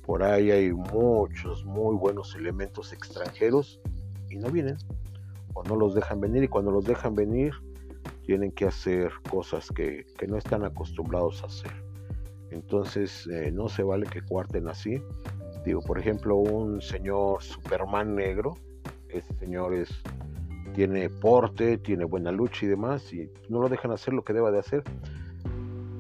[0.04, 3.80] Por ahí hay muchos muy buenos elementos extranjeros
[4.30, 4.78] y no vienen
[5.54, 7.54] o no los dejan venir y cuando los dejan venir
[8.26, 11.72] tienen que hacer cosas que, no están acostumbrados a hacer.
[12.52, 15.02] Entonces eh, no se vale que cuarten así.
[15.66, 18.56] Digo, por ejemplo, un señor Superman negro
[19.14, 19.90] ese señor es,
[20.74, 24.52] tiene porte, tiene buena lucha y demás, y no lo dejan hacer lo que deba
[24.52, 24.84] de hacer.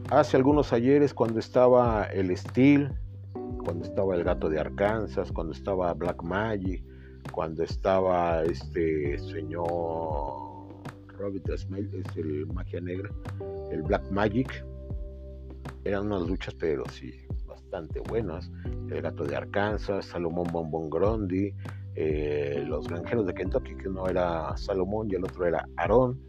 [0.09, 2.93] Hace algunos ayeres cuando estaba el Steel,
[3.63, 6.83] cuando estaba el gato de Arkansas, cuando estaba Black Magic,
[7.31, 10.50] cuando estaba este señor
[11.21, 13.11] Robert Smith, es el magia negra,
[13.71, 14.65] el Black Magic,
[15.83, 17.13] eran unas luchas pero sí
[17.45, 18.51] bastante buenas.
[18.89, 21.53] El gato de Arkansas, Salomón Bombón Grondi,
[21.95, 26.19] eh, los granjeros de Kentucky, que uno era Salomón y el otro era Aarón,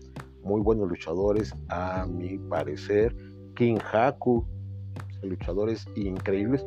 [0.43, 3.17] muy buenos luchadores a mi parecer,
[3.57, 4.45] King Haku,
[5.23, 6.67] luchadores increíbles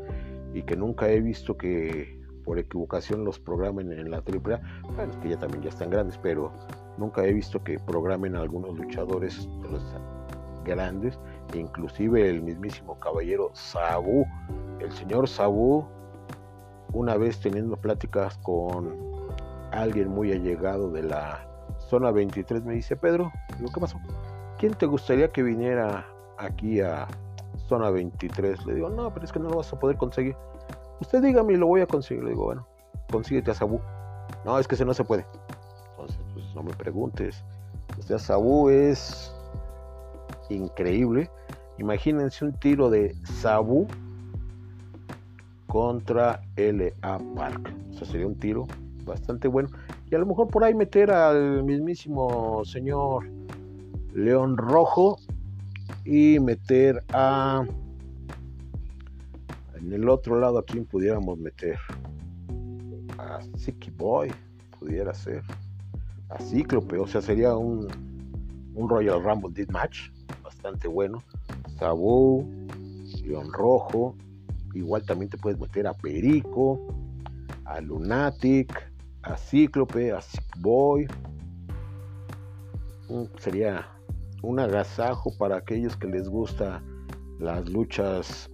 [0.54, 4.62] y que nunca he visto que por equivocación los programen en la AAA,
[4.96, 6.54] bueno, es que ya también ya están grandes, pero
[6.98, 9.84] nunca he visto que programen algunos luchadores de los
[10.64, 11.20] grandes,
[11.54, 14.26] inclusive el mismísimo caballero Sabu,
[14.80, 15.86] el señor Sabu
[16.94, 18.96] una vez teniendo pláticas con
[19.72, 21.46] alguien muy allegado de la
[21.90, 24.00] zona 23, me dice, Pedro, digo, ¿qué pasó?
[24.58, 26.06] ¿Quién te gustaría que viniera
[26.38, 27.08] aquí a
[27.68, 28.66] zona 23?
[28.66, 30.36] Le digo, no, pero es que no lo vas a poder conseguir.
[31.02, 32.24] Usted dígame y lo voy a conseguir.
[32.24, 32.66] Le digo, bueno,
[33.12, 33.82] consíguete a Sabu.
[34.46, 35.26] No, es que ese no se puede.
[36.56, 37.44] No me preguntes.
[38.00, 39.32] Este Sabu es
[40.50, 41.30] increíble.
[41.78, 43.86] Imagínense un tiro de Sabu
[45.68, 47.74] contra LA Park.
[47.92, 48.66] O sea, sería un tiro
[49.04, 49.70] bastante bueno.
[50.10, 53.28] Y a lo mejor por ahí meter al mismísimo señor
[54.14, 55.18] León Rojo
[56.06, 57.66] y meter a...
[59.76, 61.78] En el otro lado a quien pudiéramos meter.
[63.18, 64.32] A Siki Boy,
[64.80, 65.44] pudiera ser.
[66.36, 67.88] A o sea, sería un,
[68.74, 70.10] un Royal Rumble Death Match
[70.44, 71.24] bastante bueno.
[71.78, 72.46] Sabu,
[73.24, 74.16] León Rojo
[74.76, 76.86] Igual también te puedes meter a Perico,
[77.64, 78.92] a Lunatic,
[79.24, 81.08] a Cíclope, a Sick Boy.
[83.40, 83.88] sería
[84.44, 86.84] un agasajo para aquellos que les gusta
[87.40, 88.52] las luchas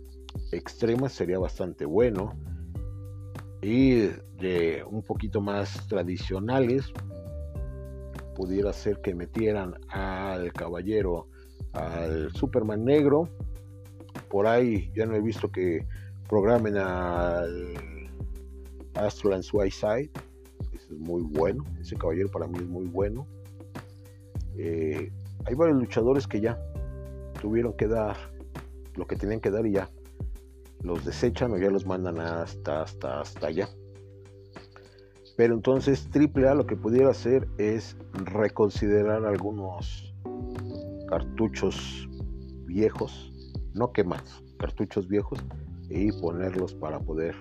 [0.52, 2.34] extremas, sería bastante bueno.
[3.64, 4.10] Y
[4.40, 6.86] de un poquito más tradicionales,
[8.36, 11.28] pudiera ser que metieran al caballero,
[11.74, 13.30] al Superman negro.
[14.30, 15.86] Por ahí ya no he visto que
[16.28, 17.76] programen al
[18.96, 20.10] Astro and Side.
[20.74, 21.66] Ese es muy bueno.
[21.80, 23.28] Ese caballero para mí es muy bueno.
[24.58, 25.12] Eh,
[25.46, 26.60] hay varios luchadores que ya
[27.42, 28.16] tuvieron que dar
[28.96, 29.90] lo que tenían que dar y ya
[30.84, 33.70] los desechan o ya los mandan hasta hasta hasta allá.
[35.42, 40.14] Pero entonces AAA lo que pudiera hacer es reconsiderar algunos
[41.10, 42.08] cartuchos
[42.68, 43.34] viejos,
[43.74, 45.40] no quemados, cartuchos viejos
[45.90, 47.34] y ponerlos para poder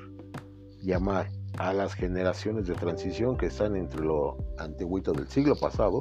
[0.80, 1.28] llamar
[1.58, 6.00] a las generaciones de transición que están entre lo antiguito del siglo pasado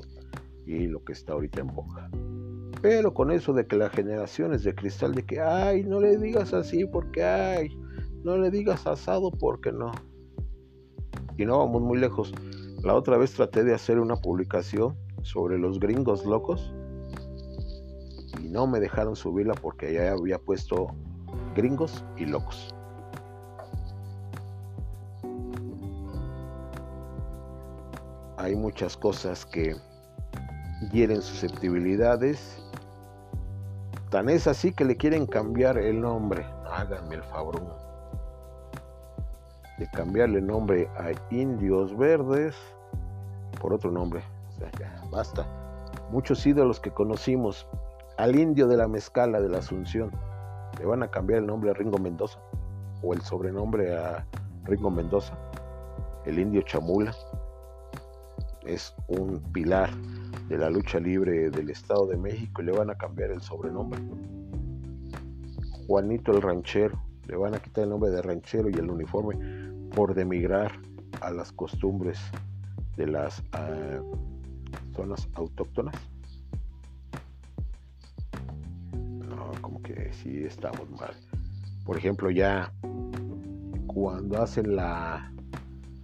[0.65, 2.09] y lo que está ahorita en boca.
[2.81, 6.53] Pero con eso de que las generaciones de cristal de que, ay, no le digas
[6.53, 7.77] así porque, ay,
[8.23, 9.91] no le digas asado porque no.
[11.39, 12.33] Y no vamos muy lejos.
[12.83, 16.73] La otra vez traté de hacer una publicación sobre los gringos locos
[18.43, 20.87] y no me dejaron subirla porque ya había puesto
[21.55, 22.75] gringos y locos.
[28.35, 29.77] Hay muchas cosas que
[30.91, 32.61] hieren susceptibilidades.
[34.09, 36.45] Tan es así que le quieren cambiar el nombre.
[36.69, 37.88] Háganme el favor
[39.79, 42.55] de cambiarle el nombre a Indios Verdes
[43.61, 44.21] por otro nombre.
[44.49, 45.47] O sea, ya basta.
[46.11, 47.67] Muchos ídolos que conocimos,
[48.17, 50.11] al indio de la mezcala de la Asunción,
[50.77, 52.39] le van a cambiar el nombre a Ringo Mendoza
[53.01, 54.25] o el sobrenombre a
[54.65, 55.37] Ringo Mendoza.
[56.25, 57.15] El indio Chamula
[58.65, 59.89] es un pilar
[60.49, 63.99] de la lucha libre del Estado de México y le van a cambiar el sobrenombre.
[65.87, 66.99] Juanito el Ranchero,
[67.29, 69.37] le van a quitar el nombre de ranchero y el uniforme
[69.95, 70.71] por demigrar
[71.21, 72.19] a las costumbres
[72.97, 74.01] de las ah,
[74.95, 75.95] zonas autóctonas.
[79.27, 81.13] No, como que sí estamos mal.
[81.85, 82.71] Por ejemplo, ya
[83.87, 85.31] cuando hacen la,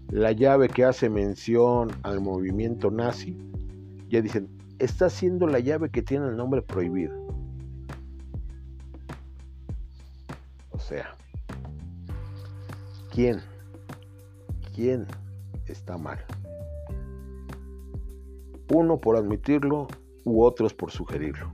[0.09, 3.37] la llave que hace mención al movimiento nazi,
[4.09, 4.47] ya dicen,
[4.79, 7.25] está haciendo la llave que tiene el nombre prohibido.
[10.85, 11.15] Sea,
[13.11, 13.41] ¿quién?
[14.75, 15.07] ¿Quién
[15.65, 16.23] está mal?
[18.71, 19.87] Uno por admitirlo
[20.25, 21.51] u otros por sugerirlo.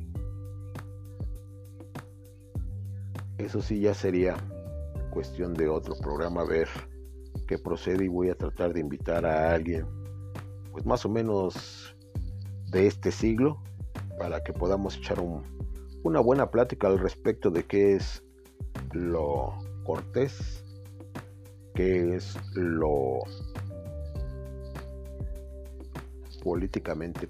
[3.37, 4.35] Eso sí ya sería
[5.11, 6.67] cuestión de otro programa ver
[7.47, 9.85] qué procede y voy a tratar de invitar a alguien
[10.73, 11.95] pues más o menos
[12.69, 13.61] de este siglo
[14.19, 15.19] para que podamos echar
[16.03, 18.23] una buena plática al respecto de qué es
[18.93, 20.63] lo cortés,
[21.75, 23.19] qué es lo
[26.43, 27.27] políticamente